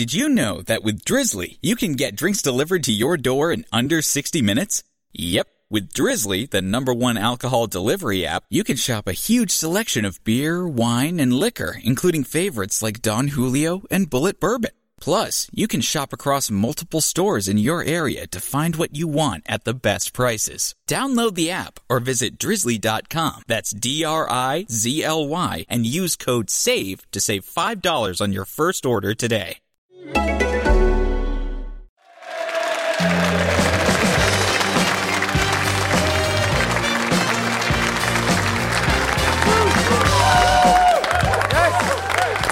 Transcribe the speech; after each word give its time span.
Did 0.00 0.14
you 0.14 0.30
know 0.30 0.62
that 0.62 0.82
with 0.82 1.04
Drizly, 1.04 1.58
you 1.60 1.76
can 1.76 1.92
get 1.92 2.16
drinks 2.16 2.40
delivered 2.40 2.84
to 2.84 2.90
your 2.90 3.18
door 3.18 3.52
in 3.52 3.66
under 3.70 4.00
60 4.00 4.40
minutes? 4.40 4.82
Yep. 5.12 5.46
With 5.68 5.92
Drizly, 5.92 6.48
the 6.48 6.62
number 6.62 6.94
one 6.94 7.18
alcohol 7.18 7.66
delivery 7.66 8.24
app, 8.24 8.44
you 8.48 8.64
can 8.64 8.76
shop 8.76 9.06
a 9.06 9.12
huge 9.12 9.50
selection 9.50 10.06
of 10.06 10.24
beer, 10.24 10.66
wine, 10.66 11.20
and 11.20 11.34
liquor, 11.34 11.76
including 11.84 12.24
favorites 12.24 12.80
like 12.80 13.02
Don 13.02 13.28
Julio 13.28 13.82
and 13.90 14.08
Bulleit 14.08 14.40
Bourbon. 14.40 14.70
Plus, 15.02 15.50
you 15.52 15.68
can 15.68 15.82
shop 15.82 16.14
across 16.14 16.50
multiple 16.50 17.02
stores 17.02 17.46
in 17.46 17.58
your 17.58 17.84
area 17.84 18.26
to 18.28 18.40
find 18.40 18.76
what 18.76 18.96
you 18.96 19.06
want 19.06 19.44
at 19.46 19.64
the 19.64 19.74
best 19.74 20.14
prices. 20.14 20.74
Download 20.88 21.34
the 21.34 21.50
app 21.50 21.78
or 21.90 22.00
visit 22.00 22.38
drizly.com. 22.38 23.42
That's 23.46 23.72
D 23.72 24.02
R 24.02 24.26
I 24.30 24.64
Z 24.70 25.04
L 25.04 25.28
Y 25.28 25.66
and 25.68 25.84
use 25.84 26.16
code 26.16 26.48
SAVE 26.48 27.02
to 27.10 27.20
save 27.20 27.44
$5 27.44 28.22
on 28.22 28.32
your 28.32 28.46
first 28.46 28.86
order 28.86 29.14
today. 29.14 29.58
Yes. 30.02 30.16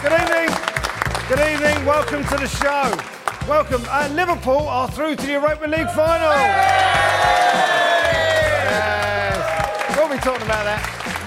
Good 0.02 0.12
evening. 0.12 0.50
Good 1.28 1.40
evening. 1.40 1.86
Welcome 1.86 2.24
to 2.24 2.36
the 2.36 2.48
show. 2.48 2.94
Welcome. 3.48 3.82
Uh, 3.88 4.08
Liverpool 4.12 4.68
are 4.68 4.90
through 4.90 5.16
to 5.16 5.26
the 5.26 5.32
Europa 5.32 5.66
League 5.66 5.88
final. 5.92 6.30
Yes. 6.30 6.76
We'll 9.96 10.10
be 10.10 10.18
talking 10.18 10.42
about 10.42 10.64
that. 10.64 10.82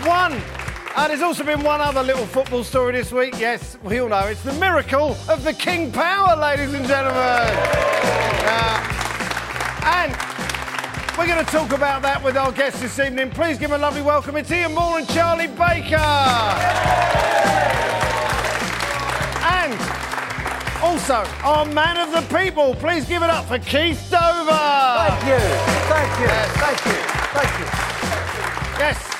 One. 0.06 0.61
Uh, 0.94 1.08
there's 1.08 1.22
also 1.22 1.44
been 1.46 1.64
one 1.64 1.80
other 1.80 2.04
little 2.04 2.26
football 2.26 2.66
story 2.66 2.92
this 2.92 3.14
week. 3.14 3.34
Yes, 3.40 3.78
we 3.82 4.00
all 4.00 4.10
know 4.10 4.28
it's 4.28 4.44
the 4.44 4.54
miracle 4.54 5.16
of 5.30 5.42
the 5.44 5.54
King 5.54 5.90
Power, 5.90 6.36
ladies 6.36 6.74
and 6.74 6.86
gentlemen. 6.86 7.22
Uh, 8.44 8.82
and 9.86 10.12
we're 11.18 11.28
going 11.28 11.44
to 11.44 11.50
talk 11.50 11.72
about 11.72 12.02
that 12.02 12.22
with 12.22 12.36
our 12.36 12.52
guests 12.52 12.82
this 12.82 13.00
evening. 13.00 13.30
Please 13.30 13.58
give 13.58 13.70
them 13.70 13.80
a 13.80 13.82
lovely 13.82 14.02
welcome. 14.02 14.36
It's 14.36 14.52
Ian 14.52 14.76
Moore 14.76 15.00
and 15.00 15.08
Charlie 15.08 15.48
Baker. 15.48 15.96
And 19.48 19.80
also, 20.84 21.24
our 21.44 21.66
man 21.68 21.98
of 21.98 22.12
the 22.12 22.38
people. 22.38 22.76
Please 22.76 23.06
give 23.06 23.24
it 23.24 23.30
up 23.30 23.46
for 23.46 23.60
Keith 23.60 24.10
Dover. 24.12 24.52
Thank 24.52 25.24
you. 25.26 25.40
Thank 25.88 26.20
you. 26.20 26.28
Thank 26.60 26.86
you. 26.86 27.00
Thank 27.32 27.60
you. 27.60 27.66
Yes. 28.78 29.11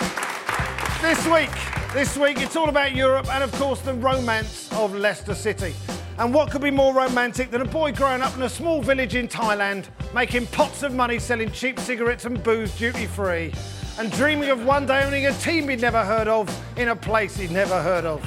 This 1.02 1.28
week, 1.28 1.50
this 1.94 2.16
week, 2.16 2.42
it's 2.42 2.56
all 2.56 2.70
about 2.70 2.94
Europe 2.94 3.28
and, 3.34 3.44
of 3.44 3.52
course, 3.54 3.82
the 3.82 3.96
romance 3.96 4.72
of 4.74 4.94
Leicester 4.94 5.34
City. 5.34 5.74
And 6.20 6.32
what 6.32 6.52
could 6.52 6.62
be 6.62 6.70
more 6.70 6.94
romantic 6.94 7.50
than 7.50 7.62
a 7.62 7.66
boy 7.66 7.92
growing 7.92 8.22
up 8.22 8.36
in 8.36 8.44
a 8.44 8.50
small 8.50 8.84
village 8.84 9.16
in 9.16 9.28
Thailand, 9.28 9.88
making 10.14 10.46
pots 10.48 10.84
of 10.84 10.94
money 10.94 11.18
selling 11.18 11.52
cheap 11.52 11.80
cigarettes 11.80 12.26
and 12.26 12.42
booze 12.44 12.78
duty 12.78 13.08
free, 13.08 13.52
and 13.98 14.12
dreaming 14.12 14.52
of 14.52 14.64
one 14.64 14.86
day 14.86 15.04
owning 15.04 15.26
a 15.26 15.34
team 15.40 15.70
he'd 15.70 15.82
never 15.82 16.06
heard 16.06 16.28
of 16.28 16.48
in 16.78 16.90
a 16.90 16.96
place 16.96 17.36
he'd 17.36 17.50
never 17.50 17.82
heard 17.82 18.06
of. 18.06 18.24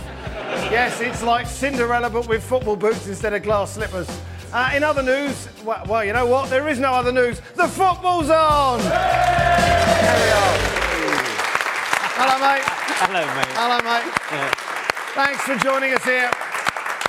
Yes, 0.68 1.00
it's 1.00 1.22
like 1.22 1.46
Cinderella 1.46 2.10
but 2.10 2.26
with 2.26 2.42
football 2.42 2.74
boots 2.74 3.06
instead 3.06 3.34
of 3.34 3.44
glass 3.44 3.74
slippers. 3.74 4.10
Uh, 4.52 4.72
in 4.74 4.82
other 4.82 5.02
news, 5.02 5.48
well, 5.64 5.84
well, 5.88 6.04
you 6.04 6.12
know 6.12 6.26
what? 6.26 6.50
There 6.50 6.68
is 6.68 6.80
no 6.80 6.92
other 6.92 7.12
news. 7.12 7.40
The 7.54 7.68
football's 7.68 8.30
on! 8.30 8.80
There 8.80 8.90
we 8.90 10.30
are. 10.32 10.53
Hello, 12.16 12.38
mate. 12.38 12.62
Hello, 13.02 13.26
mate. 13.34 13.46
Hello, 13.58 13.78
mate. 13.82 14.54
Thanks 15.14 15.42
for 15.42 15.56
joining 15.56 15.92
us 15.94 16.04
here. 16.04 16.30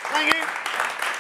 Thank 0.10 0.34
you. 0.34 0.42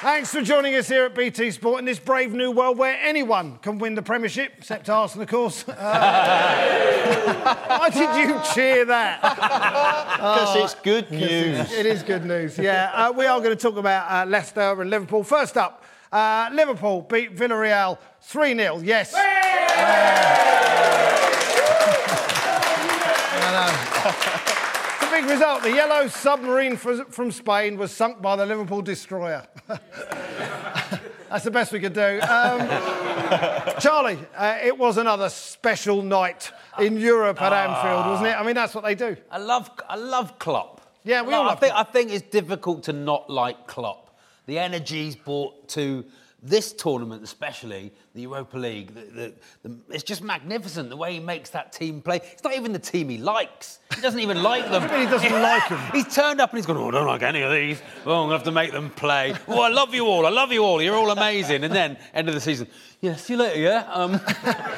Thanks 0.02 0.31
for 0.31 0.42
joining 0.42 0.73
us 0.73 0.88
here 0.88 1.05
at 1.05 1.14
BT 1.14 1.52
Sport 1.52 1.80
in 1.80 1.86
this 1.86 2.00
brave 2.00 2.33
new 2.33 2.50
world 2.50 2.80
where 2.80 2.97
anyone 3.03 3.59
can 3.61 3.77
win 3.77 3.94
the 3.94 4.02
Premiership, 4.02 4.53
except 4.58 4.89
Arsenal, 4.89 5.22
of 5.23 5.30
course. 5.30 5.69
Uh, 5.69 5.75
why 7.67 7.89
did 7.89 8.27
you 8.27 8.42
cheer 8.55 8.86
that? 8.86 9.21
Because 10.15 10.55
it's 10.55 10.76
good 10.82 11.11
news. 11.11 11.71
It 11.71 11.86
is 11.86 12.02
good 12.02 12.26
news, 12.26 12.58
yeah. 12.58 12.92
Uh, 12.92 13.11
we 13.11 13.27
are 13.27 13.39
going 13.39 13.55
to 13.55 13.61
talk 13.61 13.77
about 13.77 14.11
uh, 14.11 14.27
Leicester 14.27 14.82
and 14.82 14.89
Liverpool. 14.89 15.23
First 15.23 15.58
up, 15.58 15.83
uh, 16.11 16.49
Liverpool 16.52 17.04
beat 17.04 17.36
Villarreal 17.36 17.99
3 18.21 18.55
0, 18.55 18.80
yes. 18.80 19.14
It's 24.05 25.04
a 25.04 25.09
big 25.25 25.33
result. 25.33 25.63
The 25.63 25.71
yellow 25.71 26.08
submarine 26.08 26.77
from 26.77 27.31
Spain 27.31 27.77
was 27.77 27.91
sunk 27.91 28.21
by 28.21 28.36
the 28.36 28.45
Liverpool 28.45 28.81
destroyer. 28.81 29.45
That's 29.67 31.43
the 31.43 31.52
best 31.52 31.71
we 31.71 31.80
could 31.80 31.93
do. 31.93 32.19
Um, 32.21 32.67
Charlie, 33.80 34.19
uh, 34.35 34.59
it 34.64 34.77
was 34.77 34.97
another 34.97 35.30
special 35.30 36.02
night 36.02 36.52
in 36.80 36.97
Europe 36.97 37.41
at 37.41 37.52
Anfield, 37.52 38.05
wasn't 38.05 38.30
it? 38.30 38.39
I 38.39 38.43
mean, 38.43 38.55
that's 38.55 38.75
what 38.75 38.83
they 38.83 38.95
do. 38.95 39.17
I 39.31 39.39
love, 39.39 39.69
I 39.89 39.95
love 39.95 40.37
Klopp. 40.39 40.81
Yeah, 41.03 41.23
we 41.23 41.31
No, 41.31 41.37
all 41.37 41.43
I 41.43 41.47
love 41.47 41.59
think, 41.59 41.73
Klopp. 41.73 41.89
I 41.89 41.91
think 41.91 42.11
it's 42.11 42.30
difficult 42.30 42.83
to 42.83 42.93
not 42.93 43.30
like 43.30 43.67
Klopp. 43.67 44.15
The 44.45 44.59
energy 44.59 45.05
he's 45.05 45.15
brought 45.15 45.67
to 45.69 46.05
this 46.45 46.73
tournament, 46.73 47.23
especially 47.23 47.92
the 48.14 48.22
Europa 48.22 48.58
League, 48.58 48.94
the, 48.94 49.02
the, 49.02 49.33
the, 49.64 49.78
it's 49.89 50.04
just 50.04 50.23
magnificent 50.23 50.89
the 50.89 50.95
way 50.95 51.14
he 51.14 51.20
makes 51.20 51.50
that 51.50 51.73
team 51.73 52.02
play. 52.02 52.17
It's 52.17 52.44
not 52.44 52.56
even 52.56 52.72
the 52.72 52.80
team 52.80 53.10
he 53.10 53.17
likes. 53.17 53.80
He 53.95 54.02
doesn't 54.02 54.20
even 54.20 54.44
like 54.52 54.70
them. 54.70 54.83
He 54.83 55.06
doesn't 55.06 55.42
like 55.42 55.67
them. 55.70 55.82
He's 55.92 56.14
turned 56.14 56.39
up 56.39 56.52
and 56.52 56.58
he's 56.58 56.67
gone, 56.67 56.78
oh, 56.78 56.89
I 56.89 56.92
don't 56.92 57.08
like 57.08 57.23
any 57.23 57.42
of 57.42 57.52
these. 57.52 57.82
Oh, 58.06 58.23
I'm 58.23 58.28
going 58.28 58.30
to 58.30 58.36
have 58.36 58.44
to 58.44 58.52
make 58.52 58.72
them 58.72 58.92
play. 58.92 59.33
Oh, 59.48 59.61
I 59.61 59.70
love 59.70 59.95
you 59.95 60.06
all. 60.06 60.28
I 60.28 60.30
love 60.30 60.52
you 60.52 60.64
all. 60.64 60.82
You're 60.82 60.95
all 60.95 61.10
amazing. 61.10 61.64
And 61.64 61.73
then, 61.73 61.98
end 62.14 62.30
of 62.30 62.36
the 62.36 62.42
season, 62.42 62.67
yeah, 63.02 63.16
see 63.16 63.33
you 63.33 63.39
later, 63.39 63.60
yeah? 63.60 63.86
Um, 63.92 64.11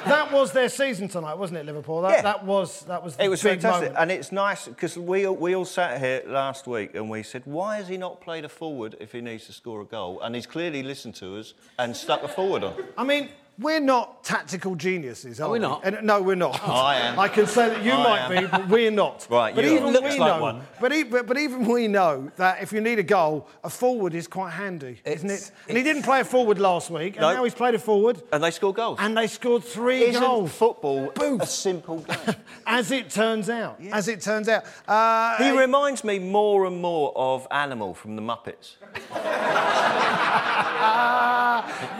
That 0.07 0.31
was 0.31 0.51
their 0.51 0.69
season 0.69 1.07
tonight, 1.07 1.37
wasn't 1.37 1.59
it, 1.59 1.65
Liverpool? 1.65 2.01
That, 2.01 2.11
Yeah. 2.11 2.21
that 2.23 2.45
was 2.45 2.81
that 2.85 3.03
was 3.03 3.15
It 3.19 3.29
was 3.29 3.41
fantastic, 3.41 3.89
moment. 3.93 3.95
and 3.99 4.11
it's 4.11 4.31
nice 4.31 4.67
because 4.67 4.97
we 4.97 5.25
all, 5.27 5.35
we 5.35 5.55
all 5.55 5.65
sat 5.65 5.99
here 5.99 6.23
last 6.27 6.67
week 6.67 6.95
and 6.95 7.09
we 7.09 7.23
said, 7.23 7.41
why 7.45 7.77
has 7.77 7.87
he 7.87 7.97
not 7.97 8.21
played 8.21 8.45
a 8.45 8.49
forward 8.49 8.95
if 8.99 9.11
he 9.11 9.21
needs 9.21 9.45
to 9.47 9.53
score 9.53 9.81
a 9.81 9.85
goal? 9.85 10.21
And 10.21 10.33
he's 10.35 10.47
clearly 10.47 10.83
listened 10.83 11.15
to 11.15 11.37
us 11.39 11.53
and 11.79 11.95
stuck 11.95 12.23
a 12.23 12.27
forward 12.27 12.63
on. 12.63 12.73
I 12.97 13.03
mean, 13.03 13.29
we're 13.59 13.79
not 13.79 14.23
tactical 14.23 14.75
geniuses, 14.75 15.39
are, 15.39 15.49
we 15.49 15.59
not? 15.59 15.81
And, 15.83 16.05
no, 16.05 16.21
we're 16.21 16.35
not. 16.35 16.59
Oh, 16.63 16.71
I 16.71 16.95
am. 16.97 17.19
I 17.19 17.27
can 17.27 17.47
say 17.47 17.69
that 17.69 17.83
you 17.83 17.91
I 17.91 18.03
might 18.03 18.19
am. 18.37 18.43
be, 18.43 18.47
but 18.49 18.67
we're 18.69 18.91
not. 18.91 19.27
Right, 19.37 19.53
but 19.55 19.63
you 19.65 19.73
even 19.73 19.93
Looks 19.93 20.13
we 20.13 20.19
like 20.19 20.35
know. 20.37 20.41
one. 20.41 20.61
But, 20.79 20.93
e- 20.93 21.03
but, 21.03 21.25
but 21.27 21.37
even 21.37 21.65
we 21.65 21.87
know 21.87 22.31
that 22.37 22.61
if 22.61 22.71
you 22.71 22.81
need 22.81 22.99
a 22.99 23.03
goal, 23.03 23.47
a 23.63 23.69
forward 23.69 24.13
is 24.13 24.27
quite 24.27 24.51
handy, 24.51 24.99
isn't 25.05 25.29
it? 25.29 25.51
And 25.67 25.77
he 25.77 25.83
didn't 25.83 26.03
play 26.03 26.21
a 26.21 26.25
forward 26.25 26.59
last 26.59 26.89
week, 26.89 27.15
and 27.15 27.21
No. 27.21 27.33
now 27.33 27.43
he's 27.43 27.53
played 27.55 27.75
a 27.75 27.79
forward, 27.79 28.21
And 28.31 28.43
they 28.43 28.51
scored 28.51 28.75
goals. 28.75 28.99
and 29.01 29.17
they 29.17 29.27
scored 29.27 29.63
3 29.63 30.03
Isn't 30.03 30.21
goals. 30.21 30.51
football 30.51 31.11
Boof. 31.15 31.41
a 31.41 31.45
simple 31.47 31.99
game? 32.25 32.35
As 32.65 32.91
it 32.91 33.09
turns 33.09 33.49
out. 33.49 33.79
As 33.91 34.07
it 34.07 34.21
turns 34.21 34.47
out. 34.49 34.63
Uh, 34.87 35.37
he 35.37 35.57
reminds 35.57 36.03
me 36.03 36.19
more 36.19 36.65
and 36.65 36.81
more 36.81 37.11
of 37.15 37.47
Animal 37.51 37.93
from 37.93 38.15
the 38.15 38.21
Muppets. 38.21 38.75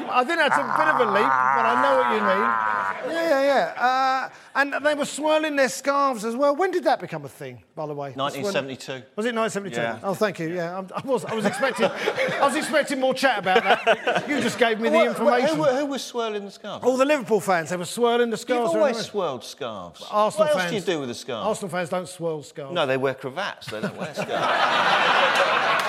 I 0.10 0.24
think 0.24 0.40
that's 0.40 0.58
a 0.58 0.64
bit 0.64 0.88
of 0.88 1.00
a 1.08 1.12
leap, 1.12 1.32
but 1.58 1.66
I 1.66 1.82
know 1.84 1.98
what 1.98 2.10
you 2.16 2.22
mean. 2.22 3.14
Yeah, 3.14 3.30
yeah, 3.30 3.76
yeah. 3.76 3.84
Uh, 3.84 4.30
and 4.56 4.74
they 4.86 4.96
were 4.96 5.06
swirling 5.06 5.56
their 5.56 5.70
scarves 5.70 6.26
as 6.26 6.36
well. 6.36 6.56
When 6.56 6.72
did 6.72 6.84
that 6.86 7.00
become 7.00 7.24
a 7.26 7.30
thing, 7.30 7.64
by 7.76 7.86
the 7.86 7.94
way? 7.94 8.12
1972. 8.16 9.04
Was 9.16 9.26
it 9.26 9.36
1972? 9.36 9.80
Yeah. 9.82 10.00
Oh, 10.04 10.14
thank 10.14 10.40
you. 10.40 10.50
Yeah, 10.54 10.76
I'm- 10.76 10.90
was. 11.06 11.26
I 11.26 11.34
was 11.34 11.46
expecting. 11.46 11.86
I 11.86 12.46
was 12.46 12.56
expecting 12.56 13.00
more 13.00 13.14
chat 13.14 13.40
about 13.40 13.64
that. 13.64 14.28
You 14.28 14.42
just 14.42 14.58
gave 14.58 14.80
me 14.80 14.90
the 14.90 15.06
information. 15.06 15.56
Who, 15.56 15.64
who 15.64 15.86
was 15.86 16.04
swirling 16.04 16.46
the 16.46 16.52
scarves? 16.52 16.84
All 16.86 16.98
the 16.98 17.06
Liverpool 17.06 17.40
fans, 17.40 17.70
they 17.70 17.78
were 17.78 17.86
swirling 17.86 18.30
the 18.30 18.38
scarves. 18.38 18.74
You've 18.74 18.82
always 18.82 18.98
the- 18.98 19.04
swirled 19.04 19.44
scarves. 19.44 20.04
Arsenal 20.10 20.48
what 20.48 20.58
else 20.58 20.70
do 20.70 20.76
you 20.76 20.82
do 20.82 21.00
with 21.02 21.10
a 21.10 21.16
scarf? 21.16 21.46
Arsenal 21.46 21.70
fans 21.70 21.90
don't 21.90 22.08
swirl 22.08 22.44
scarves. 22.44 22.74
No, 22.74 22.86
they 22.86 22.98
wear 22.98 23.14
cravats. 23.14 23.68
They 23.68 23.80
don't 23.82 23.96
wear 23.96 24.14
scarves. 24.14 25.84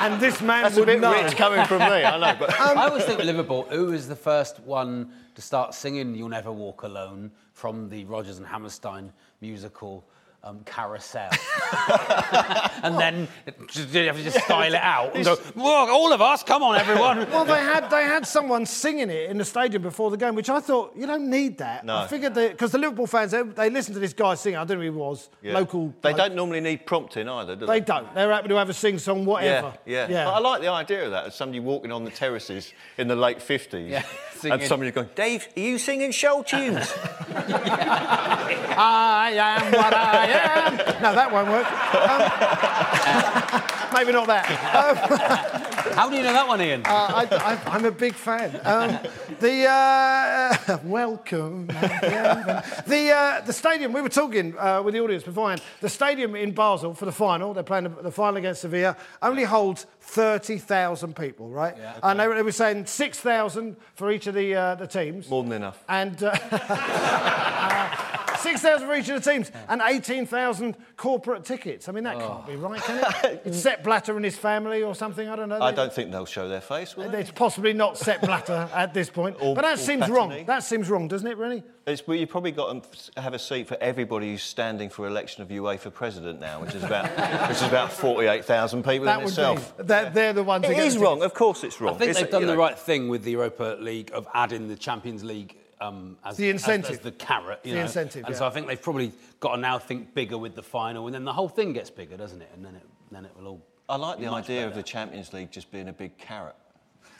And 0.00 0.20
this 0.20 0.40
man 0.42 0.62
That's 0.64 0.76
a 0.76 0.84
bit 0.84 1.00
know. 1.00 1.12
rich 1.12 1.36
coming 1.36 1.64
from 1.66 1.78
me, 1.78 1.86
I 1.86 2.18
know. 2.18 2.36
But 2.38 2.60
I 2.60 2.88
always 2.88 3.04
think 3.04 3.22
Liverpool, 3.22 3.62
who 3.70 3.86
was 3.86 4.06
the 4.06 4.16
first 4.16 4.60
one 4.60 5.10
to 5.34 5.42
start 5.42 5.74
singing 5.74 6.14
"You'll 6.14 6.28
Never 6.28 6.52
Walk 6.52 6.82
Alone" 6.82 7.30
from 7.52 7.88
the 7.88 8.04
Rodgers 8.04 8.38
and 8.38 8.46
Hammerstein 8.46 9.12
musical 9.40 10.04
um, 10.44 10.60
Carousel, 10.66 11.30
and 12.82 12.98
then 12.98 13.26
just, 13.66 13.92
you 13.94 14.06
have 14.06 14.16
to 14.16 14.22
just 14.22 14.38
style 14.44 14.72
it 14.72 14.80
out 14.80 15.14
and 15.16 15.24
go, 15.24 15.36
"Whoa, 15.54 15.88
all 15.90 16.12
of 16.12 16.20
us, 16.20 16.42
come 16.42 16.62
on, 16.62 16.76
everyone!" 16.76 17.26
Well, 17.34 17.44
they 17.46 17.60
had 17.60 17.88
they 17.90 18.04
had 18.04 18.26
someone 18.26 18.66
singing 18.66 19.10
it 19.10 19.30
in 19.30 19.38
the 19.38 19.44
stadium 19.44 19.82
before 19.82 20.10
the 20.10 20.16
game, 20.16 20.34
which 20.34 20.50
I 20.50 20.60
thought 20.60 20.92
you 20.94 21.06
don't 21.06 21.30
need 21.30 21.58
that. 21.58 21.84
No. 21.84 21.96
I 21.96 22.06
figured 22.06 22.34
that 22.34 22.52
because 22.52 22.70
the 22.72 22.78
Liverpool 22.78 23.06
fans 23.06 23.30
they, 23.32 23.42
they 23.42 23.70
listened 23.70 23.94
to 23.94 24.00
this 24.00 24.12
guy 24.12 24.34
singing. 24.34 24.58
I 24.58 24.64
don't 24.64 24.78
know 24.78 24.84
who 24.84 24.90
he 24.92 24.96
was. 24.98 25.30
Yeah. 25.42 25.54
Local. 25.54 25.88
They 26.02 26.12
bloke. 26.12 26.16
don't 26.18 26.34
normally 26.34 26.60
need 26.60 26.86
prompting 26.86 27.28
either, 27.28 27.56
do 27.56 27.66
They 27.66 27.80
they? 27.80 27.84
don't. 27.84 28.14
They're 28.14 28.30
happy 28.30 28.48
to 28.48 28.56
have 28.56 28.68
a 28.68 28.74
sing 28.74 28.98
song, 28.98 29.24
whatever. 29.24 29.72
Yeah, 29.86 30.08
yeah. 30.08 30.24
But 30.26 30.34
I 30.34 30.38
like 30.40 30.60
the 30.60 30.68
idea 30.68 31.06
of 31.06 31.10
that. 31.12 31.26
As 31.26 31.34
somebody 31.34 31.60
walking 31.60 31.90
on 31.90 32.04
the 32.04 32.10
terraces 32.10 32.72
in 32.98 33.08
the 33.08 33.16
late 33.16 33.38
50s. 33.38 33.88
Yeah, 33.88 34.02
and 34.52 34.60
singing. 34.60 34.68
somebody 34.68 34.90
going, 34.90 35.08
Dave, 35.14 35.48
are 35.56 35.60
you 35.60 35.78
singing 35.78 36.10
show 36.12 36.42
tunes? 36.42 36.92
I 38.76 39.32
am 39.36 39.72
what 39.72 39.94
I 39.94 40.66
um, 40.66 40.76
no, 41.02 41.14
that 41.14 41.32
won't 41.32 41.48
work. 41.48 41.66
Um, 41.94 43.43
maybe 43.92 44.12
not 44.12 44.26
that. 44.26 44.44
Um, 44.74 44.96
How 45.94 46.08
do 46.08 46.16
you 46.16 46.22
know 46.22 46.32
that 46.32 46.48
one, 46.48 46.60
Ian? 46.60 46.82
uh, 46.84 46.88
I, 46.88 47.28
I, 47.30 47.60
I'm 47.74 47.84
a 47.84 47.90
big 47.90 48.14
fan. 48.14 48.58
Um, 48.64 48.98
the 49.40 49.66
uh, 49.68 50.78
welcome. 50.84 51.66
the 51.66 53.12
uh, 53.14 53.40
the 53.44 53.52
stadium. 53.52 53.92
We 53.92 54.00
were 54.00 54.08
talking 54.08 54.58
uh, 54.58 54.82
with 54.82 54.94
the 54.94 55.00
audience 55.00 55.24
beforehand. 55.24 55.62
The 55.80 55.88
stadium 55.88 56.34
in 56.34 56.52
Basel 56.52 56.94
for 56.94 57.04
the 57.04 57.12
final. 57.12 57.54
They're 57.54 57.62
playing 57.62 57.84
the, 57.84 57.90
the 57.90 58.10
final 58.10 58.38
against 58.38 58.62
Sevilla. 58.62 58.96
Only 59.22 59.44
holds 59.44 59.86
thirty 60.00 60.58
thousand 60.58 61.16
people, 61.16 61.48
right? 61.48 61.74
Yeah. 61.76 61.98
And 62.02 62.18
they 62.18 62.26
were, 62.28 62.34
they 62.34 62.42
were 62.42 62.52
saying 62.52 62.86
six 62.86 63.20
thousand 63.20 63.76
for 63.94 64.10
each 64.10 64.26
of 64.26 64.34
the 64.34 64.54
uh, 64.54 64.74
the 64.76 64.86
teams. 64.86 65.28
More 65.28 65.42
than 65.42 65.52
enough. 65.52 65.84
And. 65.88 66.18
Uh, 68.44 68.50
uh, 68.50 68.52
6,000 68.52 68.86
for 68.88 68.94
each 68.94 69.08
of 69.08 69.22
the 69.22 69.30
teams 69.32 69.50
and 69.68 69.82
18,000 69.84 70.76
corporate 70.96 71.44
tickets. 71.44 71.88
I 71.88 71.92
mean, 71.92 72.04
that 72.04 72.18
can't 72.18 72.46
be 72.46 72.56
right, 72.56 72.80
can 72.82 72.98
it? 73.24 73.42
It's 73.44 73.58
Sepp 73.58 73.82
Blatter 73.82 74.16
and 74.16 74.24
his 74.24 74.36
family 74.36 74.82
or 74.82 74.94
something, 74.94 75.28
I 75.28 75.36
don't 75.36 75.48
know. 75.48 75.60
I 75.60 75.72
don't 75.72 75.92
think 75.92 76.10
they'll 76.10 76.26
show 76.26 76.48
their 76.48 76.60
face, 76.60 76.96
will 76.96 77.10
they? 77.10 77.20
It's 77.20 77.30
possibly 77.30 77.72
not 77.72 77.98
Sepp 77.98 78.20
Blatter 78.22 78.68
at 78.74 78.94
this 78.94 79.10
point. 79.10 79.36
Or- 79.40 79.54
but 79.54 79.62
that 79.62 79.74
or 79.74 79.76
seems 79.78 80.08
wrong. 80.08 80.44
That 80.46 80.62
seems 80.62 80.88
wrong, 80.90 81.08
doesn't 81.08 81.26
it, 81.26 81.36
Rennie? 81.36 81.62
It's, 81.86 82.06
well, 82.06 82.16
you've 82.16 82.30
probably 82.30 82.52
got 82.52 82.82
to 83.14 83.20
have 83.20 83.34
a 83.34 83.38
seat 83.38 83.68
for 83.68 83.76
everybody 83.78 84.30
who's 84.30 84.42
standing 84.42 84.88
for 84.88 85.06
election 85.06 85.42
of 85.42 85.48
UEFA 85.48 85.92
president 85.92 86.40
now, 86.40 86.60
which 86.62 86.74
is 86.74 86.82
about, 86.82 87.04
which 87.48 87.58
is 87.58 87.62
about 87.62 87.92
48,000 87.92 88.82
people 88.82 89.04
That 89.04 89.20
in 89.20 89.26
itself. 89.26 89.76
be. 89.76 89.82
They're, 89.84 90.08
they're 90.10 90.32
the 90.32 90.42
ones 90.44 90.64
who 90.64 90.72
It 90.72 90.76
get 90.76 90.86
is 90.86 90.94
the 90.94 91.00
wrong. 91.00 91.16
tickets. 91.16 91.32
Of 91.32 91.38
course, 91.38 91.62
it's 91.64 91.80
wrong. 91.80 91.94
I 91.94 91.98
think 91.98 92.10
It's- 92.10 92.22
they've 92.22 92.30
done 92.30 92.42
you 92.42 92.46
the 92.46 92.56
right 92.56 92.78
thing 92.78 93.08
with 93.08 93.22
the 93.24 93.32
Europa 93.32 93.76
League 93.80 94.10
of 94.14 94.26
adding 94.32 94.68
the 94.68 94.76
Champions 94.76 95.22
League 95.24 95.56
um, 95.84 96.16
as 96.24 96.36
The 96.36 96.48
as- 96.48 96.54
incentive. 96.54 96.90
as, 96.92 96.98
the 97.00 97.12
carrot. 97.12 97.60
You 97.64 97.72
The 97.72 97.76
know. 97.78 97.82
incentive, 97.84 98.24
And 98.24 98.32
yeah. 98.34 98.38
so 98.38 98.46
I 98.46 98.50
think 98.50 98.66
they've 98.66 98.80
probably 98.80 99.12
got 99.40 99.54
to 99.56 99.60
now 99.60 99.78
think 99.78 100.14
bigger 100.14 100.38
with 100.38 100.54
the 100.54 100.62
final, 100.62 101.06
and 101.06 101.14
then 101.14 101.24
the 101.24 101.32
whole 101.32 101.48
thing 101.48 101.72
gets 101.72 101.90
bigger, 101.90 102.16
doesn't 102.16 102.40
it? 102.42 102.50
And 102.54 102.64
then 102.64 102.74
it, 102.76 102.82
then 103.10 103.24
it 103.24 103.32
will 103.36 103.46
all. 103.48 103.66
I 103.88 103.96
like 103.96 104.18
the 104.18 104.30
much 104.30 104.44
idea 104.44 104.66
of 104.66 104.74
the 104.74 104.82
Champions 104.82 105.32
League 105.32 105.50
just 105.50 105.70
being 105.70 105.88
a 105.88 105.92
big 105.92 106.16
carrot. 106.18 106.56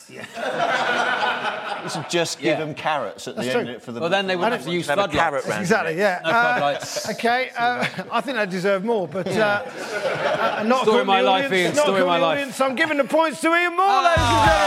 Yeah. 0.09 1.81
you 1.83 1.89
should 1.89 2.11
just 2.11 2.39
give 2.39 2.59
Yeah. 2.59 2.65
them 2.65 2.75
carrots 2.75 3.27
at 3.27 3.37
the 3.37 3.43
That's 3.43 3.55
end 3.55 3.69
of 3.71 3.75
it 3.77 3.83
for 3.83 3.93
the. 3.93 4.01
Well, 4.01 4.11
then 4.11 4.27
they 4.27 4.37
wouldn't 4.37 4.55
have 4.55 4.65
to 4.67 4.71
use 4.71 4.87
have 4.89 4.99
a 4.99 5.03
floodlights. 5.09 5.19
carrot 5.23 5.45
round 5.47 5.61
Exactly, 5.63 5.97
yeah. 5.97 6.21
No 6.25 6.31
floodlights. 6.31 7.09
okay, 7.11 7.51
uh, 7.59 7.87
I 8.13 8.21
think 8.21 8.37
they 8.37 8.45
deserve 8.47 8.85
more, 8.85 9.09
but 9.09 9.27
uh, 9.29 9.63
uh, 9.65 10.63
not 10.67 10.83
Story 10.83 11.01
according 11.01 11.01
of 11.01 11.07
my 11.07 11.21
life, 11.23 11.47
audience, 11.47 11.53
Ian, 11.65 11.75
not 11.77 11.83
story 11.85 12.01
of 12.03 12.07
my 12.07 12.19
life. 12.19 12.37
audience, 12.39 12.57
So 12.57 12.67
I'm 12.67 12.75
giving 12.75 12.99
the 12.99 13.05
points 13.05 13.41
to 13.43 13.49
Ian 13.55 13.77
Moore, 13.77 14.03
ladies 14.03 14.19
and 14.19 14.47
gentlemen. 14.47 14.64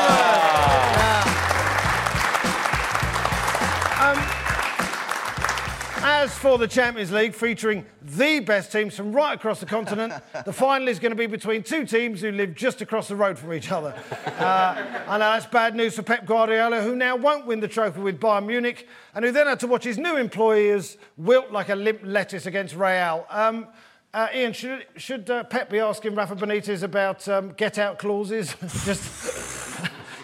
As 6.27 6.37
for 6.37 6.57
the 6.57 6.67
Champions 6.67 7.09
League, 7.09 7.33
featuring 7.33 7.85
the 8.01 8.41
best 8.41 8.69
teams 8.69 8.97
from 8.97 9.13
right 9.13 9.33
across 9.33 9.61
the 9.61 9.65
continent, 9.65 10.11
the 10.43 10.51
final 10.51 10.89
is 10.89 10.99
going 10.99 11.13
to 11.13 11.15
be 11.15 11.25
between 11.25 11.63
two 11.63 11.85
teams 11.85 12.19
who 12.19 12.33
live 12.33 12.53
just 12.53 12.81
across 12.81 13.07
the 13.07 13.15
road 13.15 13.39
from 13.39 13.53
each 13.53 13.71
other. 13.71 13.95
Uh, 14.37 15.03
I 15.07 15.17
know 15.17 15.31
that's 15.31 15.45
bad 15.45 15.73
news 15.73 15.95
for 15.95 16.01
Pep 16.01 16.25
Guardiola, 16.25 16.81
who 16.81 16.97
now 16.97 17.15
won't 17.15 17.45
win 17.45 17.61
the 17.61 17.67
trophy 17.69 18.01
with 18.01 18.19
Bayern 18.19 18.45
Munich, 18.45 18.89
and 19.15 19.23
who 19.23 19.31
then 19.31 19.47
had 19.47 19.61
to 19.61 19.67
watch 19.67 19.85
his 19.85 19.97
new 19.97 20.17
employers 20.17 20.97
wilt 21.15 21.53
like 21.53 21.69
a 21.69 21.75
limp 21.75 22.01
lettuce 22.03 22.45
against 22.45 22.75
Real. 22.75 23.25
Um, 23.29 23.69
uh, 24.13 24.27
Ian, 24.35 24.51
should, 24.51 24.85
should 24.97 25.29
uh, 25.29 25.45
Pep 25.45 25.69
be 25.69 25.79
asking 25.79 26.13
Rafa 26.13 26.35
Benitez 26.35 26.83
about 26.83 27.25
um, 27.29 27.53
get-out 27.53 27.99
clauses? 27.99 28.53
Just 28.83 29.56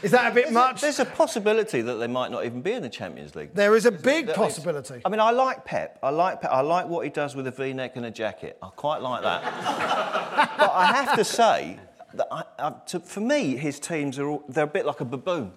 is 0.04 0.12
that 0.12 0.32
a 0.32 0.36
bit 0.36 0.52
much? 0.52 0.82
There's 0.82 1.00
a 1.00 1.06
possibility 1.06 1.82
that 1.82 1.96
they 1.96 2.08
might 2.08 2.30
not 2.32 2.46
even 2.46 2.62
be 2.62 2.74
in 2.74 2.82
the 2.82 2.90
Champions 2.90 3.36
League. 3.36 3.54
There 3.54 3.76
is 3.76 3.86
a 3.86 3.92
big 3.92 4.28
That 4.28 4.34
is- 4.34 4.38
possibility. 4.38 5.02
I 5.06 5.10
mean, 5.10 5.20
I 5.20 5.32
like 5.32 5.66
Pep. 5.66 5.98
I 6.04 6.10
like 6.10 6.42
Pep. 6.42 6.52
I 6.52 6.62
like 6.62 6.88
what 6.88 7.04
he 7.06 7.10
does 7.10 7.36
with 7.36 7.48
a 7.48 7.52
V-neck 7.52 7.96
and 7.96 8.06
a 8.06 8.12
jacket. 8.12 8.58
I 8.62 8.70
quite 8.70 9.02
like 9.02 9.24
that. 9.24 9.44
but 10.58 10.72
I 10.72 10.86
have 10.88 11.16
to 11.18 11.24
say 11.24 11.80
that 12.14 12.28
I, 12.32 12.44
I, 12.60 12.74
to, 12.88 13.00
for 13.00 13.22
me, 13.22 13.56
his 13.58 13.80
teams 13.80 14.20
are 14.20 14.28
all, 14.28 14.44
they're 14.50 14.66
a 14.66 14.68
bit 14.68 14.86
like 14.86 15.02
a 15.02 15.06
baboon. 15.06 15.54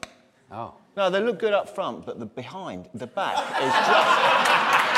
Oh. 0.50 0.74
No, 0.96 1.10
they 1.10 1.20
look 1.20 1.38
good 1.38 1.52
up 1.52 1.68
front, 1.68 2.06
but 2.06 2.18
the 2.18 2.24
behind, 2.24 2.88
the 2.94 3.06
back 3.06 3.36
is 3.60 3.72
just. 3.72 4.95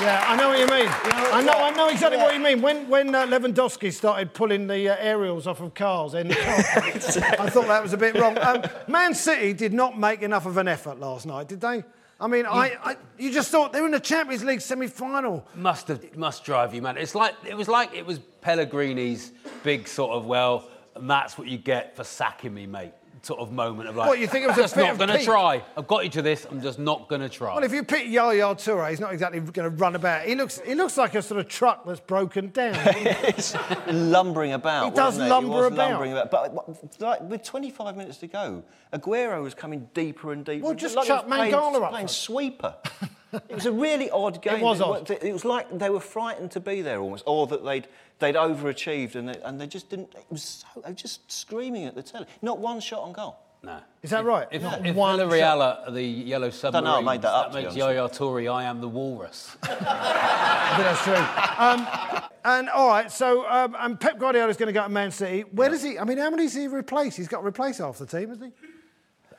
Yeah, 0.00 0.24
I 0.26 0.36
know 0.36 0.48
what 0.48 0.58
you 0.58 0.66
mean. 0.66 0.88
I 0.88 1.42
know, 1.42 1.52
I 1.52 1.70
know 1.72 1.88
exactly 1.88 2.16
what 2.16 2.32
you 2.32 2.40
mean. 2.40 2.62
When 2.62 2.88
when 2.88 3.14
uh, 3.14 3.26
Lewandowski 3.26 3.92
started 3.92 4.32
pulling 4.32 4.66
the 4.66 4.88
uh, 4.88 4.96
aerials 4.98 5.46
off 5.46 5.60
of 5.60 5.74
cars, 5.74 6.14
in 6.14 6.28
the 6.28 6.36
car, 6.36 6.54
I 7.44 7.50
thought 7.50 7.66
that 7.66 7.82
was 7.82 7.92
a 7.92 7.98
bit 7.98 8.14
wrong. 8.14 8.38
Um, 8.38 8.62
Man 8.88 9.14
City 9.14 9.52
did 9.52 9.74
not 9.74 9.98
make 9.98 10.22
enough 10.22 10.46
of 10.46 10.56
an 10.56 10.68
effort 10.68 10.98
last 10.98 11.26
night, 11.26 11.48
did 11.48 11.60
they? 11.60 11.84
I 12.18 12.26
mean, 12.26 12.46
I, 12.46 12.76
I 12.82 12.96
you 13.18 13.30
just 13.30 13.50
thought 13.50 13.72
they 13.72 13.80
were 13.80 13.86
in 13.86 13.92
the 13.92 14.00
Champions 14.00 14.42
League 14.42 14.60
semi-final. 14.62 15.46
Must 15.54 15.88
have 15.88 16.16
must 16.16 16.44
drive 16.44 16.74
you 16.74 16.80
mad. 16.80 16.96
It's 16.96 17.14
like 17.14 17.34
it 17.46 17.56
was 17.56 17.68
like 17.68 17.94
it 17.94 18.06
was 18.06 18.20
Pellegrini's 18.40 19.32
big 19.62 19.86
sort 19.86 20.12
of 20.12 20.24
well, 20.24 20.68
and 20.94 21.10
that's 21.10 21.36
what 21.36 21.46
you 21.46 21.58
get 21.58 21.94
for 21.94 22.04
sacking 22.04 22.54
me, 22.54 22.66
mate. 22.66 22.92
Sort 23.22 23.40
of 23.40 23.52
moment 23.52 23.88
of 23.88 23.96
like, 23.96 24.08
What, 24.08 24.18
you 24.18 24.26
think 24.26 24.44
it 24.44 24.48
was 24.48 24.56
a 24.56 24.62
just 24.62 24.76
not 24.76 24.96
going 24.96 25.10
to 25.10 25.22
try. 25.22 25.62
I've 25.76 25.86
got 25.86 26.04
you 26.04 26.10
to 26.10 26.22
this. 26.22 26.46
I'm 26.50 26.62
just 26.62 26.78
not 26.78 27.08
going 27.08 27.20
to 27.20 27.28
try. 27.28 27.54
Well, 27.54 27.64
if 27.64 27.72
you 27.72 27.84
pick 27.84 28.06
Yaya 28.06 28.54
Toure, 28.54 28.88
he's 28.88 29.00
not 29.00 29.12
exactly 29.12 29.40
going 29.40 29.70
to 29.70 29.76
run 29.76 29.94
about. 29.94 30.24
He 30.24 30.34
looks 30.34 30.58
he 30.60 30.74
looks 30.74 30.96
like 30.96 31.14
a 31.14 31.20
sort 31.20 31.40
of 31.40 31.48
truck 31.48 31.84
that's 31.84 32.00
broken 32.00 32.48
down. 32.48 32.74
lumbering 33.88 34.54
about. 34.54 34.86
He 34.86 34.90
does 34.92 35.18
lumber 35.18 35.50
was 35.50 35.66
about. 35.66 35.90
Lumbering 35.90 36.12
about. 36.12 36.30
But 36.30 37.00
like, 37.00 37.20
with 37.22 37.42
25 37.42 37.96
minutes 37.96 38.18
to 38.18 38.26
go, 38.26 38.64
Aguero 38.92 39.42
was 39.42 39.54
coming 39.54 39.88
deeper 39.92 40.32
and 40.32 40.44
deeper. 40.44 40.64
Well, 40.64 40.74
just 40.74 40.96
like 40.96 41.06
chuck 41.06 41.26
was 41.26 41.36
playing, 41.36 41.52
Mangala 41.52 41.82
up 41.82 41.90
playing 41.90 42.08
sweeper. 42.08 42.74
it 43.32 43.54
was 43.54 43.66
a 43.66 43.72
really 43.72 44.10
odd 44.10 44.42
game. 44.42 44.56
It 44.56 44.62
was 44.62 44.80
odd. 44.80 45.10
It 45.10 45.32
was 45.32 45.44
like 45.44 45.78
they 45.78 45.90
were 45.90 46.00
frightened 46.00 46.50
to 46.52 46.60
be 46.60 46.82
there 46.82 47.00
almost, 47.00 47.24
or 47.26 47.46
that 47.48 47.64
they'd 47.64 47.86
they'd 48.18 48.34
overachieved 48.34 49.14
and 49.14 49.28
they, 49.28 49.40
and 49.42 49.60
they 49.60 49.66
just 49.66 49.90
didn't. 49.90 50.14
It 50.14 50.26
was 50.30 50.42
so, 50.42 50.80
they 50.80 50.90
were 50.90 50.94
just 50.94 51.30
screaming 51.30 51.84
at 51.84 51.94
the 51.94 52.02
telly. 52.02 52.26
Not 52.42 52.58
one 52.58 52.80
shot 52.80 53.02
on 53.02 53.12
goal. 53.12 53.38
no. 53.62 53.78
Is 54.02 54.10
that 54.10 54.24
right? 54.24 54.48
If, 54.50 54.62
Not 54.62 54.86
if 54.86 54.96
one 54.96 55.18
Villarreal 55.18 55.92
the 55.92 56.02
yellow 56.02 56.50
submarine, 56.50 56.84
know, 56.84 56.98
I 56.98 57.00
made 57.02 57.22
that 57.22 57.32
up, 57.32 57.52
to 57.52 57.58
be 57.58 57.64
makes 57.64 57.76
honest 57.76 57.78
Yaya 57.78 58.08
Toure, 58.08 58.52
I 58.52 58.64
am 58.64 58.80
the 58.80 58.88
walrus. 58.88 59.56
I 59.62 60.72
think 60.76 60.88
that's 60.88 61.04
true. 61.04 61.14
Um, 61.64 62.22
and 62.44 62.68
all 62.70 62.88
right, 62.88 63.10
so 63.12 63.48
um, 63.48 63.76
and 63.78 64.00
Pep 64.00 64.18
Guardiola 64.18 64.48
is 64.48 64.56
going 64.56 64.68
to 64.68 64.72
go 64.72 64.82
to 64.82 64.88
Man 64.88 65.10
City. 65.10 65.42
Where 65.52 65.68
does 65.68 65.82
he? 65.82 65.98
I 65.98 66.04
mean, 66.04 66.18
how 66.18 66.30
many 66.30 66.44
does 66.44 66.54
he 66.54 66.66
replace? 66.66 67.16
He's 67.16 67.28
got 67.28 67.40
to 67.40 67.46
replace 67.46 67.78
half 67.78 67.98
the 67.98 68.06
team, 68.06 68.30
isn't 68.32 68.42
he? 68.42 68.52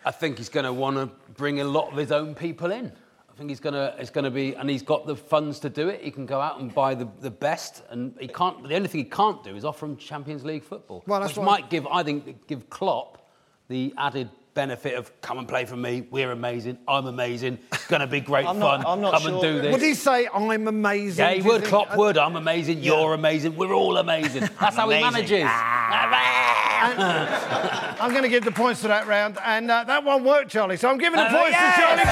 I 0.05 0.11
think 0.11 0.37
he's 0.37 0.49
going 0.49 0.65
to 0.65 0.73
want 0.73 0.97
to 0.97 1.09
bring 1.33 1.61
a 1.61 1.63
lot 1.63 1.91
of 1.91 1.97
his 1.97 2.11
own 2.11 2.33
people 2.35 2.71
in. 2.71 2.91
I 3.31 3.37
think 3.37 3.49
he's 3.49 3.59
going 3.61 3.73
to, 3.73 3.95
it's 3.97 4.09
going 4.09 4.25
to 4.25 4.31
be, 4.31 4.55
and 4.55 4.69
he's 4.69 4.81
got 4.81 5.07
the 5.07 5.15
funds 5.15 5.59
to 5.61 5.69
do 5.69 5.87
it. 5.87 6.01
He 6.01 6.11
can 6.11 6.25
go 6.25 6.41
out 6.41 6.59
and 6.59 6.73
buy 6.73 6.95
the, 6.95 7.07
the 7.21 7.31
best, 7.31 7.83
and 7.89 8.13
he 8.19 8.27
can't. 8.27 8.67
The 8.67 8.75
only 8.75 8.89
thing 8.89 8.99
he 8.99 9.09
can't 9.09 9.41
do 9.43 9.55
is 9.55 9.63
offer 9.63 9.85
him 9.85 9.95
Champions 9.95 10.43
League 10.43 10.63
football, 10.63 11.03
Well, 11.07 11.21
that's 11.21 11.37
which 11.37 11.45
might 11.45 11.69
give, 11.69 11.87
I 11.87 12.03
think, 12.03 12.45
give 12.47 12.69
Klopp 12.69 13.29
the 13.69 13.93
added 13.97 14.29
benefit 14.53 14.95
of 14.95 15.09
come 15.21 15.37
and 15.39 15.47
play 15.47 15.63
for 15.65 15.75
me. 15.77 16.05
We're 16.11 16.31
amazing. 16.31 16.77
I'm 16.87 17.05
amazing. 17.07 17.57
It's 17.71 17.87
going 17.87 18.01
to 18.01 18.07
be 18.07 18.19
great 18.19 18.45
I'm 18.47 18.59
fun. 18.59 18.81
not- 18.81 18.87
I'm 18.87 19.01
not 19.01 19.13
come 19.13 19.21
sure. 19.23 19.31
and 19.31 19.41
do 19.41 19.61
this. 19.61 19.71
Would 19.71 19.81
he 19.81 19.93
say, 19.93 20.27
"I'm 20.33 20.67
amazing"? 20.67 21.23
yeah, 21.25 21.31
he 21.33 21.39
do 21.39 21.45
you 21.45 21.51
would. 21.51 21.61
think? 21.61 21.69
Klopp 21.69 21.91
Uh, 21.93 21.97
would. 21.97 22.17
I'm 22.17 22.35
amazing. 22.35 22.83
You're 22.83 23.13
amazing. 23.13 23.55
We're 23.55 23.73
all 23.73 23.97
amazing. 23.97 24.41
That's 24.59 24.75
how 24.75 24.89
he 24.89 24.97
amazing. 24.97 25.45
manages. 25.45 25.51
I'm 28.01 28.09
going 28.11 28.23
to 28.23 28.29
give 28.29 28.43
the 28.43 28.51
points 28.51 28.81
to 28.81 28.87
that 28.87 29.05
round, 29.07 29.37
and 29.45 29.69
uh, 29.69 29.83
that 29.85 30.03
one 30.03 30.23
worked, 30.23 30.49
Charlie. 30.51 30.77
So 30.77 30.89
I'm 30.89 30.97
giving 30.97 31.17
the 31.19 31.25
Uh, 31.25 31.29
points 31.29 31.51
yes, 31.51 31.75
to 31.75 31.81
Charlie 31.81 32.03
Baker. 32.03 32.11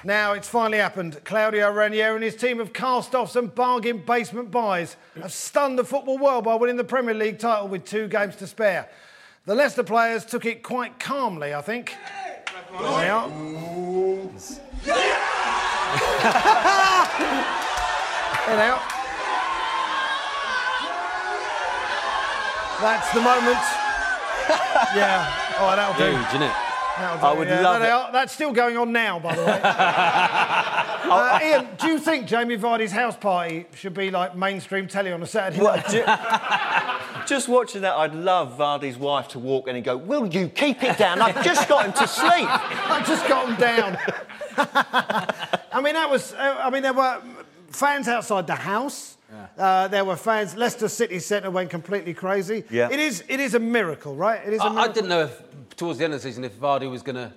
Now, 0.06 0.34
it's 0.34 0.48
finally 0.48 0.78
happened. 0.78 1.20
Claudio 1.24 1.68
Ranieri 1.72 2.14
and 2.14 2.22
his 2.22 2.36
team 2.36 2.60
of 2.60 2.72
cast-offs 2.72 3.34
and 3.34 3.52
bargain 3.52 3.98
basement 4.06 4.52
buys 4.52 4.94
have 5.20 5.32
stunned 5.32 5.80
the 5.80 5.84
football 5.84 6.16
world 6.16 6.44
by 6.44 6.54
winning 6.54 6.76
the 6.76 6.84
Premier 6.84 7.12
League 7.12 7.40
title 7.40 7.66
with 7.66 7.84
two 7.84 8.06
games 8.06 8.36
to 8.36 8.46
spare. 8.46 8.88
The 9.46 9.56
Leicester 9.56 9.82
players 9.82 10.24
took 10.24 10.46
it 10.46 10.62
quite 10.62 11.00
calmly, 11.00 11.54
I 11.54 11.60
think. 11.60 11.96
There 12.70 13.12
are. 13.12 13.28
they. 18.46 18.78
That's 22.80 23.12
the 23.12 23.20
moment. 23.22 23.58
Yeah. 24.94 25.26
Oh, 25.58 25.74
that'll 25.74 25.98
do. 25.98 26.16
Isn't 26.28 26.42
it? 26.42 26.65
I 26.98 27.32
would 27.32 27.48
yeah. 27.48 27.60
love 27.60 27.82
it. 27.82 28.12
That's 28.12 28.32
still 28.32 28.52
going 28.52 28.76
on 28.76 28.92
now, 28.92 29.18
by 29.18 29.34
the 29.34 29.42
way. 29.42 29.60
uh, 29.64 31.40
Ian, 31.42 31.68
do 31.78 31.88
you 31.88 31.98
think 31.98 32.26
Jamie 32.26 32.56
Vardy's 32.56 32.92
house 32.92 33.16
party 33.16 33.66
should 33.74 33.94
be 33.94 34.10
like 34.10 34.36
mainstream 34.36 34.88
telly 34.88 35.12
on 35.12 35.22
a 35.22 35.26
Saturday 35.26 35.62
Well, 35.62 35.76
night? 35.76 35.88
ju- 35.88 37.26
just 37.26 37.48
watching 37.48 37.82
that, 37.82 37.94
I'd 37.94 38.14
love 38.14 38.56
Vardy's 38.58 38.96
wife 38.96 39.28
to 39.28 39.38
walk 39.38 39.68
in 39.68 39.76
and 39.76 39.84
go, 39.84 39.96
"Will 39.96 40.26
you 40.26 40.48
keep 40.48 40.82
it 40.82 40.96
down? 40.96 41.20
I've 41.20 41.44
just 41.44 41.68
got 41.68 41.84
him 41.84 41.92
to 41.94 42.06
sleep." 42.06 42.30
I've 42.90 43.06
just 43.06 43.26
got 43.28 43.48
him 43.48 43.56
down. 43.56 43.98
I 44.56 45.80
mean, 45.82 45.94
that 45.94 46.08
was. 46.10 46.32
Uh, 46.32 46.56
I 46.60 46.70
mean, 46.70 46.82
there 46.82 46.94
were 46.94 47.20
fans 47.68 48.08
outside 48.08 48.46
the 48.46 48.54
house. 48.54 49.15
Uh, 49.58 49.88
there 49.88 50.04
were 50.04 50.16
fans. 50.16 50.56
Leicester 50.56 50.88
City 50.88 51.18
Centre 51.18 51.50
went 51.50 51.70
completely 51.70 52.14
crazy. 52.14 52.64
Yeah. 52.70 52.88
It 52.90 53.00
is. 53.00 53.24
It 53.28 53.40
is 53.40 53.54
a 53.54 53.58
miracle, 53.58 54.14
right? 54.14 54.40
It 54.46 54.52
is 54.52 54.60
a 54.60 54.64
I, 54.64 54.66
I 54.66 54.72
miracle. 54.72 54.94
didn't 54.94 55.08
know 55.08 55.22
if 55.24 55.42
towards 55.76 55.98
the 55.98 56.04
end 56.04 56.14
of 56.14 56.22
the 56.22 56.28
season 56.28 56.44
if 56.44 56.54
Vardy 56.58 56.90
was 56.90 57.02
going 57.02 57.16
to 57.16 57.32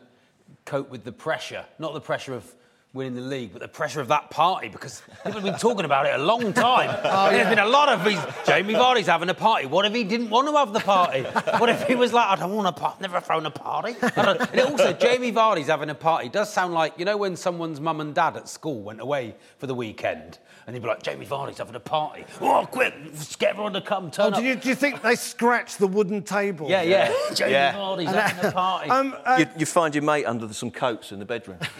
cope 0.65 0.89
with 0.89 1.03
the 1.03 1.11
pressure, 1.11 1.65
not 1.79 1.93
the 1.93 2.01
pressure 2.01 2.33
of 2.33 2.45
winning 2.91 3.13
the 3.13 3.21
league, 3.21 3.51
but 3.53 3.61
the 3.61 3.67
pressure 3.67 4.01
of 4.01 4.07
that 4.07 4.31
party 4.31 4.67
because 4.67 5.03
people 5.23 5.33
have 5.33 5.43
been 5.43 5.59
talking 5.59 5.85
about 5.85 6.07
it 6.07 6.15
a 6.19 6.23
long 6.23 6.51
time. 6.69 6.89
Oh, 7.03 7.29
There's 7.29 7.47
been 7.47 7.59
a 7.59 7.67
lot 7.67 7.87
of 7.87 8.03
these. 8.03 8.17
Jamie 8.47 8.73
Vardy's 8.73 9.05
having 9.05 9.29
a 9.29 9.33
party. 9.35 9.67
What 9.67 9.85
if 9.85 9.93
he 9.93 10.03
didn't 10.03 10.31
want 10.31 10.47
to 10.47 10.55
have 10.55 10.73
the 10.73 10.79
party? 10.79 11.21
What 11.59 11.69
if 11.69 11.83
he 11.87 11.93
was 11.93 12.13
like, 12.13 12.27
I 12.27 12.35
don't 12.35 12.55
want 12.55 12.67
a 12.67 12.71
party, 12.71 12.97
never 13.01 13.21
thrown 13.21 13.45
a 13.45 13.51
party? 13.51 13.95
I 14.01 14.47
And 14.51 14.61
also, 14.61 14.93
Jamie 14.93 15.31
Vardy's 15.31 15.67
having 15.67 15.91
a 15.91 15.95
party 15.95 16.29
does 16.29 16.51
sound 16.51 16.73
like, 16.73 16.97
you 16.97 17.05
know, 17.05 17.15
when 17.15 17.35
someone's 17.35 17.79
mum 17.79 18.01
and 18.01 18.15
dad 18.15 18.35
at 18.37 18.49
school 18.49 18.81
went 18.81 19.01
away 19.01 19.35
for 19.59 19.67
the 19.67 19.75
weekend 19.75 20.39
and 20.65 20.75
they'd 20.75 20.81
be 20.81 20.87
like, 20.87 21.03
Jamie 21.03 21.25
Vardy's 21.27 21.59
having 21.59 21.75
a 21.75 21.79
party. 21.79 22.25
Oh, 22.41 22.67
quick, 22.71 22.93
get 23.37 23.51
everyone 23.51 23.73
to 23.73 23.81
come, 23.81 24.09
turn 24.11 24.25
Oh, 24.25 24.29
up. 24.29 24.35
do, 24.35 24.43
you, 24.43 24.55
do 24.55 24.67
you 24.69 24.75
think 24.75 25.01
they 25.03 25.15
scratch 25.15 25.77
the 25.77 25.87
wooden 25.87 26.23
table? 26.23 26.67
Yeah, 26.69 26.81
yeah. 26.81 27.13
Jamie 27.35 27.51
Yeah. 27.51 27.73
Vardy's 27.73 28.09
having 28.09 28.45
a 28.45 28.51
party. 28.51 28.89
Um, 28.89 29.15
uh, 29.25 29.37
you, 29.39 29.47
you 29.59 29.65
find 29.67 29.93
your 29.93 30.03
mate 30.03 30.25
under 30.25 30.47
the, 30.47 30.53
some 30.55 30.71
coats 30.71 31.11
in 31.11 31.19
the 31.19 31.25
bedroom. 31.25 31.59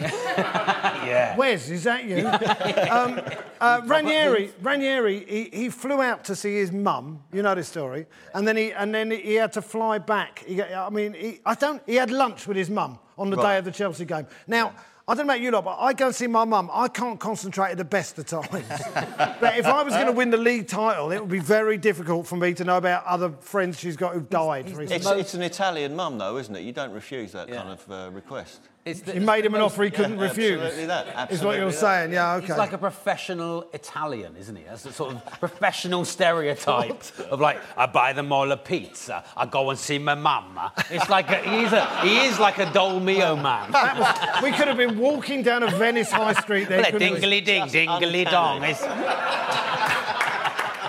yeah. 1.06 1.36
Wes, 1.36 1.68
is 1.70 1.84
that 1.84 2.04
you? 2.04 2.26
um, 2.90 3.20
uh, 3.60 3.80
Ranieri, 3.84 4.52
Ranieri, 4.62 5.24
he, 5.24 5.50
he 5.52 5.68
flew 5.68 6.00
out 6.00 6.24
to 6.24 6.36
see 6.36 6.56
his 6.56 6.72
mum. 6.72 7.22
You 7.32 7.42
know 7.42 7.54
the 7.54 7.64
story, 7.64 8.06
and 8.34 8.46
then 8.46 8.56
he 8.56 8.72
and 8.72 8.94
then 8.94 9.10
he 9.10 9.34
had 9.34 9.52
to 9.54 9.62
fly 9.62 9.98
back. 9.98 10.40
He, 10.40 10.62
I 10.62 10.90
mean, 10.90 11.14
he, 11.14 11.40
I 11.44 11.54
don't. 11.54 11.82
He 11.86 11.96
had 11.96 12.10
lunch 12.10 12.46
with 12.46 12.56
his 12.56 12.70
mum 12.70 12.98
on 13.18 13.30
the 13.30 13.36
day 13.36 13.58
of 13.58 13.64
the 13.64 13.72
Chelsea 13.72 14.04
game. 14.04 14.26
Now. 14.46 14.72
I 15.08 15.14
don't 15.14 15.26
know 15.26 15.32
about 15.32 15.42
you 15.42 15.50
lot, 15.50 15.64
but 15.64 15.76
I 15.80 15.92
go 15.92 16.06
and 16.06 16.14
see 16.14 16.28
my 16.28 16.44
mum. 16.44 16.70
I 16.72 16.86
can't 16.86 17.18
concentrate 17.18 17.72
at 17.72 17.78
the 17.78 17.84
best 17.84 18.16
of 18.20 18.26
times. 18.26 18.46
but 18.94 19.58
if 19.58 19.66
I 19.66 19.82
was 19.82 19.92
going 19.92 20.06
to 20.06 20.12
win 20.12 20.30
the 20.30 20.36
league 20.36 20.68
title, 20.68 21.10
it 21.10 21.18
would 21.18 21.28
be 21.28 21.40
very 21.40 21.78
difficult 21.78 22.28
for 22.28 22.36
me 22.36 22.54
to 22.54 22.62
know 22.62 22.76
about 22.76 23.04
other 23.06 23.30
friends 23.40 23.80
she's 23.80 23.96
got 23.96 24.14
who've 24.14 24.30
died. 24.30 24.66
recently. 24.66 24.94
It's, 24.94 25.10
it's 25.10 25.34
an 25.34 25.42
Italian 25.42 25.96
mum, 25.96 26.18
though, 26.18 26.36
isn't 26.36 26.54
it? 26.54 26.60
You 26.60 26.72
don't 26.72 26.92
refuse 26.92 27.32
that 27.32 27.48
kind 27.48 27.70
of 27.70 27.90
uh, 27.90 28.10
request. 28.12 28.60
It's 28.82 29.00
the, 29.02 29.14
You 29.14 29.20
made 29.20 29.44
him 29.44 29.54
an 29.54 29.60
offer 29.60 29.82
he 29.84 29.90
couldn't 29.90 30.16
Yeah, 30.18 30.24
refuse. 30.24 30.58
absolutely 30.58 30.86
that, 30.86 31.30
Is 31.30 31.42
what 31.44 31.58
you're 31.58 31.66
that. 31.70 31.76
saying? 31.76 32.12
Yeah, 32.14 32.36
okay. 32.36 32.46
He's 32.46 32.56
like 32.56 32.72
a 32.72 32.78
professional 32.78 33.68
Italian, 33.74 34.36
isn't 34.36 34.56
he? 34.56 34.62
That's 34.64 34.86
a 34.86 34.92
sort 34.92 35.14
of 35.14 35.24
professional 35.38 36.06
stereotype 36.06 37.02
of 37.30 37.40
like, 37.40 37.60
I 37.76 37.84
buy 37.84 38.14
them 38.14 38.32
all 38.32 38.50
a 38.50 38.56
pizza, 38.56 39.22
I 39.36 39.44
go 39.44 39.68
and 39.68 39.78
see 39.78 39.98
my 39.98 40.14
mama. 40.14 40.72
It's 40.90 41.10
like 41.10 41.28
a, 41.30 41.36
he's 41.42 41.72
a, 41.74 41.84
he 42.00 42.20
is 42.26 42.38
like 42.40 42.56
a 42.58 42.66
Dolmio 42.66 43.36
man. 43.40 43.70
Was- 44.00 44.42
we 44.42 44.50
could 44.52 44.66
have 44.66 44.78
been 44.78 44.98
walking 44.98 45.42
down 45.42 45.62
a 45.62 45.70
Venice 45.70 46.10
high 46.10 46.32
street 46.32 46.68
there. 46.70 46.80
Like, 46.80 46.94
dingly 46.94 47.42
ding, 47.44 47.64
dingly 47.68 48.24
dong. 48.24 48.62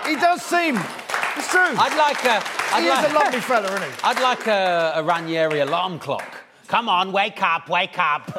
He 0.06 0.16
does 0.16 0.42
seem. 0.42 0.76
It's 1.36 1.48
true. 1.50 1.60
I'd 1.60 1.96
like 1.96 2.24
a, 2.24 2.42
I'd 2.74 2.82
he 2.82 2.88
like, 2.88 3.06
is 3.06 3.12
a 3.12 3.14
lovely 3.14 3.40
fella, 3.40 3.66
isn't 3.68 3.82
he? 3.82 3.88
I'd 4.02 4.20
like 4.22 4.46
a, 4.46 4.92
a 4.96 5.02
Ranieri 5.02 5.60
alarm 5.60 5.98
clock. 5.98 6.31
Come 6.72 6.88
on, 6.88 7.12
wake 7.12 7.42
up, 7.42 7.68
wake 7.68 7.98
up. 7.98 8.32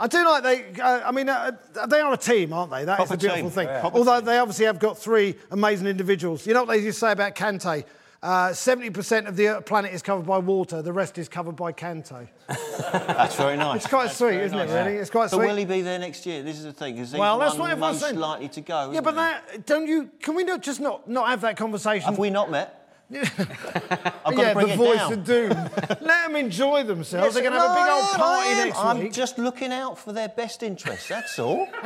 I 0.00 0.08
do 0.10 0.24
like 0.24 0.42
they. 0.42 0.82
Uh, 0.82 1.02
I 1.04 1.12
mean, 1.12 1.28
uh, 1.28 1.52
they 1.86 2.00
are 2.00 2.12
a 2.12 2.16
team, 2.16 2.52
aren't 2.52 2.72
they? 2.72 2.84
That 2.84 2.94
is 2.94 3.06
Proper 3.06 3.14
a 3.14 3.18
beautiful 3.18 3.42
team. 3.42 3.50
thing. 3.50 3.68
Yeah. 3.68 3.80
Proper 3.80 3.98
Although 3.98 4.20
they 4.20 4.38
obviously 4.38 4.64
have 4.64 4.80
got 4.80 4.98
three 4.98 5.36
amazing 5.52 5.86
individuals. 5.86 6.44
You 6.44 6.54
know 6.54 6.64
what 6.64 6.70
they 6.70 6.82
used 6.82 6.98
to 6.98 7.06
say 7.06 7.12
about 7.12 7.36
Kante? 7.36 7.84
Uh, 8.20 8.48
70% 8.48 9.28
of 9.28 9.36
the 9.36 9.62
planet 9.64 9.94
is 9.94 10.02
covered 10.02 10.26
by 10.26 10.38
water, 10.38 10.82
the 10.82 10.92
rest 10.92 11.18
is 11.18 11.28
covered 11.28 11.54
by 11.54 11.72
Kante. 11.72 12.26
That's 12.48 13.36
very 13.36 13.56
nice. 13.56 13.76
It's 13.76 13.86
quite 13.86 14.10
sweet, 14.10 14.40
isn't 14.40 14.58
it, 14.58 14.70
really? 14.70 14.96
It's 14.96 15.10
quite 15.10 15.30
But 15.30 15.36
sweet. 15.36 15.46
will 15.46 15.56
he 15.56 15.66
be 15.66 15.82
there 15.82 16.00
next 16.00 16.26
year? 16.26 16.42
This 16.42 16.56
is 16.58 16.64
the 16.64 16.72
thing, 16.72 16.94
because 16.94 17.12
he's 17.12 17.20
well, 17.20 17.38
that's 17.38 17.54
what 17.54 17.70
everyone's 17.70 18.00
most 18.00 18.08
saying. 18.08 18.18
likely 18.18 18.48
to 18.48 18.60
go. 18.60 18.90
Yeah, 18.92 19.02
but 19.02 19.10
he? 19.12 19.16
that 19.18 19.66
don't 19.66 19.86
you? 19.86 20.10
Can 20.20 20.34
we 20.34 20.42
not 20.42 20.62
just 20.62 20.80
not 20.80 21.08
not 21.08 21.28
have 21.28 21.42
that 21.42 21.56
conversation? 21.56 22.06
Have 22.06 22.18
we 22.18 22.30
not 22.30 22.50
met? 22.50 22.83
I've 24.24 24.34
got 24.34 24.36
yeah, 24.36 24.48
to 24.48 24.54
bring 24.54 24.66
the 24.68 24.72
it 24.72 24.76
voice 24.76 24.98
down. 24.98 25.12
of 25.12 25.24
doom. 25.24 25.50
Let 25.50 26.00
them 26.00 26.36
enjoy 26.36 26.82
themselves. 26.82 27.26
Yes, 27.26 27.34
They're 27.34 27.42
going 27.42 27.54
to 27.54 27.60
have 27.60 27.70
a 27.70 27.74
big 27.74 27.90
old 27.92 28.10
party 28.16 28.48
I 28.48 28.52
am. 28.52 28.66
next 28.66 28.78
I'm 28.78 29.12
just 29.12 29.38
looking 29.38 29.72
out 29.72 29.98
for 29.98 30.12
their 30.12 30.28
best 30.28 30.62
interests, 30.62 31.08
that's 31.08 31.38
all. 31.38 31.68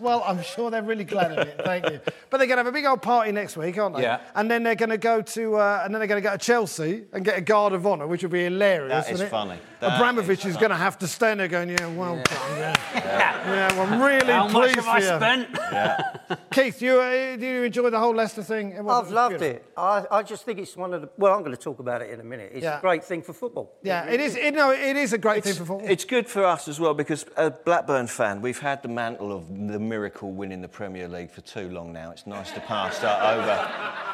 Well, 0.00 0.24
I'm 0.26 0.42
sure 0.42 0.68
they're 0.70 0.82
really 0.82 1.04
glad 1.04 1.30
of 1.30 1.46
it. 1.46 1.60
Thank 1.64 1.88
you. 1.88 2.00
But 2.28 2.38
they're 2.38 2.48
going 2.48 2.56
to 2.56 2.64
have 2.64 2.66
a 2.66 2.72
big 2.72 2.86
old 2.86 3.02
party 3.02 3.30
next 3.30 3.56
week, 3.56 3.78
aren't 3.78 3.94
they? 3.96 4.02
Yeah. 4.02 4.18
And 4.34 4.50
then 4.50 4.64
they're 4.64 4.74
going 4.74 4.90
to 4.90 4.98
go 4.98 5.22
to, 5.22 5.56
uh, 5.56 5.82
and 5.84 5.94
then 5.94 6.00
they're 6.00 6.08
going 6.08 6.20
to 6.20 6.28
go 6.28 6.32
to 6.36 6.44
Chelsea 6.44 7.04
and 7.12 7.24
get 7.24 7.38
a 7.38 7.40
guard 7.40 7.72
of 7.72 7.86
honour, 7.86 8.08
which 8.08 8.24
will 8.24 8.30
be 8.30 8.42
hilarious. 8.42 8.90
That 8.90 9.06
is 9.06 9.14
isn't 9.14 9.26
it? 9.26 9.30
funny. 9.30 9.58
That 9.82 9.96
Abramovich 9.96 10.40
is 10.46 10.52
is, 10.52 10.56
going 10.56 10.70
to 10.70 10.76
have 10.76 10.96
to 11.00 11.08
stand 11.08 11.40
there 11.40 11.48
going, 11.48 11.68
"Yeah, 11.70 11.86
well 11.88 12.14
done, 12.14 12.56
yeah, 12.56 12.74
yeah. 12.94 13.72
well, 13.74 13.92
I'm 13.92 14.00
really 14.00 14.32
How 14.32 14.44
much 14.48 14.52
pleased 14.52 14.76
have 14.76 14.84
for 14.84 14.90
I 14.90 14.98
you." 14.98 16.26
spent? 16.26 16.40
Keith, 16.52 16.80
you 16.80 17.00
uh, 17.00 17.36
do 17.36 17.44
you 17.46 17.62
enjoy 17.64 17.90
the 17.90 17.98
whole 17.98 18.14
Leicester 18.14 18.44
thing? 18.44 18.72
It 18.72 18.78
I've 18.86 19.10
loved 19.10 19.38
beautiful. 19.40 19.56
it. 19.56 19.72
I, 19.76 20.04
I 20.10 20.22
just 20.22 20.44
think 20.44 20.60
it's 20.60 20.76
one 20.76 20.94
of 20.94 21.00
the. 21.02 21.08
Well, 21.18 21.34
I'm 21.34 21.40
going 21.40 21.56
to 21.56 21.60
talk 21.60 21.80
about 21.80 22.00
it 22.00 22.10
in 22.10 22.20
a 22.20 22.24
minute. 22.24 22.52
It's 22.54 22.62
Yeah. 22.62 22.78
a 22.78 22.80
great 22.80 23.02
thing 23.02 23.22
for 23.22 23.32
football. 23.32 23.72
Yeah, 23.82 24.04
it 24.08 24.20
is. 24.20 24.36
It, 24.36 24.54
no, 24.54 24.70
it 24.70 24.96
is 24.96 25.12
a 25.12 25.18
great 25.18 25.42
thing 25.42 25.54
for 25.54 25.64
football. 25.64 25.90
It's 25.90 26.04
good 26.04 26.28
for 26.28 26.44
us 26.44 26.68
as 26.68 26.78
well 26.78 26.94
because, 26.94 27.26
a 27.36 27.50
Blackburn 27.50 28.06
fan, 28.06 28.40
we've 28.40 28.60
had 28.60 28.82
the 28.82 28.88
mantle 28.88 29.32
of 29.36 29.48
the 29.48 29.80
miracle 29.80 30.30
winning 30.30 30.62
the 30.62 30.68
Premier 30.68 31.08
League 31.08 31.32
for 31.32 31.40
too 31.40 31.68
long 31.70 31.92
now. 31.92 32.12
It's 32.12 32.26
nice 32.26 32.52
to 32.52 32.60
pass 32.60 33.00
that 33.00 33.20
over. 33.36 34.11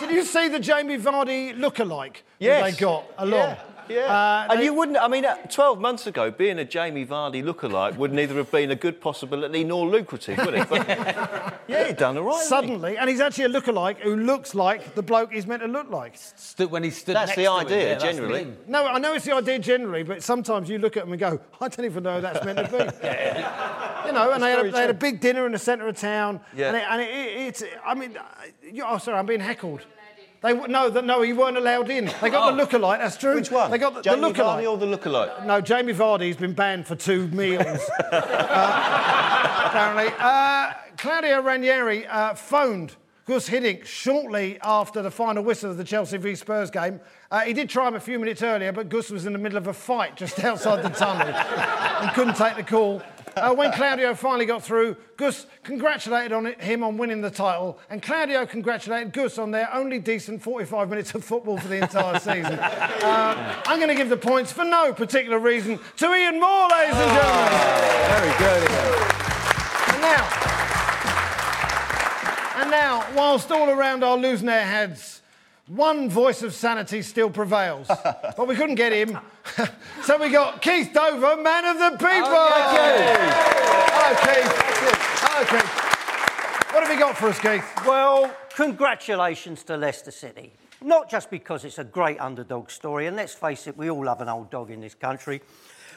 Did 0.00 0.10
you 0.10 0.24
see 0.24 0.48
the 0.48 0.58
Jamie 0.60 0.98
Vardy 0.98 1.58
look-alike 1.58 2.24
Yes. 2.38 2.62
that 2.62 2.72
they 2.72 2.78
got 2.80 3.04
along? 3.18 3.40
Yeah. 3.40 3.58
Yeah. 3.88 4.00
Uh, 4.06 4.46
and 4.50 4.60
they- 4.60 4.64
you 4.64 4.74
wouldn't, 4.74 4.98
I 4.98 5.08
mean, 5.08 5.24
uh, 5.24 5.36
12 5.48 5.80
months 5.80 6.06
ago, 6.06 6.30
being 6.30 6.58
a 6.58 6.64
Jamie 6.64 7.06
Vardy 7.06 7.42
lookalike 7.42 7.96
would 7.96 8.12
neither 8.12 8.34
have 8.36 8.50
been 8.50 8.70
a 8.70 8.76
good 8.76 9.00
possibility 9.00 9.64
nor 9.64 9.86
lucrative, 9.86 10.38
would 10.44 10.54
it? 10.54 10.68
But, 10.68 10.88
yeah, 11.68 11.86
he 11.88 11.92
done 11.92 12.16
all 12.18 12.24
right. 12.24 12.34
hasn't 12.36 12.64
he? 12.64 12.68
Suddenly, 12.70 12.98
and 12.98 13.08
he's 13.10 13.20
actually 13.20 13.44
a 13.44 13.48
lookalike 13.48 13.98
who 13.98 14.16
looks 14.16 14.54
like 14.54 14.94
the 14.94 15.02
bloke 15.02 15.32
he's 15.32 15.46
meant 15.46 15.62
to 15.62 15.68
look 15.68 15.90
like. 15.90 16.14
Stood 16.16 16.70
when 16.70 16.82
he 16.82 16.90
stood 16.90 17.16
That's 17.16 17.28
next 17.30 17.36
the 17.36 17.44
to 17.44 17.50
him, 17.50 17.66
idea, 17.66 17.78
yeah, 17.78 17.88
that's 17.90 18.02
the 18.04 18.12
generally. 18.12 18.44
thing. 18.44 18.56
No, 18.66 18.86
I 18.86 18.98
know 18.98 19.14
it's 19.14 19.24
the 19.24 19.34
idea 19.34 19.58
generally, 19.58 20.02
but 20.02 20.22
sometimes 20.22 20.68
you 20.68 20.78
look 20.78 20.96
at 20.96 21.04
them 21.04 21.12
and 21.12 21.20
go, 21.20 21.40
I 21.60 21.68
don't 21.68 21.84
even 21.84 22.02
know 22.02 22.16
who 22.16 22.20
that's 22.22 22.44
meant 22.44 22.58
to 22.58 22.64
be. 23.00 23.06
You 24.06 24.12
know, 24.12 24.30
and 24.30 24.40
they 24.40 24.50
had, 24.52 24.66
a, 24.66 24.70
they 24.70 24.80
had 24.82 24.90
a 24.90 24.94
big 24.94 25.20
dinner 25.20 25.46
in 25.46 25.52
the 25.52 25.58
centre 25.58 25.88
of 25.88 25.96
town. 25.98 26.38
Yeah. 26.56 26.68
And, 26.68 26.76
it, 26.76 26.84
and 26.88 27.02
it, 27.02 27.08
it, 27.10 27.46
it's, 27.48 27.64
I 27.84 27.92
mean, 27.94 28.16
uh, 28.16 28.84
oh, 28.86 28.98
sorry, 28.98 29.18
I'm 29.18 29.26
being 29.26 29.40
heckled. 29.40 29.80
They 30.46 30.54
no, 30.54 30.88
the, 30.88 31.02
no, 31.02 31.22
he 31.22 31.32
weren't 31.32 31.56
allowed 31.56 31.90
in. 31.90 32.04
They 32.22 32.30
got 32.30 32.54
the 32.54 32.64
lookalike. 32.64 32.98
That's 32.98 33.16
true. 33.16 33.32
Oh. 33.32 33.34
Which 33.34 33.50
one? 33.50 33.68
They 33.68 33.78
got 33.78 33.94
the, 33.94 34.02
Jamie 34.02 34.20
the 34.20 34.28
lookalike. 34.28 34.62
Vardy 34.62 34.70
or 34.70 34.78
the 34.78 34.86
lookalike? 34.86 35.44
No, 35.44 35.60
Jamie 35.60 35.92
Vardy's 35.92 36.36
been 36.36 36.52
banned 36.52 36.86
for 36.86 36.94
two 36.94 37.26
meals. 37.28 37.66
uh, 38.12 39.62
apparently. 39.66 40.14
Uh, 40.20 40.72
Claudio 40.98 41.42
Ranieri 41.42 42.06
uh, 42.06 42.34
phoned 42.34 42.94
Gus 43.26 43.48
Hiddink 43.48 43.86
shortly 43.86 44.56
after 44.62 45.02
the 45.02 45.10
final 45.10 45.42
whistle 45.42 45.72
of 45.72 45.78
the 45.78 45.84
Chelsea 45.84 46.16
v 46.16 46.36
Spurs 46.36 46.70
game. 46.70 47.00
Uh, 47.28 47.40
he 47.40 47.52
did 47.52 47.68
try 47.68 47.88
him 47.88 47.96
a 47.96 48.00
few 48.00 48.20
minutes 48.20 48.40
earlier, 48.40 48.70
but 48.70 48.88
Gus 48.88 49.10
was 49.10 49.26
in 49.26 49.32
the 49.32 49.40
middle 49.40 49.58
of 49.58 49.66
a 49.66 49.74
fight 49.74 50.16
just 50.16 50.38
outside 50.44 50.84
the 50.84 50.90
tunnel 50.90 51.26
and 51.26 52.14
couldn't 52.14 52.36
take 52.36 52.54
the 52.54 52.62
call. 52.62 53.02
Uh, 53.36 53.54
when 53.54 53.70
Claudio 53.72 54.14
finally 54.14 54.46
got 54.46 54.62
through, 54.62 54.96
Gus 55.18 55.46
congratulated 55.62 56.32
on 56.32 56.46
it, 56.46 56.58
him 56.58 56.82
on 56.82 56.96
winning 56.96 57.20
the 57.20 57.30
title, 57.30 57.78
and 57.90 58.02
Claudio 58.02 58.46
congratulated 58.46 59.12
Gus 59.12 59.36
on 59.36 59.50
their 59.50 59.68
only 59.74 59.98
decent 59.98 60.42
45 60.42 60.88
minutes 60.88 61.14
of 61.14 61.22
football 61.22 61.58
for 61.58 61.68
the 61.68 61.76
entire 61.76 62.18
season. 62.18 62.58
Uh, 62.58 63.62
I'm 63.66 63.78
going 63.78 63.90
to 63.90 63.94
give 63.94 64.08
the 64.08 64.16
points 64.16 64.52
for 64.52 64.64
no 64.64 64.94
particular 64.94 65.38
reason 65.38 65.78
to 65.98 66.14
Ian 66.14 66.40
Moore, 66.40 66.68
ladies 66.70 66.96
and 66.96 67.10
gentlemen. 67.10 67.48
Very 68.08 68.38
good. 68.38 68.70
And 69.92 70.00
now, 70.00 70.28
and 72.56 72.70
now, 72.70 73.06
whilst 73.14 73.52
all 73.52 73.68
around 73.68 74.02
are 74.02 74.16
losing 74.16 74.46
their 74.46 74.64
heads, 74.64 75.15
one 75.66 76.08
voice 76.08 76.42
of 76.42 76.54
sanity 76.54 77.02
still 77.02 77.30
prevails. 77.30 77.88
but 78.36 78.46
we 78.46 78.54
couldn't 78.54 78.76
get 78.76 78.92
him. 78.92 79.18
so 80.04 80.18
we 80.18 80.30
got 80.30 80.62
Keith 80.62 80.92
Dover, 80.92 81.42
man 81.42 81.64
of 81.64 81.78
the 81.78 81.90
people. 81.90 82.30
Hello, 82.30 84.16
Keith. 84.20 84.52
Hello, 85.20 85.44
Keith. 85.44 86.74
What 86.74 86.86
have 86.86 86.92
you 86.92 86.98
got 86.98 87.16
for 87.16 87.28
us, 87.28 87.38
Keith? 87.38 87.64
Well, 87.86 88.34
congratulations 88.54 89.62
to 89.64 89.76
Leicester 89.76 90.10
City. 90.10 90.52
Not 90.82 91.08
just 91.10 91.30
because 91.30 91.64
it's 91.64 91.78
a 91.78 91.84
great 91.84 92.20
underdog 92.20 92.70
story, 92.70 93.06
and 93.06 93.16
let's 93.16 93.34
face 93.34 93.66
it, 93.66 93.76
we 93.76 93.90
all 93.90 94.04
love 94.04 94.20
an 94.20 94.28
old 94.28 94.50
dog 94.50 94.70
in 94.70 94.80
this 94.80 94.94
country, 94.94 95.40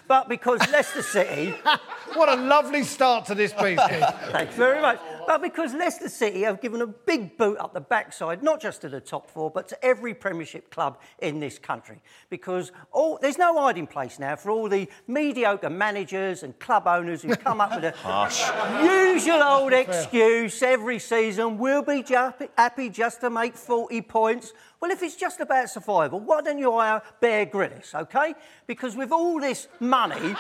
but 0.08 0.30
because 0.30 0.60
Leicester 0.72 1.04
City 1.04 1.54
What 2.14 2.30
a 2.30 2.36
lovely 2.36 2.84
start 2.84 3.26
to 3.26 3.36
this 3.36 3.54
piece, 3.54 3.80
Keith. 3.88 4.06
Thanks 4.32 4.56
very 4.56 4.82
much. 4.82 5.00
But 5.28 5.42
because 5.42 5.74
Leicester 5.74 6.10
City 6.10 6.42
have 6.42 6.62
given 6.62 6.82
a 6.82 6.88
big 6.88 7.38
boot 7.38 7.58
up 7.60 7.74
the 7.74 7.82
backside, 7.82 8.44
not 8.44 8.62
just 8.62 8.82
to 8.82 8.90
the 8.90 9.00
top 9.00 9.30
four, 9.30 9.50
but 9.50 9.68
to 9.70 9.86
every 9.86 10.14
Premiership 10.14 10.70
club 10.70 11.00
in 11.20 11.40
this 11.40 11.60
country. 11.60 12.02
Because 12.30 12.72
all, 12.92 13.18
there's 13.22 13.38
no 13.38 13.60
hiding 13.60 13.88
place 13.88 14.20
now 14.20 14.36
for 14.36 14.52
all 14.52 14.70
the 14.70 14.88
mediocre 15.08 15.70
managers 15.70 16.44
and 16.44 16.58
club 16.60 16.88
owners 16.88 17.22
who 17.22 17.36
come 17.36 17.62
up 17.62 17.76
with 17.76 17.84
a 17.86 18.84
usual 18.84 19.42
old 19.44 19.74
excuse 19.74 20.62
every 20.62 21.00
season. 21.00 21.58
We'll 21.58 21.84
be 21.84 22.04
ju- 22.04 22.34
happy 22.58 22.90
just 22.90 23.22
to 23.22 23.30
make 23.30 23.56
40 23.56 24.02
points. 24.04 24.54
Well, 24.80 24.92
if 24.92 25.04
it's 25.04 25.16
just 25.16 25.42
about 25.42 25.70
survival, 25.70 26.20
why 26.22 26.42
don't 26.42 26.58
you 26.58 26.72
hire 26.72 27.02
Bear 27.20 27.46
Grylls, 27.46 27.94
okay? 27.94 28.34
Because 28.66 28.96
with 28.96 29.12
all 29.12 29.40
this 29.40 29.68
money 29.82 30.34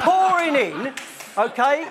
pouring 0.00 0.54
in, 0.54 0.94
okay, 1.36 1.88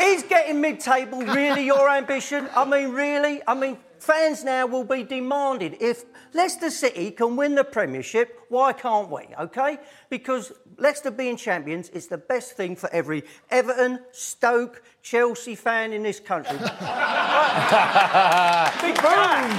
is 0.00 0.22
getting 0.24 0.60
mid-table 0.60 1.20
really 1.20 1.64
your 1.66 1.88
ambition? 1.88 2.48
I 2.54 2.64
mean, 2.64 2.90
really? 2.90 3.40
I 3.46 3.54
mean, 3.54 3.78
fans 3.98 4.44
now 4.44 4.66
will 4.66 4.84
be 4.84 5.02
demanding 5.02 5.76
if 5.80 6.04
Leicester 6.34 6.70
City 6.70 7.10
can 7.10 7.36
win 7.36 7.54
the 7.54 7.64
Premiership, 7.64 8.40
why 8.48 8.72
can't 8.72 9.10
we? 9.10 9.22
Okay? 9.38 9.78
Because 10.10 10.52
Leicester 10.78 11.10
being 11.10 11.36
champions 11.36 11.88
is 11.90 12.06
the 12.08 12.18
best 12.18 12.52
thing 12.52 12.74
for 12.74 12.90
every 12.92 13.22
Everton, 13.50 14.00
Stoke, 14.10 14.82
Chelsea 15.02 15.54
fan 15.54 15.92
in 15.92 16.02
this 16.02 16.20
country. 16.20 16.56
Big 18.82 18.96
boom! 18.96 19.50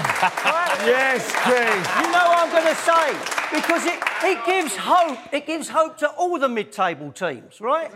Yes, 0.86 1.32
Keith. 1.44 2.06
You 2.06 2.12
know 2.12 2.43
going 2.64 2.76
to 2.76 2.82
say 2.82 3.34
because 3.54 3.86
it, 3.86 4.00
it 4.24 4.46
gives 4.46 4.76
hope. 4.76 5.20
It 5.32 5.46
gives 5.46 5.68
hope 5.70 5.98
to 5.98 6.10
all 6.10 6.40
the 6.40 6.50
mid-table 6.50 7.12
teams, 7.12 7.60
right? 7.60 7.92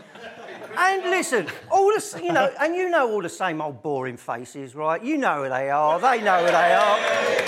And 0.78 1.04
listen, 1.04 1.48
all 1.72 1.88
the 1.88 2.22
you 2.24 2.32
know, 2.32 2.54
and 2.60 2.76
you 2.76 2.90
know 2.90 3.10
all 3.12 3.22
the 3.22 3.30
same 3.30 3.62
old 3.62 3.82
boring 3.82 4.18
faces, 4.18 4.76
right? 4.76 5.04
You 5.04 5.18
know 5.18 5.44
who 5.44 5.50
they 5.50 5.70
are. 5.70 6.00
They 6.00 6.22
know 6.22 6.40
who 6.40 6.48
they 6.48 6.74
are, 6.74 7.00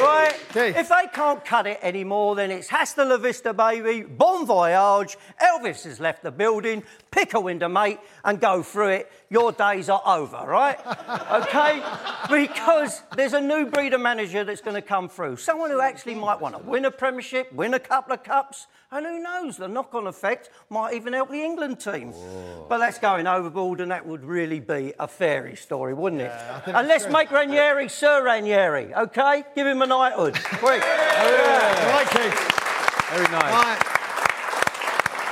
right? 0.02 0.36
If 0.56 0.90
they 0.90 1.08
can't 1.14 1.46
cut 1.46 1.68
it 1.68 1.80
anymore, 1.84 2.36
then 2.36 2.50
it's 2.50 2.68
hasta 2.68 3.06
la 3.06 3.18
vista, 3.18 3.54
baby. 3.54 4.02
Bon 4.02 4.48
voyage. 4.48 5.18
Elvis 5.40 5.84
has 5.84 6.00
left 6.00 6.24
the 6.24 6.32
building. 6.32 6.84
Pick 7.12 7.36
a 7.36 7.40
window, 7.40 7.68
mate, 7.68 8.00
and 8.24 8.40
go 8.40 8.64
through 8.64 8.90
it. 8.90 9.12
Your 9.30 9.52
days 9.52 9.90
are 9.90 10.02
over, 10.06 10.44
right? 10.48 10.80
Okay? 11.32 11.84
Because 12.30 13.04
there's 13.16 13.34
a 13.34 13.42
new 13.42 13.68
breed 13.68 13.94
of 13.94 14.02
manager 14.02 14.44
that's 14.44 14.62
going 14.62 14.76
to 14.76 14.82
come 14.82 15.08
through. 15.08 15.38
Someone 15.38 15.70
who 15.70 15.82
actually 15.82 16.16
might 16.16 16.42
want 16.42 16.56
to 16.56 16.64
win 16.64 16.86
a 16.86 16.92
premiership, 17.10 17.52
win 17.52 17.74
a 17.74 17.80
couple 17.80 18.14
of 18.14 18.22
cups, 18.22 18.68
and 18.92 19.04
who 19.04 19.20
knows, 19.20 19.58
the 19.58 19.68
knock-on 19.68 20.06
effect 20.06 20.52
might 20.70 20.94
even 20.94 21.14
help 21.14 21.32
the 21.32 21.42
England 21.42 21.80
team. 21.80 22.14
Oh. 22.14 22.68
But 22.70 22.78
that's 22.78 23.00
going 23.00 23.26
overboard, 23.26 23.82
and 23.82 23.90
that 23.90 24.06
would 24.06 24.24
really 24.24 24.60
be 24.60 24.94
a 25.00 25.08
fairy 25.08 25.56
story, 25.56 25.96
wouldn't 25.96 26.22
it? 26.22 26.32
And 26.68 26.88
let's 26.88 27.10
make 27.10 27.32
Ranieri 27.32 27.90
Sir 27.90 28.24
Ranieri, 28.24 28.94
okay? 28.94 29.44
Give 29.56 29.66
him 29.66 29.82
a 29.82 29.88
knighthood. 29.88 30.36
Quick. 30.44 30.84
Right, 30.84 32.08
Keith. 32.12 32.40
Very 33.10 33.32
nice. 33.32 33.54
Right. 33.54 33.80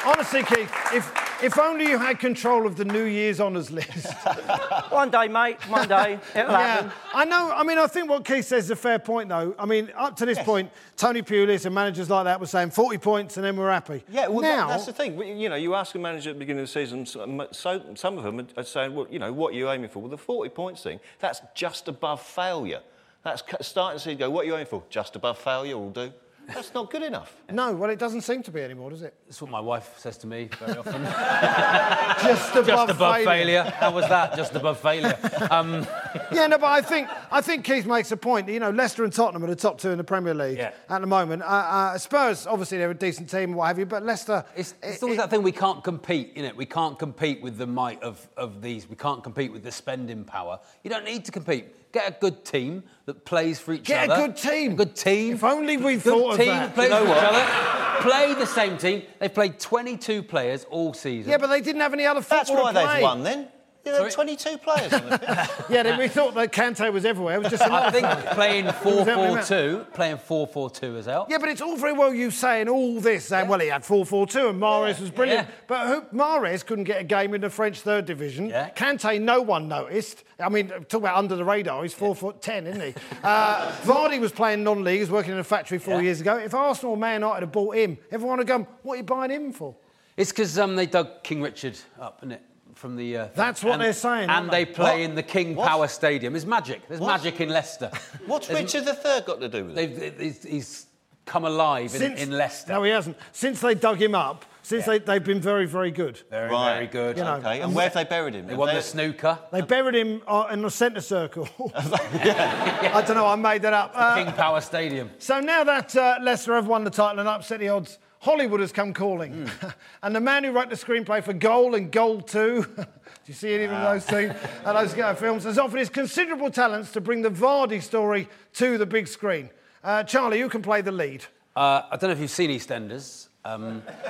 Honestly, 0.08 0.42
Keith, 0.42 0.72
if, 0.96 1.27
if 1.44 1.58
only 1.58 1.86
you 1.90 1.98
had 1.98 2.20
control 2.20 2.66
of 2.66 2.76
the 2.76 2.86
New 2.86 3.04
Year's 3.04 3.40
honours 3.40 3.72
list. 3.72 4.08
One 4.90 5.10
day, 5.12 5.28
mate, 5.28 5.58
one 5.70 5.88
day, 5.88 6.20
it'll 6.34 6.50
happen. 6.52 6.88
Yeah, 6.88 6.92
I 7.14 7.26
know. 7.26 7.52
I 7.54 7.64
mean, 7.64 7.78
I 7.78 7.88
think 7.88 8.10
what 8.10 8.26
Keith 8.26 8.46
says 8.46 8.66
is 8.66 8.72
a 8.72 8.76
fair 8.76 8.98
point, 9.00 9.30
though. 9.30 9.54
I 9.60 9.66
mean, 9.66 9.92
up 9.96 10.16
to 10.18 10.26
this 10.26 10.40
point, 10.40 10.72
Tony 10.96 11.22
Pulis 11.22 11.66
and 11.66 11.76
managers 11.76 12.10
like 12.10 12.24
that 12.24 12.40
were 12.40 12.46
saying 12.48 12.72
40 12.72 12.98
points 12.98 13.38
and 13.38 13.46
then 13.46 13.58
we're 13.58 13.70
happy. 13.72 14.04
Yeah, 14.10 14.28
well, 14.28 14.42
now, 14.42 14.68
that- 14.68 14.74
that's 14.74 14.86
the 14.86 14.94
thing. 14.94 15.20
You 15.40 15.50
know, 15.50 15.56
you 15.56 15.76
ask 15.76 15.94
a 15.96 16.00
manager 16.00 16.30
at 16.32 16.34
the 16.36 16.40
beginning 16.40 16.62
of 16.64 16.68
the 16.68 16.72
season, 16.74 17.06
so, 17.06 17.48
so 17.52 17.82
some 17.96 18.18
of 18.18 18.24
them 18.24 18.48
are 18.56 18.64
saying, 18.64 18.96
well, 18.96 19.08
you 19.10 19.20
know, 19.20 19.32
what 19.34 19.54
are 19.54 19.58
you 19.58 19.70
aiming 19.70 19.90
for? 19.90 20.00
Well, 20.00 20.10
the 20.10 20.18
40 20.18 20.50
points 20.52 20.82
thing, 20.84 21.00
that's 21.20 21.42
just 21.54 21.88
above 21.88 22.22
failure. 22.22 22.82
That's 23.24 23.44
starting 23.62 24.00
to 24.00 24.04
see, 24.04 24.16
go, 24.16 24.30
what 24.30 24.44
are 24.46 24.48
you 24.48 24.54
aiming 24.56 24.68
for? 24.68 24.84
Just 24.90 25.16
above 25.16 25.38
failure 25.38 25.78
will 25.78 25.92
do. 25.92 26.12
That's 26.48 26.74
not 26.74 26.90
good 26.90 27.04
enough. 27.04 27.36
no, 27.52 27.74
well, 27.74 27.90
it 27.90 28.00
doesn't 28.00 28.22
seem 28.22 28.42
to 28.44 28.52
be 28.52 28.62
anymore, 28.62 28.90
does 28.90 29.02
it? 29.02 29.14
That's 29.26 29.42
what 29.42 29.52
my 29.52 29.60
wife 29.60 29.96
says 29.98 30.18
to 30.20 30.28
me 30.28 30.50
very 30.60 30.78
often. 30.78 31.04
Just 32.24 32.52
above, 32.52 32.68
Just 32.68 32.92
above 32.92 33.24
failure. 33.24 33.64
How 33.64 33.92
was 33.92 34.08
that? 34.08 34.36
Just 34.36 34.56
above 34.56 34.80
failure. 34.80 35.18
Um, 35.52 35.86
Yeah, 36.32 36.48
no, 36.48 36.58
but 36.58 36.68
I 36.68 36.82
think 36.82 37.08
I 37.32 37.42
think 37.42 37.64
Keith 37.66 37.86
makes 37.86 38.12
a 38.12 38.18
point. 38.18 38.48
You 38.50 38.60
know, 38.60 38.70
Leicester 38.72 39.04
and 39.04 39.14
Tottenham 39.14 39.44
are 39.44 39.48
the 39.48 39.56
top 39.56 39.80
two 39.80 39.90
in 39.92 39.98
the 39.98 40.04
Premier 40.04 40.34
League 40.34 40.58
Yeah. 40.58 40.72
at 40.90 41.02
the 41.02 41.08
moment. 41.08 41.42
Uh, 41.44 41.46
uh, 41.46 41.98
Spurs, 41.98 42.46
obviously, 42.48 42.78
they're 42.78 42.92
a 42.92 42.94
decent 42.94 43.30
team 43.30 43.54
what 43.54 43.68
have 43.68 43.80
you, 43.80 43.86
but 43.86 44.04
Leicester. 44.04 44.44
It's, 44.56 44.74
it's 44.82 44.98
it- 44.98 45.04
always 45.04 45.18
it- 45.18 45.22
that 45.22 45.30
thing 45.30 45.44
we 45.44 45.52
can't 45.52 45.84
compete, 45.84 46.34
in 46.36 46.46
it. 46.46 46.56
We 46.56 46.66
can't 46.66 46.98
compete 47.00 47.42
with 47.42 47.58
the 47.58 47.68
might 47.68 48.02
of, 48.04 48.28
of 48.38 48.62
these. 48.62 48.90
We 48.90 48.96
can't 48.96 49.24
compete 49.24 49.52
with 49.52 49.64
the 49.64 49.72
spending 49.72 50.24
power. 50.26 50.60
You 50.84 50.90
don't 50.90 51.06
need 51.06 51.26
to 51.26 51.32
compete. 51.32 51.92
Get 51.92 52.08
a 52.10 52.16
good 52.20 52.44
team 52.44 52.84
that 53.06 53.24
plays 53.26 53.60
for 53.60 53.74
each 53.74 53.90
other. 53.90 54.08
Get 54.08 54.18
a 54.20 54.22
good 54.28 54.38
team. 54.38 54.72
A 54.74 54.76
good 54.76 54.96
team. 54.96 55.34
If 55.36 55.44
only 55.44 55.78
we 55.78 55.94
good 55.96 56.04
thought 56.04 56.32
of 56.34 56.38
team 56.38 56.48
that. 56.48 56.74
plays 56.76 56.90
You 56.90 56.96
know 56.96 57.06
for 57.06 57.12
each 57.12 57.24
other. 57.24 58.02
Play 58.02 58.34
the 58.36 58.46
same 58.46 58.78
team. 58.78 59.04
They've 59.20 59.34
played 59.34 59.60
22 59.60 60.22
players 60.24 60.66
all 60.70 60.94
season. 60.94 61.32
Yeah, 61.32 61.38
but 61.38 61.48
they 61.48 61.62
didn't 61.62 61.82
have 61.82 61.94
any 61.94 62.06
other 62.06 62.22
football 62.22 62.38
That's 62.38 62.52
why 62.52 62.74
to 62.74 62.80
play. 62.86 62.94
they've 62.96 63.04
won 63.04 63.24
then. 63.24 63.48
Yeah, 63.88 63.98
there 63.98 64.08
are 64.08 64.12
22 64.12 64.58
players 64.60 64.94
on 64.94 65.10
the 65.10 65.18
pitch. 65.18 65.50
Yeah, 65.70 65.84
they, 65.84 65.98
we 65.98 66.08
thought 66.08 66.34
that 66.36 66.52
Kante 66.52 66.92
was 66.94 67.04
everywhere. 67.06 67.36
It 67.36 67.40
was 67.44 67.50
just 67.52 67.64
I 67.64 67.92
think 67.92 68.06
playing 68.36 68.66
4-4-2, 69.18 69.94
playing 69.94 70.18
4-4-2 70.18 70.96
has 70.96 71.06
helped. 71.06 71.32
Yeah, 71.32 71.38
but 71.40 71.50
it's 71.50 71.62
all 71.62 71.76
very 71.76 71.94
well 71.94 72.14
you 72.14 72.32
saying 72.32 72.70
all 72.70 73.00
this, 73.02 73.26
saying, 73.26 73.48
well, 73.48 73.60
he 73.60 73.68
had 73.68 73.84
4 73.86 74.06
4 74.06 74.28
2 74.28 74.50
and 74.50 74.62
Mahrez 74.62 75.00
was 75.00 75.10
brilliant. 75.12 75.48
Yeah. 75.48 75.54
But 75.68 75.88
who, 75.88 76.02
Mahrez 76.18 76.66
couldn't 76.66 76.86
get 76.86 77.02
a 77.02 77.04
game 77.04 77.34
in 77.34 77.42
the 77.42 77.50
French 77.50 77.82
third 77.82 78.06
division. 78.06 78.50
Yeah. 78.50 78.70
Kante, 78.72 79.20
no 79.22 79.42
one 79.42 79.68
noticed. 79.68 80.24
I 80.40 80.50
mean, 80.50 80.68
talk 80.70 81.02
about 81.02 81.18
under 81.18 81.36
the 81.36 81.44
radar, 81.46 81.82
he's 81.84 81.94
4 81.94 82.16
foot 82.16 82.42
10, 82.42 82.68
isn't 82.68 82.82
he? 82.82 82.94
Uh, 83.24 83.72
Vardy 83.84 84.20
was 84.20 84.32
playing 84.32 84.64
non 84.64 84.84
league, 84.84 84.96
he 84.96 85.00
was 85.02 85.12
working 85.12 85.34
in 85.34 85.40
a 85.40 85.44
factory 85.44 85.80
four 85.80 85.96
Yeah. 85.96 86.02
years 86.02 86.22
ago. 86.22 86.38
If 86.38 86.54
Arsenal 86.54 86.92
or 86.92 86.98
Man 86.98 87.22
United 87.22 87.42
had 87.42 87.52
bought 87.52 87.76
him, 87.76 87.98
everyone 88.12 88.38
would 88.38 88.48
have 88.48 88.60
gone, 88.66 88.68
what 88.84 88.94
are 88.94 88.98
you 88.98 89.04
buying 89.04 89.32
him 89.32 89.52
for? 89.52 89.76
It's 90.16 90.32
because 90.32 90.58
um, 90.58 90.76
they 90.76 90.88
dug 90.88 91.24
King 91.24 91.42
Richard 91.44 91.78
up, 92.00 92.20
isn't 92.22 92.32
it? 92.32 92.42
From 92.78 92.96
the. 92.96 93.18
Uh, 93.18 93.28
That's 93.36 93.64
what 93.64 93.74
and- 93.74 93.82
they're 93.82 93.94
saying, 93.94 94.24
And 94.24 94.32
aren't 94.32 94.52
they 94.52 94.64
they? 94.66 94.72
play 94.72 95.02
What? 95.02 95.10
in 95.10 95.16
the 95.16 95.24
King 95.24 95.56
What? 95.56 95.68
Power 95.68 95.88
Stadium. 95.88 96.36
It's 96.36 96.46
magic. 96.46 96.88
There's 96.88 97.00
What? 97.02 97.08
magic 97.24 97.42
in 97.42 97.50
Leicester. 97.50 97.90
What's 98.28 98.48
There's- 98.48 98.74
Richard 98.74 98.88
III 98.88 99.22
got 99.26 99.42
to 99.42 99.50
do 99.50 99.66
with 99.66 99.78
it? 99.78 100.20
He's, 100.20 100.44
he's 100.44 100.86
come 101.26 101.44
alive 101.46 101.94
in, 101.96 102.14
in 102.18 102.32
Leicester. 102.32 102.74
No, 102.74 102.84
he 102.84 102.92
hasn't. 102.92 103.18
Since 103.32 103.62
they 103.62 103.74
dug 103.74 104.00
him 104.00 104.14
up, 104.14 104.46
since 104.62 104.86
they, 104.86 105.00
they've 105.00 105.24
been 105.24 105.42
very, 105.42 105.66
very 105.66 105.90
good. 105.92 106.22
very, 106.30 106.52
Right. 106.52 106.74
very 106.76 106.88
good. 106.88 107.18
You 107.18 107.24
know, 107.24 107.36
Okay, 107.38 107.62
and 107.62 107.74
where 107.74 107.86
have 107.86 107.94
they 107.96 108.04
buried 108.04 108.36
him? 108.36 108.46
They 108.46 108.52
Have 108.52 108.60
won 108.60 108.68
they- 108.70 108.76
the 108.76 108.82
snooker. 108.82 109.40
They 109.52 109.62
buried 109.62 109.96
him 109.96 110.22
uh, 110.28 110.48
in 110.52 110.62
the 110.62 110.70
centre 110.70 111.02
circle. 111.02 111.50
I 111.76 113.04
don't 113.08 113.16
know, 113.16 113.26
I 113.26 113.36
made 113.36 113.64
that 113.64 113.74
up. 113.74 113.92
Uh, 113.96 114.24
King 114.24 114.34
Power 114.34 114.62
Stadium. 114.62 115.10
So 115.18 115.40
now 115.40 115.64
that 115.64 115.96
uh, 115.96 116.18
Leicester 116.22 116.54
have 116.54 116.68
won 116.68 116.84
the 116.84 116.90
title 116.92 117.20
and 117.20 117.28
upset 117.28 117.60
the 117.60 117.70
odds, 117.70 117.98
Hollywood 118.20 118.60
has 118.60 118.72
come 118.72 118.94
calling. 118.94 119.50
and 120.04 120.16
the 120.16 120.20
man 120.20 120.44
who 120.44 120.52
wrote 120.52 120.70
the 120.70 120.76
screenplay 120.76 121.24
for 121.24 121.34
Goal 121.34 121.76
and 121.76 121.92
Goal 121.92 122.22
2, 122.22 122.66
do 122.76 122.86
you 123.26 123.34
see 123.34 123.54
any 123.54 123.66
of 123.66 123.72
those 123.72 124.06
two, 124.06 124.32
uh, 124.66 124.74
those 124.74 124.98
uh, 124.98 125.14
films, 125.16 125.44
has 125.44 125.58
offered 125.58 125.80
his 125.80 125.90
considerable 125.90 126.50
talents 126.50 126.92
to 126.94 127.02
bring 127.02 127.22
the 127.22 127.30
Vardy 127.30 127.82
story 127.82 128.28
to 128.54 128.78
the 128.78 128.86
big 128.86 129.08
screen. 129.08 129.50
Uh, 129.84 130.04
Charlie, 130.04 130.40
you 130.40 130.50
can 130.50 130.62
play 130.62 130.82
the 130.82 130.92
lead. 130.92 131.26
Uh, 131.56 131.84
I 131.90 131.98
don't 131.98 132.10
know 132.10 132.14
if 132.14 132.20
you've 132.20 132.30
seen 132.30 132.50
EastEnders. 132.50 133.28
Um, 133.46 133.84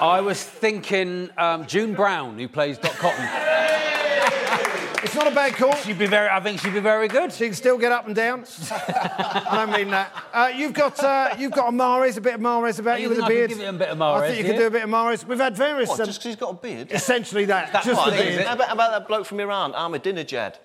I 0.00 0.20
was 0.20 0.42
thinking 0.42 1.30
um, 1.36 1.66
June 1.66 1.94
Brown, 1.94 2.38
who 2.38 2.48
plays 2.48 2.78
Dot 2.78 2.92
Cotton. 2.92 3.45
It's 5.06 5.14
not 5.14 5.28
a 5.28 5.34
bad 5.34 5.54
call. 5.54 5.72
She'd 5.76 6.00
be 6.00 6.06
very. 6.06 6.28
I 6.28 6.40
think 6.40 6.60
she'd 6.60 6.74
be 6.74 6.80
very 6.80 7.06
good. 7.06 7.32
She 7.32 7.44
can 7.44 7.54
still 7.54 7.78
get 7.78 7.92
up 7.92 8.06
and 8.06 8.14
down. 8.16 8.44
I 8.72 9.52
don't 9.52 9.70
mean 9.70 9.90
that. 9.90 10.12
Uh, 10.32 10.50
you've 10.52 10.72
got 10.72 10.98
uh, 10.98 11.36
you've 11.38 11.52
got 11.52 11.68
a 11.68 11.70
Mahrez, 11.72 12.16
a 12.16 12.20
bit 12.20 12.34
of 12.34 12.40
Mahrez 12.40 12.80
about 12.80 13.00
you, 13.00 13.04
You 13.04 13.10
with 13.10 13.24
a 13.24 13.28
beard. 13.28 13.50
give 13.50 13.60
it 13.60 13.68
a 13.68 13.72
bit 13.72 13.88
of 13.90 14.02
I 14.02 14.26
think 14.26 14.38
you 14.38 14.44
could 14.52 14.58
do 14.58 14.66
a 14.66 14.70
bit 14.70 14.82
of 14.82 14.90
Mahrez. 14.90 15.24
We've 15.24 15.38
had 15.38 15.56
various. 15.56 15.90
What, 15.90 16.00
um, 16.00 16.06
just 16.06 16.18
because 16.18 16.26
he's 16.30 16.36
got 16.36 16.50
a 16.50 16.54
beard? 16.54 16.90
essentially 16.90 17.44
that, 17.44 17.72
That's 17.72 17.86
just 17.86 17.96
what 17.96 18.10
the 18.10 18.16
I 18.16 18.16
think, 18.16 18.28
beard. 18.30 18.34
is 18.34 18.40
it? 18.40 18.46
How 18.48 18.54
about, 18.54 18.66
how 18.66 18.74
about 18.74 18.90
that 18.90 19.06
bloke 19.06 19.26
from 19.26 19.38
Iran, 19.38 19.74
Ahmadinejad? 19.74 20.56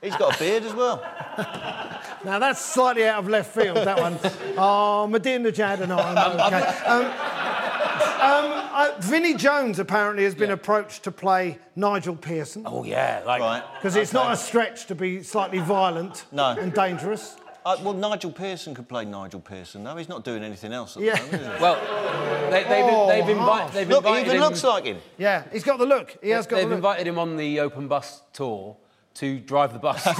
He's 0.00 0.16
got 0.16 0.36
a 0.36 0.38
beard 0.38 0.62
as 0.64 0.74
well. 0.74 1.02
Now 2.24 2.38
that's 2.38 2.60
slightly 2.64 3.04
out 3.04 3.18
of 3.24 3.28
left 3.28 3.52
field. 3.52 3.78
That 3.78 3.98
one. 3.98 4.16
Oh, 4.56 5.08
Medina 5.08 5.50
Jad 5.50 5.80
and 5.80 5.92
I. 5.92 6.46
Okay. 6.46 6.84
Um, 6.86 7.61
um, 8.22 8.52
uh, 8.72 8.90
Vinnie 9.00 9.34
Jones 9.34 9.78
apparently 9.78 10.24
has 10.24 10.34
been 10.34 10.50
approached 10.50 11.02
to 11.04 11.10
play 11.12 11.58
Nigel 11.76 12.16
Pearson 12.16 12.62
Oh 12.66 12.84
yeah, 12.84 13.22
like 13.26 13.40
Right. 13.40 13.62
because 13.78 13.96
it's 13.96 14.12
not 14.12 14.32
a 14.32 14.36
stretch 14.36 14.86
to 14.86 14.94
be 14.94 15.22
slightly 15.22 15.58
violent 15.58 16.24
No. 16.32 16.50
and 16.58 16.72
dangerous. 16.72 17.36
Uh, 17.64 17.76
well, 17.82 17.94
Nigel 17.94 18.32
Pearson 18.32 18.74
could 18.74 18.88
play 18.88 19.04
Nigel 19.04 19.38
Pearson, 19.38 19.84
though. 19.84 19.94
He's 19.96 20.08
not 20.08 20.24
doing 20.24 20.42
anything 20.42 20.72
else 20.72 20.96
at 20.96 21.02
Yeah. 21.04 21.14
the 21.14 21.22
moment, 21.22 21.42
is 21.42 21.56
he? 21.58 21.62
Well, 21.62 22.50
they, 22.50 22.64
they've, 22.64 22.84
Oh, 22.88 23.06
they've, 23.06 23.24
invi- 23.24 23.72
they've 23.72 23.88
Look, 23.88 24.02
he 24.04 24.08
invited 24.10 24.26
even 24.26 24.36
him. 24.36 24.42
looks 24.42 24.64
like 24.64 24.84
him. 24.84 24.98
Yeah, 25.16 25.44
he's 25.52 25.62
got 25.62 25.78
the 25.78 25.86
look. 25.86 26.16
He 26.22 26.30
has 26.30 26.46
got 26.48 26.56
they've 26.56 26.64
the 26.64 26.70
look. 26.70 26.78
invited 26.78 27.06
him 27.06 27.20
on 27.20 27.36
the 27.36 27.60
open 27.60 27.86
bus 27.86 28.22
tour 28.32 28.76
to 29.14 29.38
drive 29.38 29.72
the 29.74 29.78
bus. 29.78 30.04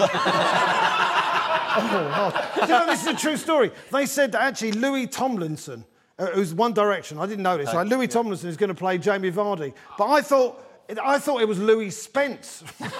Oh, 1.74 2.50
Do 2.54 2.61
you 2.61 2.66
know, 2.68 2.87
this 2.87 3.00
is 3.02 3.06
a 3.08 3.14
true 3.16 3.37
story. 3.38 3.70
They 3.90 4.04
said 4.04 4.32
that 4.32 4.42
actually 4.42 4.72
Louis 4.72 5.06
Tomlinson, 5.06 5.85
uh, 6.22 6.26
who's 6.26 6.54
One 6.54 6.72
Direction, 6.72 7.18
I 7.18 7.26
didn't 7.26 7.42
know 7.42 7.56
this, 7.56 7.74
right? 7.74 7.87
Louis 7.87 8.06
Tomlinson 8.06 8.48
is 8.48 8.56
going 8.56 8.68
to 8.68 8.74
play 8.74 8.96
Jamie 8.98 9.32
Vardy. 9.32 9.74
But 9.98 10.06
I 10.06 10.20
thought, 10.20 10.62
I 11.02 11.18
thought 11.18 11.42
it 11.42 11.48
was 11.48 11.58
Louie 11.58 11.90
Spence. 11.90 12.62
Honestly, 12.80 12.98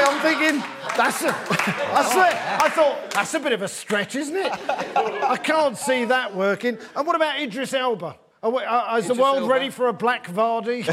I'm 0.00 0.20
thinking, 0.22 0.62
that's 0.96 1.22
a, 1.22 1.34
I 1.34 2.08
swear, 2.12 2.58
I 2.62 2.68
thought, 2.70 3.10
that's 3.10 3.34
a 3.34 3.40
bit 3.40 3.52
of 3.52 3.62
a 3.62 3.68
stretch, 3.68 4.16
isn't 4.16 4.36
it? 4.36 4.50
I 4.96 5.36
can't 5.36 5.76
see 5.76 6.06
that 6.06 6.34
working. 6.34 6.78
And 6.96 7.06
what 7.06 7.14
about 7.14 7.38
Idris 7.38 7.74
Elba? 7.74 8.16
Are 8.44 8.50
we- 8.50 8.62
uh, 8.62 8.98
is 8.98 9.06
the 9.08 9.14
world 9.14 9.38
Elba? 9.38 9.50
ready 9.52 9.70
for 9.70 9.88
a 9.88 9.92
black 9.94 10.26
Vardy? 10.26 10.84
I 10.88 10.92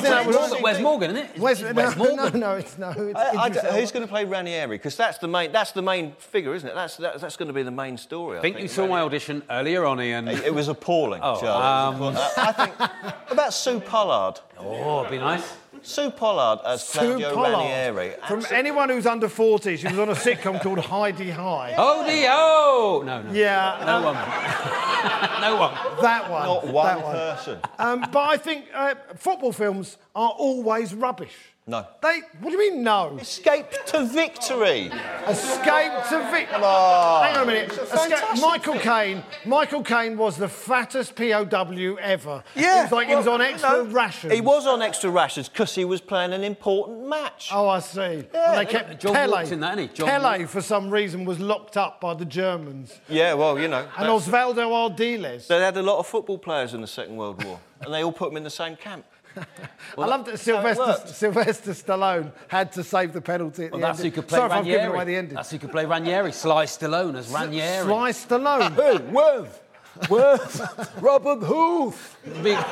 think 0.00 0.04
that 0.04 0.26
was 0.26 0.34
Morgan, 0.36 0.62
Where's 0.62 0.80
Morgan, 0.80 1.10
isn't 1.12 1.22
it? 1.24 1.30
It's 1.34 1.38
Where's, 1.38 1.62
Wes 1.62 1.96
no, 1.96 2.04
Morgan. 2.04 2.40
no, 2.40 2.50
no, 2.50 2.56
it's 2.56 2.76
no. 2.76 2.90
It's 2.90 3.16
I, 3.16 3.28
I 3.36 3.48
don't- 3.48 3.64
Elba. 3.64 3.78
who's 3.80 3.92
going 3.92 4.04
to 4.04 4.08
play 4.10 4.24
Ranieri? 4.24 4.76
Because 4.76 4.96
that's 4.96 5.18
the 5.18 5.28
main. 5.28 5.52
That's 5.52 5.70
the 5.70 5.80
main 5.82 6.14
figure, 6.18 6.52
isn't 6.54 6.68
it? 6.68 6.74
That's 6.74 6.96
that's, 6.96 7.20
that's 7.20 7.36
going 7.36 7.46
to 7.46 7.54
be 7.54 7.62
the 7.62 7.70
main 7.70 7.96
story. 7.98 8.38
I 8.38 8.40
I 8.40 8.42
think 8.42 8.58
you 8.58 8.66
saw 8.66 8.88
my 8.88 9.00
audition 9.02 9.44
earlier 9.48 9.84
on, 9.84 10.00
Ian. 10.00 10.26
It, 10.26 10.42
it 10.46 10.52
was 10.52 10.66
appalling. 10.66 11.20
Oh, 11.22 11.40
Charlie. 11.40 12.08
It. 12.08 12.16
I, 12.18 12.48
I 12.48 12.52
think 12.52 12.74
about 13.30 13.54
Sue 13.54 13.78
Pollard. 13.78 14.40
Oh, 14.58 15.02
it'd 15.02 15.12
be 15.12 15.18
nice. 15.18 15.56
Sue 15.82 16.10
Pollard 16.10 16.60
as 16.64 16.86
Sue 16.86 16.98
Claudio 17.00 17.34
Pollard. 17.34 17.52
Ranieri. 17.52 18.10
From 18.28 18.38
Absolute- 18.38 18.58
anyone 18.58 18.88
who's 18.88 19.06
under 19.06 19.28
40, 19.28 19.76
she 19.76 19.88
was 19.88 19.98
on 19.98 20.08
a 20.08 20.14
sitcom 20.14 20.60
called 20.62 20.78
Hi-de-Hi. 20.78 21.74
Oh, 21.76 22.04
the 22.06 22.26
oh! 22.30 23.02
No, 23.04 23.22
no. 23.22 23.32
Yeah, 23.32 23.82
No 23.84 23.96
uh, 23.98 24.02
one. 24.04 24.14
no 25.40 25.56
one. 25.56 26.02
that 26.02 26.30
one. 26.30 26.46
Not 26.46 26.66
one 26.68 26.86
that 26.86 27.02
one. 27.04 27.12
person. 27.14 27.58
Um, 27.78 28.00
but 28.12 28.20
I 28.28 28.36
think 28.36 28.66
uh, 28.72 28.94
football 29.16 29.52
films 29.52 29.98
are 30.14 30.30
always 30.30 30.94
rubbish. 30.94 31.34
No. 31.64 31.86
They. 32.02 32.22
What 32.40 32.50
do 32.50 32.56
you 32.56 32.58
mean 32.72 32.82
no? 32.82 33.16
Escape 33.20 33.70
to 33.86 34.04
victory. 34.04 34.90
Escape 35.28 35.92
to 36.08 36.28
victory. 36.32 36.58
Come. 36.58 37.22
Hang 37.24 37.36
on 37.36 37.42
a 37.44 37.46
minute. 37.46 37.70
It's 37.72 37.78
a 37.78 37.94
Escape- 37.94 38.42
Michael 38.42 38.72
film. 38.74 38.84
Caine. 38.84 39.24
Michael 39.44 39.82
Caine 39.84 40.18
was 40.18 40.36
the 40.36 40.48
fattest 40.48 41.14
POW 41.14 41.94
ever. 42.00 42.42
Yeah. 42.56 42.80
It 42.80 42.82
was 42.82 42.92
like 42.92 43.08
he 43.08 43.14
was 43.14 43.26
well, 43.26 43.36
on 43.36 43.42
extra 43.42 43.70
no, 43.70 43.84
rations. 43.84 44.32
He 44.32 44.40
was 44.40 44.66
on 44.66 44.82
extra 44.82 45.08
rations 45.10 45.48
because 45.48 45.72
he 45.72 45.84
was 45.84 46.00
playing 46.00 46.32
an 46.32 46.42
important 46.42 47.06
match. 47.06 47.50
Oh, 47.52 47.68
I 47.68 47.78
see. 47.78 48.24
And 48.34 48.58
they 48.58 48.66
kept 48.66 49.00
John 49.00 49.14
Pele. 49.14 49.48
in 49.48 49.60
that, 49.60 49.78
he? 49.78 49.86
John 49.86 50.08
Pele, 50.08 50.38
walked- 50.40 50.50
for 50.50 50.60
some 50.62 50.90
reason, 50.90 51.24
was 51.24 51.38
locked 51.38 51.76
up 51.76 52.00
by 52.00 52.14
the 52.14 52.24
Germans. 52.24 52.98
Yeah, 53.08 53.34
well, 53.34 53.56
you 53.56 53.68
know. 53.68 53.82
And 53.98 54.08
that's- 54.08 54.28
Osvaldo 54.28 54.68
Ardiles. 54.96 55.46
They 55.46 55.60
had 55.60 55.76
a 55.76 55.82
lot 55.82 56.00
of 56.00 56.08
football 56.08 56.38
players 56.38 56.74
in 56.74 56.80
the 56.80 56.88
Second 56.88 57.16
World 57.16 57.44
War, 57.44 57.60
and 57.82 57.94
they 57.94 58.02
all 58.02 58.10
put 58.10 58.30
them 58.30 58.36
in 58.36 58.42
the 58.42 58.50
same 58.50 58.74
camp. 58.74 59.04
I 59.98 60.06
love 60.06 60.24
that 60.24 60.32
that's 60.32 60.46
how 60.46 60.66
it 60.66 60.74
Sylvester. 60.76 61.08
Sylvester 61.12 61.70
Stallone 61.72 62.32
had 62.48 62.72
to 62.72 62.84
save 62.84 63.12
the 63.12 63.20
penalty 63.20 63.66
at 63.66 63.72
Well, 63.72 63.80
the 63.80 63.86
that's 63.86 64.00
end. 64.00 64.06
who 64.14 64.20
could 64.20 64.28
play 64.28 64.38
Sorry 64.38 64.46
if 64.46 64.52
I've 64.52 64.64
Ranieri. 64.64 64.86
away 64.94 65.04
the 65.04 65.16
ending. 65.16 65.34
That's 65.34 65.50
who 65.50 65.58
could 65.58 65.70
play 65.70 65.84
Ranieri. 65.86 66.32
Sly 66.32 66.64
Stallone 66.66 67.16
as 67.16 67.28
Ranieri. 67.28 67.84
Sly 67.84 68.10
Stallone. 68.12 68.74
Hey, 68.74 68.98
Worth! 69.12 69.62
Worth! 70.08 70.94
Robert 71.02 71.44
Hoof! 71.44 72.16
Big- 72.42 72.58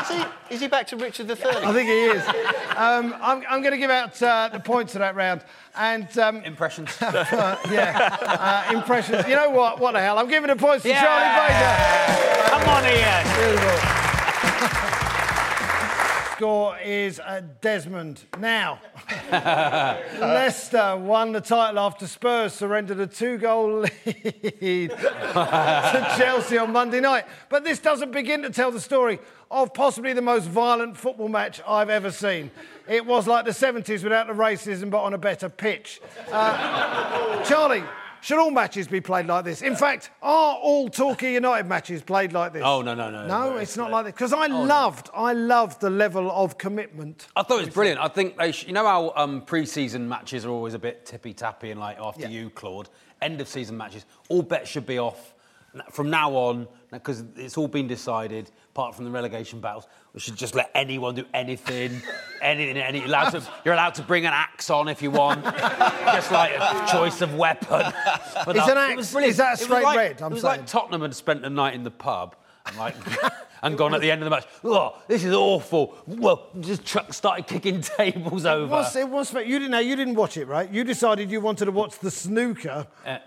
Is 0.00 0.08
he, 0.16 0.54
is 0.54 0.60
he 0.62 0.68
back 0.68 0.86
to 0.86 0.96
Richard 0.96 1.28
III? 1.28 1.36
I 1.44 1.72
think 1.74 1.88
he 1.90 2.04
is. 2.06 2.26
Um, 2.78 3.14
I'm, 3.20 3.44
I'm 3.46 3.60
going 3.60 3.72
to 3.72 3.78
give 3.78 3.90
out 3.90 4.22
uh, 4.22 4.48
the 4.50 4.58
points 4.60 4.94
of 4.94 5.00
that 5.00 5.14
round. 5.14 5.42
And 5.76 6.16
um, 6.18 6.36
Impressions. 6.44 6.90
uh, 7.02 7.58
yeah, 7.70 8.16
uh, 8.70 8.72
impressions. 8.74 9.28
You 9.28 9.36
know 9.36 9.50
what? 9.50 9.80
What 9.80 9.92
the 9.92 10.00
hell? 10.00 10.18
I'm 10.18 10.28
giving 10.28 10.48
the 10.48 10.56
points 10.56 10.84
to 10.84 10.88
Yeah. 10.88 11.02
Charlie 11.02 11.48
Baker. 11.48 12.48
Come 12.48 12.68
on, 12.70 12.84
Ian. 14.04 14.07
Score 16.38 16.78
is 16.78 17.20
uh, 17.20 17.42
Desmond. 17.60 18.24
Now, 18.38 18.80
Leicester 19.32 20.96
won 20.96 21.32
the 21.32 21.40
title 21.40 21.80
after 21.80 22.06
Spurs 22.06 22.52
surrendered 22.52 23.00
a 23.00 23.06
two-goal 23.06 23.80
lead 24.60 24.90
to 24.90 26.14
Chelsea 26.16 26.58
on 26.58 26.72
Monday 26.72 27.00
night. 27.00 27.24
But 27.48 27.64
this 27.64 27.78
doesn't 27.78 28.12
begin 28.12 28.42
to 28.42 28.50
tell 28.50 28.70
the 28.70 28.80
story 28.80 29.18
of 29.50 29.74
possibly 29.74 30.12
the 30.12 30.22
most 30.22 30.46
violent 30.46 30.96
football 30.96 31.28
match 31.28 31.60
I've 31.66 31.90
ever 31.90 32.10
seen. 32.10 32.50
It 32.88 33.04
was 33.04 33.26
like 33.26 33.44
the 33.44 33.50
70s 33.50 34.02
without 34.02 34.26
the 34.28 34.32
racism, 34.32 34.90
but 34.90 35.02
on 35.02 35.14
a 35.14 35.18
better 35.18 35.48
pitch. 35.48 36.00
Uh, 36.30 37.42
Charlie, 37.44 37.84
should 38.20 38.38
all 38.38 38.50
matches 38.50 38.88
be 38.88 39.00
played 39.00 39.26
like 39.26 39.44
this? 39.44 39.62
In 39.62 39.76
fact, 39.76 40.10
are 40.22 40.56
all 40.56 40.88
Torquay 40.88 41.34
United 41.34 41.66
matches 41.66 42.02
played 42.02 42.32
like 42.32 42.52
this? 42.52 42.62
Oh, 42.64 42.82
no, 42.82 42.94
no, 42.94 43.10
no. 43.10 43.26
No, 43.26 43.56
it's 43.56 43.76
not 43.76 43.90
like 43.90 44.04
this. 44.06 44.12
Because 44.14 44.32
I 44.32 44.46
loved, 44.46 45.10
I 45.14 45.32
loved 45.32 45.80
the 45.80 45.90
level 45.90 46.30
of 46.30 46.58
commitment. 46.58 47.28
I 47.36 47.42
thought 47.42 47.60
it 47.60 47.66
was 47.66 47.74
brilliant. 47.74 48.00
I 48.00 48.08
think 48.08 48.36
they, 48.36 48.52
sh- 48.52 48.66
you 48.66 48.72
know 48.72 48.86
how 48.86 49.12
um, 49.16 49.42
pre-season 49.42 50.08
matches 50.08 50.44
are 50.44 50.50
always 50.50 50.74
a 50.74 50.78
bit 50.78 51.06
tippy 51.06 51.32
tappy 51.32 51.70
and 51.70 51.80
like 51.80 51.98
after 52.00 52.22
Yeah. 52.22 52.28
you, 52.28 52.50
Claude. 52.50 52.88
End 53.22 53.40
of 53.40 53.48
season 53.48 53.76
matches, 53.76 54.04
all 54.28 54.42
bets 54.42 54.70
should 54.70 54.86
be 54.86 54.98
off 54.98 55.34
from 55.90 56.08
now 56.10 56.32
on 56.32 56.66
because 56.90 57.22
it's 57.36 57.58
all 57.58 57.68
been 57.68 57.86
decided. 57.86 58.50
Apart 58.78 58.94
from 58.94 59.06
the 59.06 59.10
relegation 59.10 59.58
battles, 59.58 59.88
we 60.14 60.20
should 60.20 60.36
just 60.36 60.54
let 60.54 60.70
anyone 60.72 61.12
do 61.16 61.24
anything, 61.34 62.00
anything, 62.40 62.76
any. 62.76 63.02
Allowed 63.02 63.30
to, 63.30 63.42
you're 63.64 63.74
allowed 63.74 63.96
to 63.96 64.02
bring 64.02 64.24
an 64.24 64.32
axe 64.32 64.70
on 64.70 64.86
if 64.86 65.02
you 65.02 65.10
want, 65.10 65.42
just 65.44 66.30
like 66.30 66.52
a 66.52 66.86
choice 66.88 67.20
of 67.20 67.34
weapon. 67.34 67.92
But 68.46 68.54
Is 68.56 68.64
no, 68.68 68.70
an 68.70 68.78
axe- 68.78 68.96
was 68.96 69.10
brilliant. 69.10 69.30
is 69.32 69.36
that 69.38 69.54
a 69.54 69.56
straight 69.56 69.82
like- 69.82 69.96
red, 69.98 70.22
I'm 70.22 70.30
it 70.30 70.34
was 70.34 70.42
saying? 70.42 70.58
like 70.58 70.66
Tottenham 70.68 71.00
had 71.02 71.16
spent 71.16 71.42
the 71.42 71.50
night 71.50 71.74
in 71.74 71.82
the 71.82 71.90
pub 71.90 72.36
and 72.66 72.76
like 72.78 72.94
and 73.62 73.76
gone 73.76 73.94
at 73.94 74.00
the 74.00 74.12
end 74.12 74.22
of 74.22 74.26
the 74.26 74.30
match. 74.30 74.46
Oh, 74.62 74.96
this 75.08 75.24
is 75.24 75.34
awful. 75.34 75.96
Well, 76.06 76.46
just 76.60 76.84
tr- 76.86 77.10
started 77.10 77.48
kicking 77.48 77.80
tables 77.80 78.46
over. 78.46 78.66
It 78.66 78.68
was, 78.68 78.94
it 78.94 79.08
was, 79.08 79.34
you 79.34 79.58
didn't 79.58 79.72
know, 79.72 79.80
you 79.80 79.96
didn't 79.96 80.14
watch 80.14 80.36
it, 80.36 80.46
right? 80.46 80.70
You 80.70 80.84
decided 80.84 81.32
you 81.32 81.40
wanted 81.40 81.64
to 81.64 81.72
watch 81.72 81.98
the 81.98 82.12
snooker. 82.12 82.86
Uh, 83.04 83.18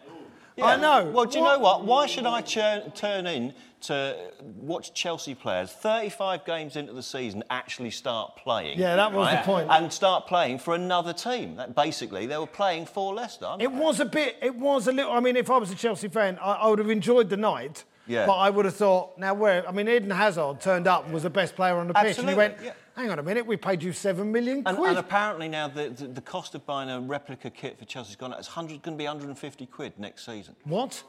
I 0.62 0.78
know. 0.78 1.10
Well, 1.12 1.26
do 1.26 1.38
you 1.39 1.43
know 1.43 1.60
what? 1.60 1.86
Why 1.86 2.06
should 2.06 2.26
I 2.26 2.41
turn, 2.41 2.91
turn 2.91 3.28
in 3.28 3.54
to 3.82 4.32
watch 4.58 4.93
Chelsea 4.93 5.34
players 5.34 5.71
35 5.71 6.45
games 6.45 6.76
into 6.76 6.93
the 6.93 7.04
season 7.04 7.43
actually 7.50 7.91
start 7.91 8.36
playing? 8.38 8.80
Yeah, 8.80 8.95
that 8.95 9.12
was 9.12 9.32
the 9.32 9.41
point. 9.43 9.69
And 9.69 9.91
start 9.91 10.28
playing 10.28 10.60
for 10.60 10.76
another 10.76 11.13
team. 11.13 11.56
That 11.56 11.76
basically, 11.76 12.28
they 12.28 12.38
were 12.38 12.47
playing 12.47 12.86
for 12.86 13.13
Leicester. 13.13 13.56
It 13.60 13.71
was 13.71 14.00
a 14.00 14.06
bit, 14.06 14.38
it 14.41 14.56
was 14.56 14.88
a 14.88 14.91
little, 14.91 15.12
I 15.12 15.19
mean, 15.19 15.36
if 15.36 15.50
I 15.50 15.58
was 15.58 15.71
a 15.71 15.76
Chelsea 15.76 16.08
fan, 16.08 16.38
I, 16.41 16.54
I 16.54 16.67
would 16.67 16.80
have 16.80 16.89
enjoyed 16.89 17.30
the 17.30 17.38
night. 17.38 17.84
Yeah. 18.12 18.26
But 18.26 18.38
I 18.38 18.50
would 18.50 18.65
have 18.65 18.76
thought, 18.76 19.17
now 19.17 19.34
where, 19.34 19.67
I 19.67 19.71
mean, 19.71 19.88
Eden 19.88 20.10
Hazard 20.12 20.60
turned 20.62 20.88
up 20.88 21.06
and 21.06 21.13
was 21.13 21.24
the 21.24 21.30
best 21.30 21.56
player 21.56 21.76
on 21.78 21.88
the 21.88 21.93
pitch. 21.93 22.17
And 22.19 22.28
he 22.30 22.36
went, 22.36 22.56
hang 22.95 23.10
on 23.10 23.19
a 23.19 23.24
minute, 23.24 23.45
we 23.45 23.58
paid 23.58 23.82
you 23.82 23.93
seven 23.93 24.32
million 24.32 24.63
And, 24.65 24.78
quid. 24.78 24.89
and 24.89 25.00
apparently 25.00 25.47
now 25.47 25.67
the, 25.67 25.89
the, 25.89 26.08
the 26.08 26.21
cost 26.21 26.54
of 26.56 26.65
buying 26.65 26.89
a 26.89 27.00
replica 27.00 27.50
kit 27.50 27.80
for 27.80 27.86
Chelsea's 27.86 28.15
gone 28.17 28.34
up. 28.34 28.39
It's 28.39 28.50
100, 28.50 28.82
going 28.82 28.97
to 28.97 29.02
be 29.02 29.06
150 29.06 29.65
quid 29.67 29.93
next 29.97 30.26
season. 30.26 30.56
what? 30.65 31.02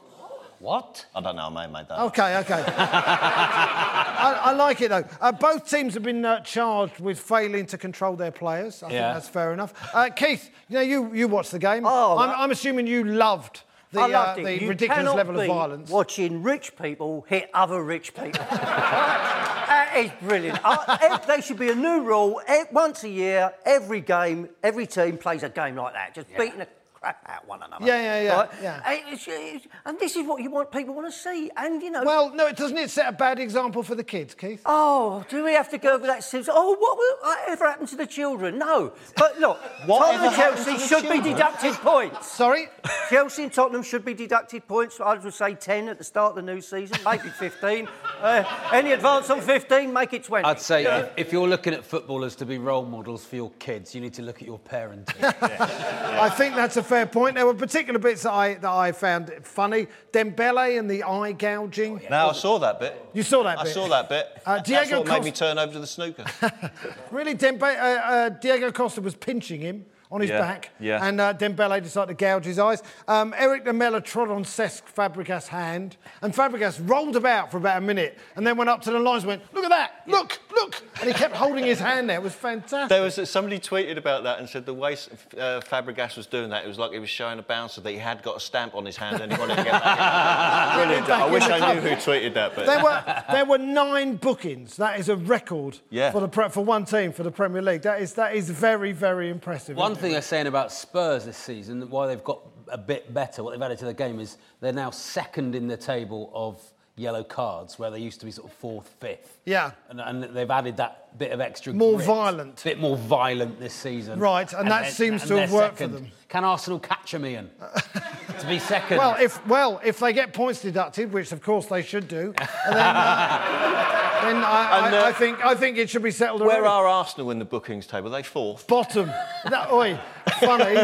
what? 0.59 1.05
I 1.13 1.19
don't 1.19 1.35
know, 1.35 1.47
I 1.47 1.49
may 1.49 1.61
have 1.63 1.71
made 1.71 1.89
that. 1.89 1.99
Okay, 1.99 2.37
okay. 2.37 2.63
I, 2.77 4.39
I 4.45 4.51
like 4.53 4.79
it 4.81 4.89
though. 4.89 5.03
Uh, 5.19 5.31
both 5.33 5.69
teams 5.69 5.93
have 5.93 6.03
been 6.03 6.23
uh, 6.23 6.39
charged 6.41 6.99
with 7.01 7.19
failing 7.19 7.65
to 7.67 7.77
control 7.77 8.15
their 8.15 8.31
players. 8.31 8.81
I 8.81 8.87
think 8.87 8.93
Yeah. 8.93 9.13
that's 9.13 9.27
fair 9.27 9.51
enough. 9.51 9.73
Uh, 9.93 10.09
Keith, 10.09 10.49
you 10.69 10.75
know 10.75 10.81
you, 10.81 11.13
you 11.13 11.27
watched 11.27 11.51
the 11.51 11.59
game. 11.59 11.83
Oh, 11.85 12.17
I'm, 12.17 12.29
that- 12.29 12.39
I'm 12.39 12.51
assuming 12.51 12.87
you 12.87 13.03
loved 13.03 13.61
the, 13.93 14.01
uh, 14.01 14.35
the 14.35 14.67
ridiculous 14.67 15.13
level 15.13 15.39
of 15.39 15.47
violence. 15.47 15.89
Watching 15.89 16.43
rich 16.43 16.75
people 16.75 17.25
hit 17.29 17.49
other 17.53 17.83
rich 17.83 18.13
people. 18.13 18.31
that 18.49 19.93
is 19.97 20.11
brilliant. 20.21 20.59
I, 20.63 21.21
they 21.27 21.41
should 21.41 21.59
be 21.59 21.69
a 21.69 21.75
new 21.75 22.01
rule. 22.01 22.41
Once 22.71 23.03
a 23.03 23.09
year, 23.09 23.53
every 23.65 24.01
game, 24.01 24.49
every 24.63 24.87
team 24.87 25.17
plays 25.17 25.43
a 25.43 25.49
game 25.49 25.75
like 25.75 25.93
that, 25.93 26.15
just 26.15 26.27
beating 26.35 26.59
the 26.59 26.67
crap 27.03 27.19
out 27.29 27.47
one 27.47 27.61
another. 27.61 27.85
Yeah, 27.85 28.01
yeah, 28.01 28.21
yeah, 28.23 28.35
Right? 28.35 28.49
yeah. 28.61 28.81
And, 28.85 28.99
it's- 29.13 29.27
it's- 29.27 29.67
and 29.85 29.99
this 29.99 30.15
is 30.15 30.25
what 30.25 30.41
you 30.41 30.49
want 30.49 30.71
people 30.71 30.93
want 30.95 31.11
to 31.11 31.17
see. 31.17 31.51
And 31.57 31.81
you 31.81 31.91
know. 31.91 32.03
Well, 32.03 32.33
no, 32.33 32.47
it 32.47 32.55
doesn't 32.55 32.77
it 32.77 32.89
set 32.89 33.07
a 33.07 33.11
bad 33.11 33.39
example 33.39 33.83
for 33.83 33.95
the 33.95 34.03
kids, 34.03 34.33
Keith? 34.33 34.61
Oh, 34.65 35.25
do 35.29 35.43
we 35.43 35.53
have 35.53 35.69
to 35.71 35.77
go 35.77 35.97
with 35.97 36.07
that? 36.07 36.23
Sims? 36.23 36.47
Oh, 36.51 36.75
what 36.79 36.97
will 36.97 37.17
whatever 37.35 37.65
happened 37.65 37.89
to 37.89 37.95
the 37.97 38.07
children? 38.07 38.57
No. 38.57 38.93
But 39.17 39.39
look, 39.39 39.59
Tottenham 39.87 40.33
Chelsea 40.33 40.73
to 40.73 40.77
the 40.79 40.87
should 40.87 41.09
be 41.09 41.19
deducted 41.21 41.73
points. 41.75 42.31
Sorry? 42.31 42.67
Chelsea 43.09 43.43
and 43.43 43.53
Tottenham 43.53 43.83
should 43.83 44.05
be 44.05 44.13
deducted 44.13 44.65
points. 44.67 44.99
I 44.99 45.15
would 45.15 45.33
say 45.33 45.55
10 45.55 45.89
at 45.89 45.97
the 45.97 46.03
start 46.03 46.31
of 46.31 46.35
the 46.45 46.53
new 46.53 46.61
season, 46.61 46.97
maybe 47.05 47.29
15. 47.29 47.87
Uh, 48.21 48.43
any 48.71 48.93
advance 48.93 49.29
on 49.29 49.41
15, 49.41 49.91
make 49.91 50.13
it 50.13 50.23
20. 50.23 50.45
I'd 50.45 50.59
say 50.59 50.85
if, 50.85 51.09
if 51.17 51.33
you're 51.33 51.47
looking 51.47 51.73
at 51.73 51.83
footballers 51.83 52.35
to 52.37 52.45
be 52.45 52.57
role 52.57 52.85
models 52.85 53.25
for 53.25 53.35
your 53.35 53.51
kids, 53.59 53.93
you 53.93 53.99
need 54.01 54.13
to 54.13 54.21
look 54.21 54.41
at 54.41 54.47
your 54.47 54.59
parenting. 54.59 55.21
I 55.21 56.29
think 56.29 56.55
that's 56.55 56.77
a 56.77 56.83
fair 56.93 57.05
point. 57.07 57.35
There 57.35 57.45
were 57.45 57.53
particular 57.53 57.99
bits 57.99 58.23
that 58.23 58.33
I 58.33 58.53
that 58.55 58.69
I 58.71 58.91
found 58.91 59.31
funny. 59.43 59.87
Dembele 60.11 60.77
and 60.77 60.89
the 60.89 61.03
eye 61.03 61.31
gouging. 61.31 62.01
Now 62.09 62.29
I 62.29 62.33
saw 62.33 62.59
that 62.59 62.79
bit. 62.79 63.03
You 63.13 63.23
saw 63.23 63.43
that 63.43 63.59
I 63.59 63.63
bit? 63.63 63.73
saw 63.73 63.87
that 63.87 64.09
bit. 64.09 64.27
Uh, 64.45 64.55
That's 64.57 64.67
Diego 64.69 64.99
what 64.99 65.07
made 65.07 65.23
me 65.23 65.31
turn 65.31 65.57
over 65.57 65.73
to 65.73 65.79
the 65.79 65.87
snooker. 65.87 66.25
Really, 67.11 67.35
Dembe- 67.35 67.61
uh, 67.63 67.65
uh, 67.65 68.29
Diego 68.29 68.71
Costa 68.71 69.01
was 69.01 69.15
pinching 69.15 69.61
him 69.61 69.85
on 70.11 70.21
his 70.21 70.29
Yeah, 70.29 70.39
back, 70.41 70.69
yeah. 70.79 71.03
and 71.07 71.19
uh, 71.19 71.33
Dembele 71.33 71.81
decided 71.81 72.17
to 72.17 72.25
gouge 72.25 72.45
his 72.45 72.59
eyes. 72.59 72.83
Um, 73.07 73.33
Erik 73.35 73.65
Lamela 73.65 73.99
trod 74.01 74.29
on 74.29 74.43
Cesc 74.43 74.83
Fabregas' 74.95 75.47
hand, 75.47 75.97
and 76.21 76.33
Fabregas 76.33 76.79
rolled 76.87 77.15
about 77.15 77.49
for 77.51 77.57
about 77.57 77.77
a 77.79 77.81
minute, 77.81 78.17
and 78.35 78.45
then 78.45 78.55
went 78.57 78.69
up 78.69 78.81
to 78.83 78.91
the 78.91 78.99
lines 78.99 79.23
and 79.23 79.29
went, 79.29 79.41
"Look 79.53 79.63
at 79.65 79.69
that! 79.71 80.03
Look, 80.07 80.39
look!" 80.55 80.81
And 80.99 81.07
he 81.07 81.13
kept 81.13 81.35
holding 81.35 81.63
his 81.65 81.79
hand 81.79 82.09
there. 82.09 82.17
It 82.17 82.23
was 82.23 82.33
fantastic. 82.33 82.89
There 82.89 83.01
was 83.01 83.29
somebody 83.29 83.59
tweeted 83.59 83.97
about 83.97 84.23
that 84.23 84.39
and 84.39 84.47
said 84.49 84.65
the 84.65 84.73
way 84.73 84.93
uh, 84.93 85.61
Fabregas 85.61 86.15
was 86.17 86.25
doing 86.27 86.49
that, 86.51 86.63
it 86.63 86.67
was 86.67 86.79
like 86.79 86.91
he 86.91 86.99
was 86.99 87.09
showing 87.09 87.39
a 87.39 87.43
bouncer 87.43 87.81
that 87.81 87.91
he 87.91 87.97
had 87.97 88.21
got 88.23 88.37
a 88.37 88.39
stamp 88.39 88.75
on 88.75 88.85
his 88.85 88.97
hand 88.97 89.21
and 89.21 89.31
he 89.31 89.39
wanted 89.39 89.57
to 89.57 89.63
get 89.63 89.71
back. 89.71 90.75
Brilliant. 90.77 91.07
Back 91.07 91.21
I 91.21 91.31
wish 91.31 91.43
I 91.43 91.73
knew 91.73 91.81
who 91.81 91.89
tweeted 91.95 92.33
that. 92.35 92.55
But 92.55 92.65
There 92.65 92.83
were 92.83 93.23
there 93.31 93.45
were 93.45 93.57
nine 93.57 94.15
bookings. 94.15 94.77
That 94.77 94.99
is 94.99 95.09
a 95.09 95.15
record 95.15 95.79
Yeah. 95.89 96.11
for 96.11 96.21
the 96.21 96.27
pre- 96.27 96.49
for 96.49 96.63
one 96.63 96.85
team 96.85 97.11
for 97.11 97.23
the 97.23 97.31
Premier 97.31 97.61
League. 97.61 97.81
That 97.83 98.01
is 98.01 98.13
that 98.13 98.35
is 98.35 98.49
very 98.49 98.91
very 98.91 99.29
impressive. 99.29 99.77
One 99.77 99.91
isn't 99.93 100.01
thing 100.01 100.11
they're 100.11 100.21
saying 100.21 100.47
about 100.47 100.71
Spurs 100.71 101.25
this 101.25 101.37
season, 101.37 101.89
why 101.89 102.07
they've 102.07 102.23
got 102.23 102.41
a 102.69 102.77
bit 102.77 103.13
better, 103.13 103.43
what 103.43 103.51
they've 103.51 103.61
added 103.61 103.77
to 103.79 103.85
the 103.85 103.93
game 103.93 104.19
is 104.19 104.37
they're 104.61 104.73
now 104.73 104.89
second 104.89 105.53
in 105.55 105.67
the 105.67 105.77
table 105.77 106.31
of 106.33 106.61
yellow 106.95 107.23
cards, 107.23 107.79
where 107.79 107.89
they 107.89 107.99
used 107.99 108.19
to 108.19 108.25
be 108.25 108.31
sort 108.31 108.51
of 108.51 108.57
fourth, 108.57 108.87
fifth. 108.99 109.39
Yeah. 109.45 109.71
And, 109.89 109.99
and 109.99 110.23
they've 110.23 110.49
added 110.49 110.77
that 110.77 111.17
bit 111.17 111.31
of 111.31 111.41
extra 111.41 111.73
More 111.73 111.95
grit, 111.95 112.05
violent. 112.05 112.63
bit 112.63 112.79
more 112.79 112.97
violent 112.97 113.59
this 113.59 113.73
season. 113.73 114.19
Right, 114.19 114.51
and 114.53 114.69
that 114.69 114.91
seems 114.91 115.25
to 115.27 115.39
have 115.39 115.51
worked 115.51 115.77
for 115.77 115.87
them. 115.87 116.07
Can 116.29 116.43
Arsenal 116.43 116.79
catch 116.79 117.11
them, 117.11 117.25
Ian? 117.25 117.49
to 118.39 118.47
be 118.47 118.59
second. 118.59 118.97
Well, 118.97 119.15
if 119.19 119.45
well, 119.47 119.79
if 119.83 119.99
they 119.99 120.13
get 120.13 120.33
points 120.33 120.61
deducted, 120.61 121.13
which 121.13 121.31
of 121.31 121.41
course 121.41 121.67
they 121.67 121.83
should 121.83 122.07
do, 122.07 122.33
and 122.37 122.75
then, 122.75 122.95
uh, 122.95 124.19
then 124.23 124.35
I, 124.37 124.87
And, 124.87 124.95
I, 124.95 124.99
uh, 124.99 125.05
I 125.05 125.13
think 125.13 125.45
I 125.45 125.53
think 125.53 125.77
it 125.77 125.89
should 125.91 126.01
be 126.01 126.09
settled 126.11 126.41
Where 126.41 126.65
already. 126.65 126.67
are 126.67 126.87
Arsenal 126.87 127.29
in 127.29 127.37
the 127.39 127.45
bookings 127.45 127.85
table? 127.85 128.07
Are 128.07 128.11
they 128.17 128.23
fourth? 128.23 128.65
Bottom. 128.65 129.11
No, 129.49 129.67
oi, 129.71 129.99
funny, 130.45 130.75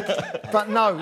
but 0.52 0.70
no. 0.70 0.96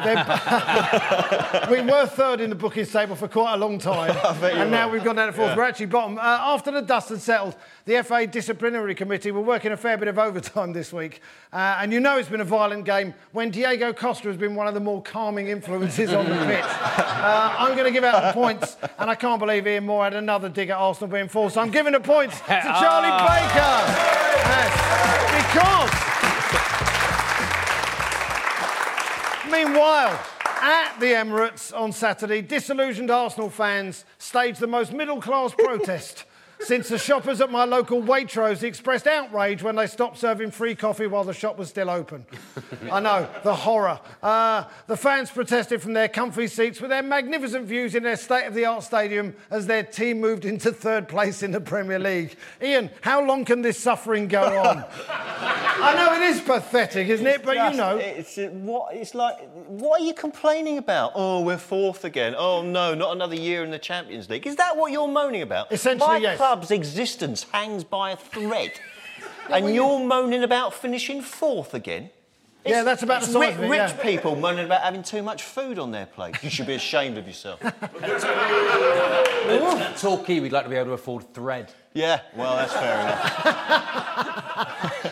we 1.70 1.82
were 1.82 2.06
third 2.06 2.42
in 2.42 2.50
the 2.50 2.56
bookings 2.56 2.92
table 2.92 3.16
for 3.16 3.28
quite 3.28 3.54
a 3.54 3.58
long 3.58 3.80
time, 3.80 4.16
and 4.44 4.72
now 4.72 4.90
we've 4.90 5.04
gone 5.04 5.16
down 5.16 5.28
to 5.28 5.34
fourth. 5.34 5.56
We're 5.56 5.64
actually 5.64 5.88
bottom. 5.88 6.18
Uh, 6.18 6.22
after 6.22 6.72
the 6.72 6.82
dust 6.82 7.10
had 7.10 7.22
settled, 7.22 7.56
the 7.86 8.04
FA 8.04 8.28
Disciplinary 8.28 8.96
Committee 8.96 9.32
were 9.32 9.42
working 9.42 9.72
a 9.72 9.78
fair 9.78 9.98
bit 9.98 10.08
of 10.08 10.20
overtime 10.20 10.74
this 10.74 10.92
week, 10.92 11.22
uh, 11.54 11.78
and 11.80 11.92
you 11.92 12.00
know 12.00 12.18
it's 12.18 12.30
been 12.30 12.42
a 12.42 12.46
violent 12.46 12.86
game 12.86 13.14
when 13.32 13.52
Diego 13.52 13.94
Costa 13.94 14.28
has 14.28 14.38
been 14.38 14.56
one 14.56 14.68
of 14.68 14.74
the 14.74 14.80
more 14.80 15.02
calming 15.02 15.48
influences 15.48 16.14
on 16.14 16.26
the 16.26 16.36
pitch. 16.46 16.64
Uh, 16.64 17.56
I'm 17.58 17.74
going 17.74 17.86
to 17.86 17.92
give 17.92 18.04
out 18.04 18.34
the 18.34 18.40
points, 18.40 18.78
and 19.00 19.10
I 19.10 19.16
can't 19.16 19.40
believe 19.40 19.68
Ian 19.68 19.86
Moore 19.86 20.04
had 20.04 20.14
another 20.14 20.50
dig 20.50 20.70
at 20.70 20.78
Arsenal 20.78 21.10
being 21.10 21.28
fourth, 21.28 21.54
so 21.54 21.62
I'm 21.62 21.72
giving 21.72 21.94
the 21.94 22.00
points 22.00 22.40
to 22.40 22.46
Charlie 22.48 23.12
Baker. 23.12 24.18
Yes, 24.48 25.54
because. 25.54 26.07
Meanwhile, 29.52 30.20
at 30.62 31.00
the 31.00 31.14
Emirates 31.14 31.74
on 31.74 31.94
Saturday, 31.94 32.42
disillusioned 32.42 33.10
Arsenal 33.10 33.50
fans 33.50 34.04
staged 34.18 34.60
the 34.60 34.68
most 34.68 34.92
middle 34.92 35.22
class 35.22 35.54
protest 35.54 36.26
since 36.60 36.90
the 36.90 36.98
shoppers 36.98 37.42
at 37.42 37.52
my 37.52 37.64
local 37.64 38.02
Waitrose 38.02 38.64
expressed 38.64 39.08
outrage 39.08 39.64
when 39.64 39.76
they 39.76 39.88
stopped 39.88 40.18
serving 40.18 40.52
free 40.52 40.76
coffee 40.76 41.08
while 41.08 41.24
the 41.24 41.34
shop 41.34 41.58
was 41.58 41.70
still 41.70 41.90
open. 41.90 42.26
I 42.92 43.00
know, 43.00 43.30
the 43.44 43.56
horror. 43.56 44.00
Uh, 44.22 44.66
the 44.88 44.98
fans 44.98 45.30
protested 45.30 45.82
from 45.82 45.94
their 45.94 46.08
comfy 46.08 46.48
seats 46.48 46.82
with 46.82 46.90
their 46.90 47.04
magnificent 47.04 47.66
views 47.66 47.96
in 47.96 48.04
their 48.04 48.16
state 48.16 48.46
of 48.46 48.54
the 48.54 48.66
art 48.66 48.84
stadium 48.84 49.36
as 49.52 49.68
their 49.68 49.84
team 49.84 50.20
moved 50.20 50.46
into 50.46 50.72
third 50.72 51.08
place 51.08 51.44
in 51.44 51.52
the 51.52 51.62
Premier 51.62 52.00
League. 52.00 52.36
Ian, 52.62 52.90
how 53.02 53.24
long 53.24 53.46
can 53.46 53.62
this 53.62 53.78
suffering 53.78 54.28
go 54.28 54.44
on? 54.44 54.84
I 55.80 55.94
know 55.96 56.14
it 56.16 56.30
is 56.30 56.42
pathetic, 56.42 57.08
isn't 57.08 57.28
it? 57.28 57.44
But 57.44 57.72
you 57.72 57.78
know. 57.78 57.98
it's 57.98 58.38
uh, 58.38 58.50
what 58.52 58.96
it's 58.96 59.14
like. 59.14 59.38
What 59.68 60.02
are 60.02 60.04
you 60.04 60.14
complaining 60.14 60.78
about? 60.78 61.12
Oh, 61.14 61.42
we're 61.42 61.58
fourth 61.58 62.04
again. 62.04 62.34
Oh 62.38 62.64
no, 62.64 62.96
not 62.96 63.16
another 63.16 63.36
year 63.36 63.64
in 63.64 63.70
the 63.70 63.80
Champions 63.80 64.30
League. 64.30 64.48
Is 64.48 64.56
that 64.56 64.76
what 64.76 64.92
you're 64.92 65.08
moaning 65.08 65.44
about? 65.44 65.72
Essentially, 65.72 66.08
my 66.08 66.18
yes. 66.18 66.38
Club's 66.48 66.72
existence 66.72 67.46
hangs 67.52 67.84
by 67.84 68.12
a 68.12 68.16
thread, 68.16 68.72
and 69.50 69.74
you're 69.76 70.00
moaning 70.00 70.44
about 70.44 70.74
finishing 70.74 71.22
fourth 71.22 71.74
again. 71.74 72.10
Yeah, 72.66 72.84
that's 72.84 73.04
about 73.04 73.22
the 73.22 73.28
size 73.28 73.36
ri- 73.36 73.48
of 73.54 73.64
it, 73.64 73.70
Rich 73.70 73.80
yeah. 73.80 74.02
people 74.02 74.36
moaning 74.36 74.66
about 74.66 74.82
having 74.82 75.04
too 75.04 75.22
much 75.24 75.44
food 75.44 75.78
on 75.80 75.92
their 75.92 76.06
plate. 76.06 76.36
You 76.42 76.50
should 76.50 76.68
be 76.68 76.74
ashamed 76.76 77.18
of 77.18 77.26
yourself. 77.28 77.60
Torquay, 80.02 80.40
we'd 80.40 80.52
like 80.54 80.64
to 80.64 80.70
be 80.70 80.76
able 80.76 80.88
to 80.88 80.92
afford 80.94 81.34
thread. 81.34 81.72
yeah, 81.94 82.22
well, 82.36 82.56
that's 82.56 82.74
fair 82.74 83.02
enough. 83.02 84.04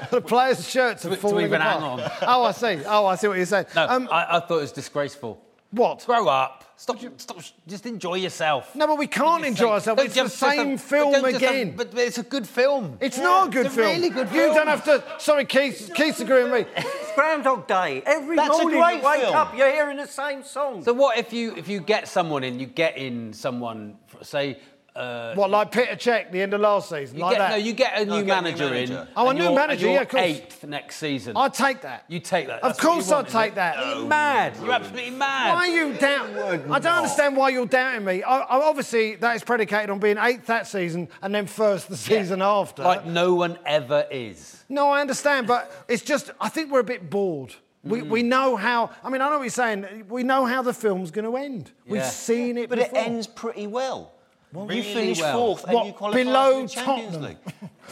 The 0.11 0.21
players' 0.21 0.67
shirts 0.69 1.05
are 1.05 1.09
To- 1.09 1.15
to 1.15 1.21
falling 1.21 1.45
even 1.45 1.61
apart. 1.61 1.99
hang 1.99 2.05
on. 2.05 2.11
Oh, 2.21 2.43
I 2.45 2.51
see. 2.51 2.79
Oh, 2.85 3.05
I 3.05 3.15
see 3.15 3.27
what 3.27 3.37
you're 3.37 3.45
saying. 3.45 3.65
No, 3.75 3.87
Um, 3.87 4.07
I, 4.11 4.37
I 4.37 4.39
thought 4.39 4.57
it 4.59 4.61
was 4.61 4.71
disgraceful. 4.71 5.41
What? 5.75 6.05
Grow 6.05 6.27
up. 6.27 6.63
Stop. 6.77 6.99
Stop. 7.17 7.37
Just 7.67 7.85
enjoy 7.85 8.15
yourself. 8.15 8.75
No, 8.75 8.85
but 8.87 8.97
we 8.97 9.07
can't 9.07 9.45
enjoy 9.45 9.69
ourselves. 9.69 9.97
Don't 9.97 10.05
It's 10.07 10.15
the 10.15 10.21
just- 10.23 10.39
just 10.39 10.55
same 10.55 10.73
a- 10.73 10.77
film 10.77 11.23
again. 11.25 11.67
have- 11.67 11.77
but 11.77 11.97
it's 11.97 12.17
a 12.17 12.23
good 12.23 12.47
film. 12.47 12.97
It's 12.99 13.17
not 13.17 13.47
a 13.47 13.51
good 13.51 13.65
it's 13.67 13.75
a 13.75 13.77
film. 13.77 13.87
really 13.87 14.09
good 14.09 14.27
film. 14.29 14.49
You 14.49 14.53
don't 14.53 14.67
have 14.67 14.83
to. 14.85 15.03
Sorry, 15.17 15.45
Keith. 15.45 15.91
Keith's 15.95 16.19
agreeing 16.19 16.51
with 16.51 16.67
me. 16.67 16.73
It's 16.75 17.11
Groundhog 17.15 17.65
Day. 17.67 18.03
Every 18.05 18.35
That's 18.35 18.59
a 18.59 18.61
morning 18.63 18.79
great 18.81 18.97
you 18.97 19.07
wake 19.07 19.21
film. 19.21 19.35
up, 19.35 19.57
you're 19.57 19.71
hearing 19.71 19.95
the 19.97 20.07
same 20.07 20.43
song. 20.43 20.83
So 20.83 20.91
what 20.91 21.17
if 21.17 21.31
you 21.31 21.55
if 21.55 21.69
you 21.69 21.79
get 21.79 22.07
someone 22.09 22.43
in, 22.43 22.59
you 22.59 22.65
get 22.65 22.97
in 22.97 23.31
someone, 23.31 23.97
say. 24.21 24.59
Uh, 24.95 25.33
What, 25.35 25.49
like 25.49 25.73
Petr 25.73 25.97
Cech, 25.97 26.31
the 26.31 26.41
end 26.41 26.53
of 26.53 26.61
last 26.61 26.87
season, 26.87 27.19
like 27.19 27.33
get, 27.33 27.39
that? 27.39 27.49
no, 27.49 27.55
you 27.57 27.73
get 27.73 27.99
a 28.01 28.05
No, 28.05 28.19
new 28.19 28.23
get 28.25 28.39
a 28.39 28.41
manager, 28.41 28.73
in. 28.73 29.07
Oh, 29.17 29.27
a 29.29 29.33
new 29.33 29.43
you're- 29.43 29.53
manager, 29.55 29.85
you're 29.87 29.95
yeah, 29.95 30.01
of 30.03 30.07
course. 30.07 30.23
Eighth 30.23 30.63
next 30.63 30.95
season. 30.95 31.35
I'd 31.35 31.53
take 31.53 31.81
that. 31.81 32.05
You 32.07 32.21
take 32.21 32.47
that. 32.47 32.63
Of 32.63 32.69
That's 32.77 32.83
what 32.83 32.93
course 32.93 33.11
I'd 33.11 33.27
take 33.27 33.55
that. 33.55 33.77
it? 33.77 33.97
You're 33.97 34.05
mad. 34.07 34.53
You're 34.61 34.71
absolutely 34.71 35.09
mad. 35.11 35.53
Why 35.53 35.67
are 35.67 35.67
you 35.67 35.93
doubting? 35.95 36.71
I 36.71 36.79
don't 36.79 36.93
understand 36.93 37.35
why 37.35 37.49
you're 37.49 37.65
doubting 37.65 38.05
me. 38.05 38.23
I, 38.23 38.37
I, 38.39 38.61
obviously, 38.69 39.15
that 39.15 39.35
is 39.35 39.43
predicated 39.43 39.89
on 39.89 39.99
being 39.99 40.17
eighth 40.17 40.45
that 40.45 40.65
season 40.65 41.09
and 41.21 41.35
then 41.35 41.45
first 41.45 41.89
the 41.89 41.97
season 41.97 42.41
after. 42.41 42.81
Like 42.83 43.05
no 43.05 43.33
one 43.33 43.59
ever 43.65 44.05
is. 44.09 44.63
No, 44.69 44.89
I 44.91 45.01
understand, 45.01 45.45
but 45.45 45.69
it's 45.89 46.03
just 46.03 46.31
I 46.39 46.47
think 46.47 46.71
we're 46.71 46.79
a 46.79 46.83
bit 46.85 47.09
bored. 47.09 47.53
We, 47.83 47.99
Mm. 48.01 48.09
we 48.09 48.23
know 48.23 48.55
how. 48.55 48.91
I 49.03 49.09
mean, 49.09 49.21
I 49.21 49.27
know 49.29 49.35
what 49.37 49.43
you're 49.43 49.49
saying. 49.51 50.05
We 50.09 50.23
know 50.23 50.45
how 50.45 50.61
the 50.63 50.73
film's 50.73 51.11
going 51.11 51.25
to 51.29 51.35
end. 51.37 51.71
We've 51.85 52.01
Yeah. 52.01 52.07
seen 52.09 52.57
it 52.57 52.69
But 52.69 52.79
before. 52.79 52.97
it 52.97 53.05
ends 53.07 53.27
pretty 53.27 53.67
well. 53.67 54.13
You 54.63 54.69
really 54.69 54.81
finish 54.81 55.19
well. 55.21 55.37
fourth 55.37 55.63
and 55.65 55.73
What, 55.73 55.85
you 55.87 55.93
qualify 55.93 56.23
below 56.23 56.61
the 56.63 56.67
Champions 56.69 57.13
Tottenham? 57.13 57.21
League. 57.23 57.37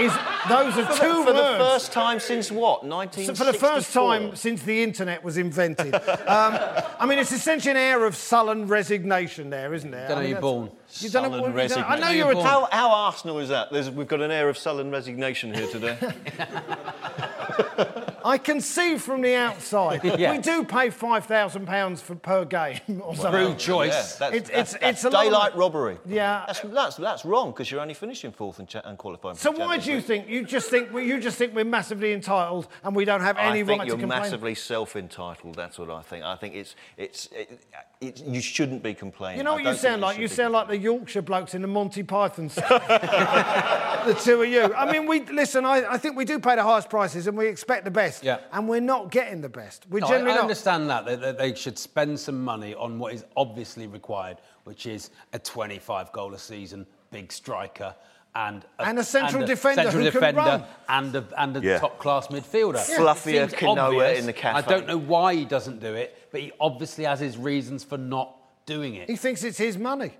Is 0.00 0.12
those 0.48 0.76
are 0.78 0.84
For, 0.86 1.00
two 1.00 1.18
the, 1.20 1.24
for 1.26 1.32
the 1.32 1.56
first 1.58 1.92
time 1.92 2.18
since 2.18 2.50
what? 2.50 2.82
So 3.12 3.34
for 3.34 3.44
the 3.44 3.52
first 3.52 3.92
time 3.92 4.34
since 4.34 4.62
the 4.62 4.82
internet 4.82 5.22
was 5.22 5.36
invented. 5.36 5.94
um, 5.94 6.58
I 6.98 7.06
mean, 7.06 7.18
it's 7.20 7.30
essentially 7.30 7.70
an 7.70 7.76
air 7.76 8.04
of 8.04 8.16
sullen 8.16 8.66
resignation 8.66 9.48
there, 9.50 9.72
isn't 9.74 9.90
there? 9.92 10.08
Don't 10.08 10.16
know 10.16 10.20
I 10.20 10.22
mean, 10.22 10.30
you're 10.32 10.40
born. 10.40 10.64
You 10.64 10.70
know 10.70 11.10
Sullen 11.10 11.32
you 11.32 11.34
don't- 11.38 11.44
I 11.44 11.48
know 11.48 11.54
resignation. 11.54 12.16
you're 12.16 12.32
a 12.32 12.42
How, 12.42 12.68
how 12.72 12.90
Arsenal 12.90 13.38
is 13.38 13.50
that? 13.50 13.70
There's, 13.70 13.90
we've 13.90 14.08
got 14.08 14.22
an 14.22 14.32
air 14.32 14.48
of 14.48 14.58
sullen 14.58 14.90
resignation 14.90 15.54
here 15.54 15.68
today. 15.68 15.96
I 18.24 18.38
can 18.38 18.60
see 18.60 18.96
from 18.98 19.22
the 19.22 19.34
outside. 19.34 20.00
Yeah. 20.20 20.32
We 20.32 20.38
do 20.38 20.64
pay 20.64 20.90
five 20.90 21.24
thousand 21.26 21.66
pounds 21.66 22.02
for 22.02 22.14
per 22.14 22.44
game 22.44 22.80
or 23.02 23.14
something. 23.14 23.30
Through 23.32 23.48
Yeah, 23.50 23.54
choice. 23.56 24.16
that's, 24.16 24.34
It's- 24.34 24.50
that's, 24.50 24.74
it's- 24.74 24.80
that's 24.80 24.92
it's 24.98 25.04
a 25.04 25.10
lot 25.10 25.22
daylight 25.24 25.56
robbery. 25.56 25.98
Yeah. 26.04 26.44
That's, 26.46 26.60
that's, 26.60 26.96
that's 26.96 27.24
wrong 27.24 27.50
because 27.52 27.70
you're 27.70 27.80
only 27.80 27.94
finishing 27.94 28.32
fourth 28.32 28.58
and, 28.58 28.68
cha- 28.68 28.82
and 28.84 28.98
qualifying. 28.98 29.36
for 29.36 29.40
So 29.40 29.52
the 29.52 29.60
why 29.60 29.78
do 29.78 29.92
you 29.92 30.00
think 30.00 30.28
you 30.28 30.44
just 30.44 30.68
think 30.68 30.92
we- 30.92 31.06
you 31.06 31.20
just 31.20 31.38
think 31.38 31.54
we're 31.54 31.64
massively 31.64 32.12
entitled 32.12 32.66
and 32.84 32.94
we 32.94 33.04
don't 33.04 33.20
have 33.22 33.38
any 33.38 33.60
I 33.60 33.64
think 33.64 33.78
right 33.80 33.86
you're 33.88 33.96
to 33.96 34.00
complain? 34.02 34.22
massively 34.22 34.54
self-entitled. 34.54 35.54
That's 35.54 35.78
what 35.78 35.90
I 35.90 36.02
think. 36.02 36.24
I 36.24 36.36
think 36.36 36.54
it's 36.54 36.74
it's 36.96 37.26
it, 37.32 37.60
it, 38.00 38.24
you 38.24 38.40
shouldn't 38.40 38.82
be 38.82 38.94
complaining. 38.94 39.38
You 39.38 39.44
know 39.44 39.54
what 39.54 39.64
you 39.64 39.74
sound 39.74 40.02
like? 40.02 40.16
should 40.16 40.22
You 40.22 40.28
sound 40.28 40.52
like 40.52 40.68
the 40.68 40.76
Yorkshire 40.78 41.22
blokes 41.22 41.54
in 41.54 41.62
the 41.62 41.68
Monty 41.68 42.02
Python. 42.02 42.48
the 42.48 44.18
two 44.22 44.42
of 44.42 44.48
you. 44.48 44.74
I 44.74 44.90
mean, 44.90 45.06
we 45.06 45.20
listen. 45.26 45.64
I, 45.64 45.84
I 45.94 45.98
think 45.98 46.16
we 46.16 46.24
do 46.24 46.38
pay 46.38 46.56
the 46.56 46.62
highest 46.62 46.88
prices 46.90 47.26
and 47.26 47.36
we 47.36 47.46
expect 47.46 47.84
the 47.84 47.90
best. 47.90 48.09
Yeah. 48.22 48.38
And 48.52 48.68
we're 48.68 48.80
not 48.80 49.10
getting 49.10 49.40
the 49.40 49.48
best. 49.48 49.86
We're 49.90 50.00
No, 50.00 50.08
generally 50.08 50.32
I 50.32 50.34
not. 50.36 50.42
understand 50.42 50.90
that, 50.90 51.04
that, 51.06 51.20
that 51.20 51.38
they 51.38 51.54
should 51.54 51.78
spend 51.78 52.18
some 52.18 52.42
money 52.42 52.74
on 52.74 52.98
what 52.98 53.14
is 53.14 53.24
obviously 53.36 53.86
required, 53.86 54.38
which 54.64 54.86
is 54.86 55.10
a 55.32 55.38
25 55.38 56.12
goal 56.12 56.34
a 56.34 56.38
season, 56.38 56.86
big 57.10 57.32
striker, 57.32 57.94
and 58.34 58.64
And 58.78 58.98
a 58.98 59.02
central 59.04 59.42
and 59.42 59.48
defender 59.48 59.82
central 59.82 60.04
who 60.04 60.10
can 60.10 60.20
defender 60.20 60.40
run. 60.40 60.64
and 60.88 61.16
a, 61.16 61.24
and 61.36 61.56
a 61.56 61.60
Yeah. 61.60 61.78
top 61.78 61.98
class 61.98 62.28
midfielder. 62.28 62.76
Fluffier 62.96 63.44
It 63.48 63.58
Kanoa 63.58 64.16
in 64.16 64.26
the 64.26 64.32
cafe. 64.32 64.58
I 64.58 64.62
don't 64.62 64.86
know 64.86 64.98
why 64.98 65.34
he 65.34 65.44
doesn't 65.44 65.80
do 65.80 65.94
it, 65.94 66.16
but 66.30 66.40
he 66.40 66.52
obviously 66.60 67.04
has 67.04 67.18
his 67.18 67.36
reasons 67.36 67.82
for 67.82 67.98
not 67.98 68.36
doing 68.66 68.94
it. 68.94 69.08
He 69.10 69.16
thinks 69.16 69.42
it's 69.42 69.58
his 69.58 69.76
money. 69.76 70.12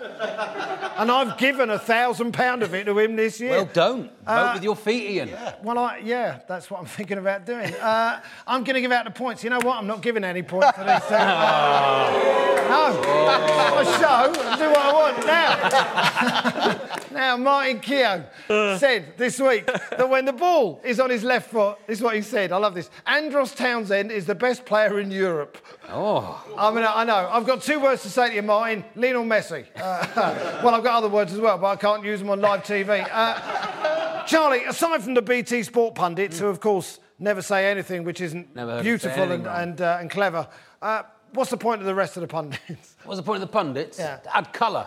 and 0.00 1.10
I've 1.10 1.38
given 1.38 1.70
a 1.70 1.78
thousand 1.78 2.32
pound 2.32 2.62
of 2.62 2.74
it 2.74 2.84
to 2.84 2.98
him 2.98 3.16
this 3.16 3.40
year. 3.40 3.50
Well, 3.52 3.70
don't 3.72 4.19
vote 4.34 4.50
Uh, 4.50 4.54
with 4.54 4.62
your 4.64 4.76
feet, 4.76 5.10
Ian. 5.10 5.30
Well, 5.62 5.78
I, 5.78 5.98
yeah, 5.98 6.40
that's 6.48 6.70
what 6.70 6.80
I'm 6.80 6.86
thinking 6.98 7.18
about 7.18 7.44
doing. 7.46 7.72
Uh, 7.74 8.20
I'm 8.46 8.64
going 8.64 8.74
to 8.74 8.80
give 8.80 8.92
out 8.92 9.04
the 9.04 9.10
points. 9.10 9.42
You 9.44 9.50
know 9.50 9.60
what? 9.60 9.76
I'm 9.78 9.86
not 9.86 10.00
giving 10.02 10.24
any 10.24 10.42
points 10.42 10.70
for 10.76 10.84
this. 10.84 11.04
Uh, 11.10 11.16
no, 12.70 13.80
a 13.80 13.84
show. 13.84 14.32
Do 14.32 14.70
what 14.70 14.78
I 14.78 14.92
want 14.92 15.26
now. 15.26 17.10
now, 17.12 17.36
Martin 17.36 17.80
Keown 17.80 18.24
said 18.78 19.16
this 19.16 19.40
week 19.40 19.66
that 19.66 20.08
when 20.08 20.24
the 20.24 20.32
ball 20.32 20.80
is 20.84 21.00
on 21.00 21.10
his 21.10 21.24
left 21.24 21.50
foot, 21.50 21.78
this 21.86 21.98
is 21.98 22.04
what 22.04 22.14
he 22.14 22.22
said. 22.22 22.52
I 22.52 22.56
love 22.58 22.74
this. 22.74 22.90
Andros 23.06 23.52
Townsend 23.54 24.10
is 24.12 24.26
the 24.26 24.34
best 24.34 24.64
player 24.64 25.00
in 25.00 25.10
Europe. 25.10 25.58
Oh, 25.88 26.44
I 26.56 26.70
mean, 26.70 26.84
I 26.86 27.04
know. 27.04 27.28
I've 27.30 27.46
got 27.46 27.62
two 27.62 27.80
words 27.80 28.02
to 28.02 28.10
say 28.10 28.28
to 28.28 28.34
you, 28.34 28.42
Martin. 28.42 28.84
Lionel 28.94 29.24
Messi. 29.24 29.64
Uh, 29.76 30.60
well, 30.62 30.74
I've 30.74 30.84
got 30.84 30.98
other 30.98 31.08
words 31.08 31.32
as 31.32 31.40
well, 31.40 31.58
but 31.58 31.66
I 31.66 31.76
can't 31.76 32.04
use 32.04 32.20
them 32.20 32.30
on 32.30 32.40
live 32.40 32.62
TV. 32.62 33.06
Uh, 33.10 33.89
Charlie, 34.26 34.64
aside 34.64 35.02
from 35.02 35.14
the 35.14 35.22
BT 35.22 35.62
Sport 35.62 35.94
pundits, 35.94 36.38
who 36.38 36.46
of 36.46 36.60
course 36.60 37.00
never 37.18 37.42
say 37.42 37.70
anything 37.70 38.04
which 38.04 38.20
isn't 38.20 38.54
Never 38.54 38.72
heard 38.72 38.78
them 38.78 38.84
say 38.84 38.90
beautiful 38.90 39.32
and, 39.32 39.46
and, 39.46 39.80
uh, 39.80 39.98
and 40.00 40.10
clever, 40.10 40.48
uh, 40.82 41.02
what's 41.32 41.50
the 41.50 41.56
point 41.56 41.80
of 41.80 41.86
the 41.86 41.94
rest 41.94 42.16
of 42.16 42.20
the 42.22 42.28
pundits? 42.28 42.96
what's 43.04 43.18
the 43.18 43.24
point 43.24 43.42
of 43.42 43.48
the 43.48 43.52
pundits? 43.52 43.98
Yeah. 43.98 44.20
Add 44.32 44.52
colour. 44.52 44.86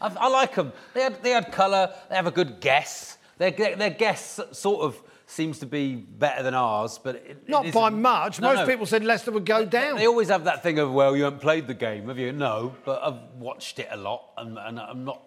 I, 0.00 0.12
I 0.18 0.28
like 0.28 0.54
them. 0.54 0.72
They 0.94 1.02
had, 1.02 1.22
they 1.22 1.30
had 1.30 1.52
colour. 1.52 1.94
They 2.08 2.16
have 2.16 2.26
a 2.26 2.32
good 2.32 2.60
guess. 2.60 3.18
Their, 3.38 3.52
their, 3.52 3.90
guess 3.90 4.40
sort 4.52 4.82
of 4.82 5.00
seems 5.26 5.60
to 5.60 5.66
be 5.66 5.94
better 5.94 6.42
than 6.42 6.54
ours, 6.54 6.98
but 7.02 7.16
it, 7.16 7.48
Not 7.48 7.66
it 7.66 7.72
by 7.72 7.88
much. 7.88 8.40
No, 8.40 8.48
Most 8.48 8.60
no. 8.60 8.66
people 8.66 8.84
said 8.84 9.04
Leicester 9.04 9.30
would 9.30 9.46
go 9.46 9.64
down. 9.64 9.96
They 9.96 10.06
always 10.06 10.28
have 10.28 10.44
that 10.44 10.62
thing 10.62 10.78
of, 10.78 10.92
well, 10.92 11.16
you 11.16 11.24
haven't 11.24 11.40
played 11.40 11.66
the 11.66 11.74
game, 11.74 12.08
have 12.08 12.18
you? 12.18 12.32
No, 12.32 12.74
but 12.84 13.00
I've 13.02 13.20
watched 13.38 13.78
it 13.78 13.88
a 13.90 13.96
lot, 13.96 14.32
and, 14.36 14.58
and 14.58 14.78
I'm 14.78 15.04
not. 15.04 15.22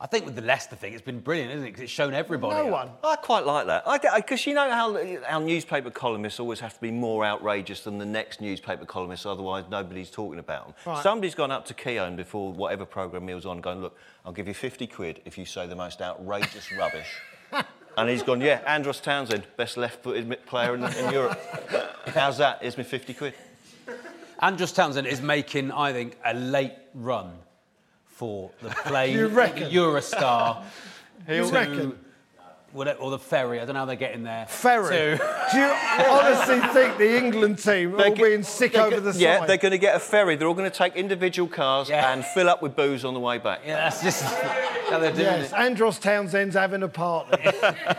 I 0.00 0.06
think 0.06 0.26
with 0.26 0.36
the 0.36 0.42
Leicester 0.42 0.76
thing, 0.76 0.92
it's 0.92 1.02
been 1.02 1.18
brilliant, 1.18 1.50
isn't 1.50 1.64
it? 1.64 1.70
Because 1.70 1.82
it's 1.82 1.92
shown 1.92 2.14
everybody. 2.14 2.54
No 2.54 2.66
one. 2.66 2.90
I 3.02 3.16
quite 3.16 3.44
like 3.44 3.66
that. 3.66 3.84
Because 4.14 4.46
you 4.46 4.54
know 4.54 4.70
how 4.70 4.96
our 5.28 5.40
newspaper 5.40 5.90
columnists 5.90 6.38
always 6.38 6.60
have 6.60 6.74
to 6.74 6.80
be 6.80 6.92
more 6.92 7.24
outrageous 7.24 7.80
than 7.80 7.98
the 7.98 8.06
next 8.06 8.40
newspaper 8.40 8.84
columnist, 8.84 9.26
otherwise 9.26 9.64
nobody's 9.68 10.08
talking 10.08 10.38
about 10.38 10.66
them. 10.66 10.74
Right. 10.86 11.02
Somebody's 11.02 11.34
gone 11.34 11.50
up 11.50 11.64
to 11.66 11.74
Keown 11.74 12.14
before 12.14 12.52
whatever 12.52 12.84
programme 12.84 13.26
he 13.26 13.34
was 13.34 13.44
on, 13.44 13.60
going, 13.60 13.80
look, 13.80 13.98
I'll 14.24 14.32
give 14.32 14.46
you 14.46 14.54
50 14.54 14.86
quid 14.86 15.20
if 15.24 15.36
you 15.36 15.44
say 15.44 15.66
the 15.66 15.74
most 15.74 16.00
outrageous 16.00 16.70
rubbish. 16.78 17.08
And 17.96 18.08
he's 18.08 18.22
gone, 18.22 18.40
yeah, 18.40 18.62
Andros 18.64 19.00
Townsend, 19.00 19.42
best 19.56 19.76
left-footed 19.76 20.46
player 20.46 20.76
in, 20.76 20.84
in 20.84 21.12
Europe. 21.12 21.40
How's 22.06 22.38
that? 22.38 22.62
Here's 22.62 22.78
me 22.78 22.84
50 22.84 23.14
quid. 23.14 23.34
Andros 24.38 24.70
Townsend 24.70 25.08
is 25.08 25.20
making, 25.20 25.72
I 25.72 25.92
think, 25.92 26.16
a 26.24 26.32
late 26.34 26.74
run 26.94 27.32
for 28.18 28.50
the 28.60 28.68
plane, 28.86 29.14
You 29.16 29.28
reckon? 29.28 29.70
Eurostar, 29.70 30.64
You 31.28 31.46
to- 31.46 31.52
reckon? 31.52 31.98
whatever- 32.72 32.98
or 32.98 33.10
the 33.12 33.18
ferry. 33.18 33.60
I 33.60 33.64
don't 33.64 33.74
know 33.74 33.80
how 33.80 33.84
they're 33.86 33.94
getting 33.96 34.24
there. 34.24 34.44
Ferry. 34.46 35.16
to- 35.16 35.46
Do 35.52 35.58
you 35.58 35.64
honestly 36.10 36.58
think 36.72 36.98
the 36.98 37.16
England 37.16 37.58
team 37.60 37.94
are 37.94 37.98
all 38.04 38.14
They're 38.14 38.16
being 38.30 38.42
sick 38.42 38.74
over 38.76 38.98
ge- 39.00 39.02
the 39.04 39.12
Yeah, 39.20 39.38
side? 39.40 39.48
they're 39.48 39.56
going 39.56 39.70
to 39.72 39.78
get 39.78 39.94
a 39.94 40.00
ferry. 40.00 40.34
They're 40.36 40.48
all 40.48 40.54
going 40.54 40.70
to 40.70 40.76
take 40.76 40.96
individual 40.96 41.48
cars 41.48 41.88
Yeah. 41.88 42.12
and 42.12 42.24
fill 42.24 42.48
up 42.50 42.60
with 42.60 42.74
booze 42.74 43.04
on 43.04 43.14
the 43.14 43.20
way 43.20 43.38
back. 43.38 43.60
yeah, 43.64 43.76
that's 43.76 44.02
just 44.02 44.22
how 44.24 44.98
they're 44.98 45.12
doing 45.12 45.24
Yes, 45.24 45.52
it. 45.52 45.56
Andros 45.58 45.98
Townsend's 46.00 46.56
having 46.56 46.82
a 46.82 46.88
party. 46.88 47.40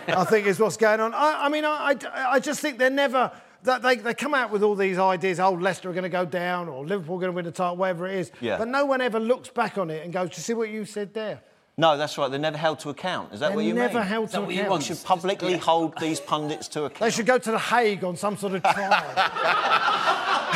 I 0.08 0.26
think 0.26 0.46
is 0.48 0.60
what's 0.60 0.78
going 0.78 1.00
on. 1.00 1.14
I, 1.14 1.46
I 1.46 1.50
mean, 1.50 1.64
I, 1.64 1.96
I, 2.14 2.32
I 2.34 2.40
just 2.40 2.60
think 2.60 2.78
they're 2.78 2.90
never. 2.90 3.32
That 3.64 3.82
they, 3.82 3.98
they 3.98 4.14
come 4.14 4.34
out 4.34 4.52
with 4.52 4.64
all 4.64 4.76
these 4.76 4.98
ideas, 4.98 5.40
oh, 5.40 5.52
Leicester 5.52 5.90
are 5.90 5.94
going 5.94 6.04
to 6.04 6.10
go 6.10 6.26
down 6.26 6.70
or 6.70 6.86
Liverpool 6.86 7.16
are 7.18 7.20
going 7.20 7.32
to 7.32 7.36
win 7.36 7.46
the 7.46 7.52
title, 7.52 7.76
whatever 7.76 8.08
it 8.08 8.16
is. 8.16 8.32
Yeah. 8.40 8.58
But 8.58 8.70
no 8.70 8.86
one 8.86 9.02
ever 9.02 9.20
looks 9.20 9.50
back 9.50 9.78
on 9.78 9.90
it 9.90 10.04
and 10.04 10.14
goes, 10.14 10.30
do 10.30 10.36
you 10.38 10.44
see 10.44 10.54
what 10.54 10.70
you 10.70 10.86
said 10.86 11.14
there? 11.14 11.42
No, 11.80 11.96
that's 11.96 12.18
right. 12.18 12.30
They're 12.30 12.38
never 12.42 12.58
held 12.58 12.80
to 12.80 12.90
account. 12.90 13.32
Is 13.34 13.40
that 13.40 13.48
They're 13.48 13.56
what 13.56 13.64
you 13.64 13.74
never 13.74 14.00
mean? 14.00 14.08
held 14.08 14.26
Is 14.26 14.32
that 14.34 14.40
to 14.42 14.50
account. 14.52 14.70
want? 14.70 14.82
We 14.82 14.86
should 14.88 15.02
publicly 15.06 15.56
hold 15.56 15.98
these 15.98 16.20
pundits 16.20 16.68
to 16.70 16.84
account. 16.84 17.00
They 17.00 17.10
should 17.10 17.26
go 17.26 17.38
to 17.38 17.52
The 17.52 17.58
Hague 17.58 18.04
on 18.04 18.18
some 18.18 18.36
sort 18.36 18.56
of 18.56 18.64
trial. 18.64 18.92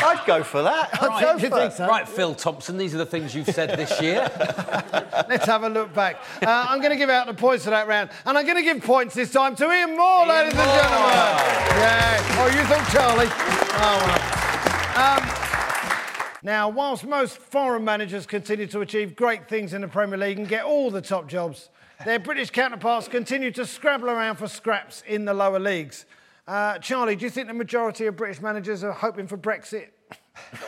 I'd 0.05 0.21
go 0.27 0.43
for 0.43 0.63
that. 0.63 0.89
I'd 1.01 1.21
go 1.21 1.39
go 1.39 1.49
for 1.49 1.61
it. 1.61 1.73
so. 1.73 1.87
Right, 1.87 2.09
Phil 2.09 2.35
Thompson, 2.35 2.77
these 2.77 2.93
are 2.93 2.97
the 2.97 3.05
things 3.05 3.33
you've 3.33 3.47
said 3.47 3.77
this 3.79 4.01
year. 4.01 4.29
Let's 5.29 5.45
have 5.45 5.63
a 5.63 5.69
look 5.69 5.93
back. 5.93 6.17
Uh, 6.41 6.65
I'm 6.67 6.79
going 6.79 6.91
to 6.91 6.97
give 6.97 7.09
out 7.09 7.25
the 7.27 7.33
points 7.33 7.63
for 7.63 7.69
that 7.69 7.87
round, 7.87 8.09
and 8.25 8.37
I'm 8.37 8.45
going 8.45 8.57
to 8.57 8.63
give 8.63 8.83
points 8.83 9.15
this 9.15 9.31
time 9.31 9.55
to 9.55 9.71
Ian 9.71 9.95
Moore, 9.95 10.27
ladies 10.27 10.53
and 10.59 10.71
gentlemen. 10.71 11.15
Yeah. 11.79 12.35
Oh, 12.35 12.47
you 12.47 12.63
thought 12.67 12.89
Charlie? 12.91 13.29
Oh, 13.79 13.97
well. 14.05 15.19
Um, 15.23 15.32
now, 16.43 16.67
whilst 16.67 17.05
most 17.05 17.37
foreign 17.37 17.85
managers 17.85 18.25
continue 18.25 18.67
to 18.67 18.81
achieve 18.81 19.15
great 19.15 19.47
things 19.47 19.73
in 19.73 19.81
the 19.81 19.87
Premier 19.87 20.17
League 20.17 20.37
and 20.37 20.47
get 20.47 20.65
all 20.65 20.91
the 20.91 21.01
top 21.01 21.27
jobs, 21.27 21.69
their 22.03 22.19
British 22.19 22.49
counterparts 22.49 23.07
continue 23.07 23.49
to 23.51 23.65
scrabble 23.65 24.09
around 24.09 24.35
for 24.35 24.47
scraps 24.49 25.03
in 25.07 25.23
the 25.23 25.33
lower 25.33 25.59
leagues. 25.59 26.05
Uh, 26.45 26.77
Charlie, 26.79 27.15
do 27.15 27.23
you 27.23 27.31
think 27.31 27.47
the 27.47 27.53
majority 27.53 28.05
of 28.07 28.17
British 28.17 28.41
managers 28.41 28.83
are 28.83 28.91
hoping 28.91 29.25
for 29.25 29.37
Brexit? 29.37 29.87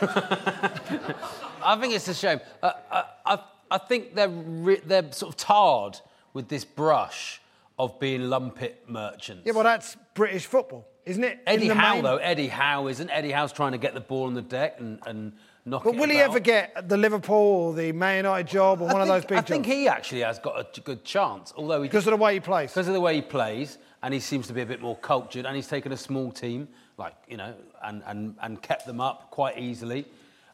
I 1.62 1.76
think 1.78 1.94
it's 1.94 2.08
a 2.08 2.14
shame. 2.14 2.40
Uh, 2.62 2.72
uh, 2.90 3.02
I, 3.26 3.38
I 3.70 3.78
think 3.78 4.14
they're, 4.14 4.30
re- 4.30 4.80
they're 4.84 5.12
sort 5.12 5.34
of 5.34 5.36
tarred 5.36 6.00
with 6.32 6.48
this 6.48 6.64
brush 6.64 7.42
of 7.78 8.00
being 8.00 8.30
lumpet 8.30 8.84
merchants. 8.88 9.42
Yeah, 9.44 9.52
well, 9.52 9.64
that's 9.64 9.96
British 10.14 10.46
football, 10.46 10.86
isn't 11.04 11.22
it? 11.22 11.40
Eddie 11.46 11.68
Howe, 11.68 11.94
main- 11.94 12.02
though, 12.04 12.16
Eddie 12.16 12.48
Howe 12.48 12.86
isn't. 12.86 13.10
Eddie 13.10 13.32
Howe's 13.32 13.52
trying 13.52 13.72
to 13.72 13.78
get 13.78 13.92
the 13.92 14.00
ball 14.00 14.24
on 14.24 14.32
the 14.34 14.40
deck 14.40 14.76
and, 14.80 15.00
and 15.06 15.32
knock 15.66 15.84
But 15.84 15.96
will 15.96 16.08
he 16.08 16.18
ever 16.18 16.40
get 16.40 16.88
the 16.88 16.96
Liverpool 16.96 17.36
or 17.36 17.74
the 17.74 17.92
Man 17.92 18.18
United 18.18 18.48
job 18.48 18.80
or 18.80 18.88
I 18.88 18.92
one 18.92 19.02
of 19.02 19.08
those 19.08 19.24
big 19.24 19.38
jobs? 19.38 19.50
I 19.50 19.54
think 19.54 19.64
jobs? 19.66 19.74
he 19.76 19.88
actually 19.88 20.20
has 20.22 20.38
got 20.38 20.58
a 20.58 20.80
good 20.80 21.04
chance, 21.04 21.52
although 21.56 21.82
he 21.82 21.88
Because 21.88 22.06
of 22.06 22.12
the 22.12 22.16
way 22.16 22.34
he 22.34 22.40
plays. 22.40 22.70
because 22.70 22.88
of 22.88 22.94
the 22.94 23.00
way 23.00 23.16
he 23.16 23.22
plays, 23.22 23.78
and 24.02 24.14
he 24.14 24.20
seems 24.20 24.46
to 24.46 24.52
be 24.52 24.62
a 24.62 24.66
bit 24.66 24.80
more 24.80 24.96
cultured, 24.96 25.44
and 25.44 25.54
he's 25.56 25.68
taken 25.68 25.92
a 25.92 25.96
small 25.96 26.30
team, 26.30 26.68
like 26.96 27.14
you 27.28 27.36
know, 27.36 27.52
and 27.84 28.02
and, 28.06 28.36
and 28.40 28.62
kept 28.62 28.86
them 28.86 29.00
up 29.00 29.30
quite 29.30 29.58
easily. 29.58 30.06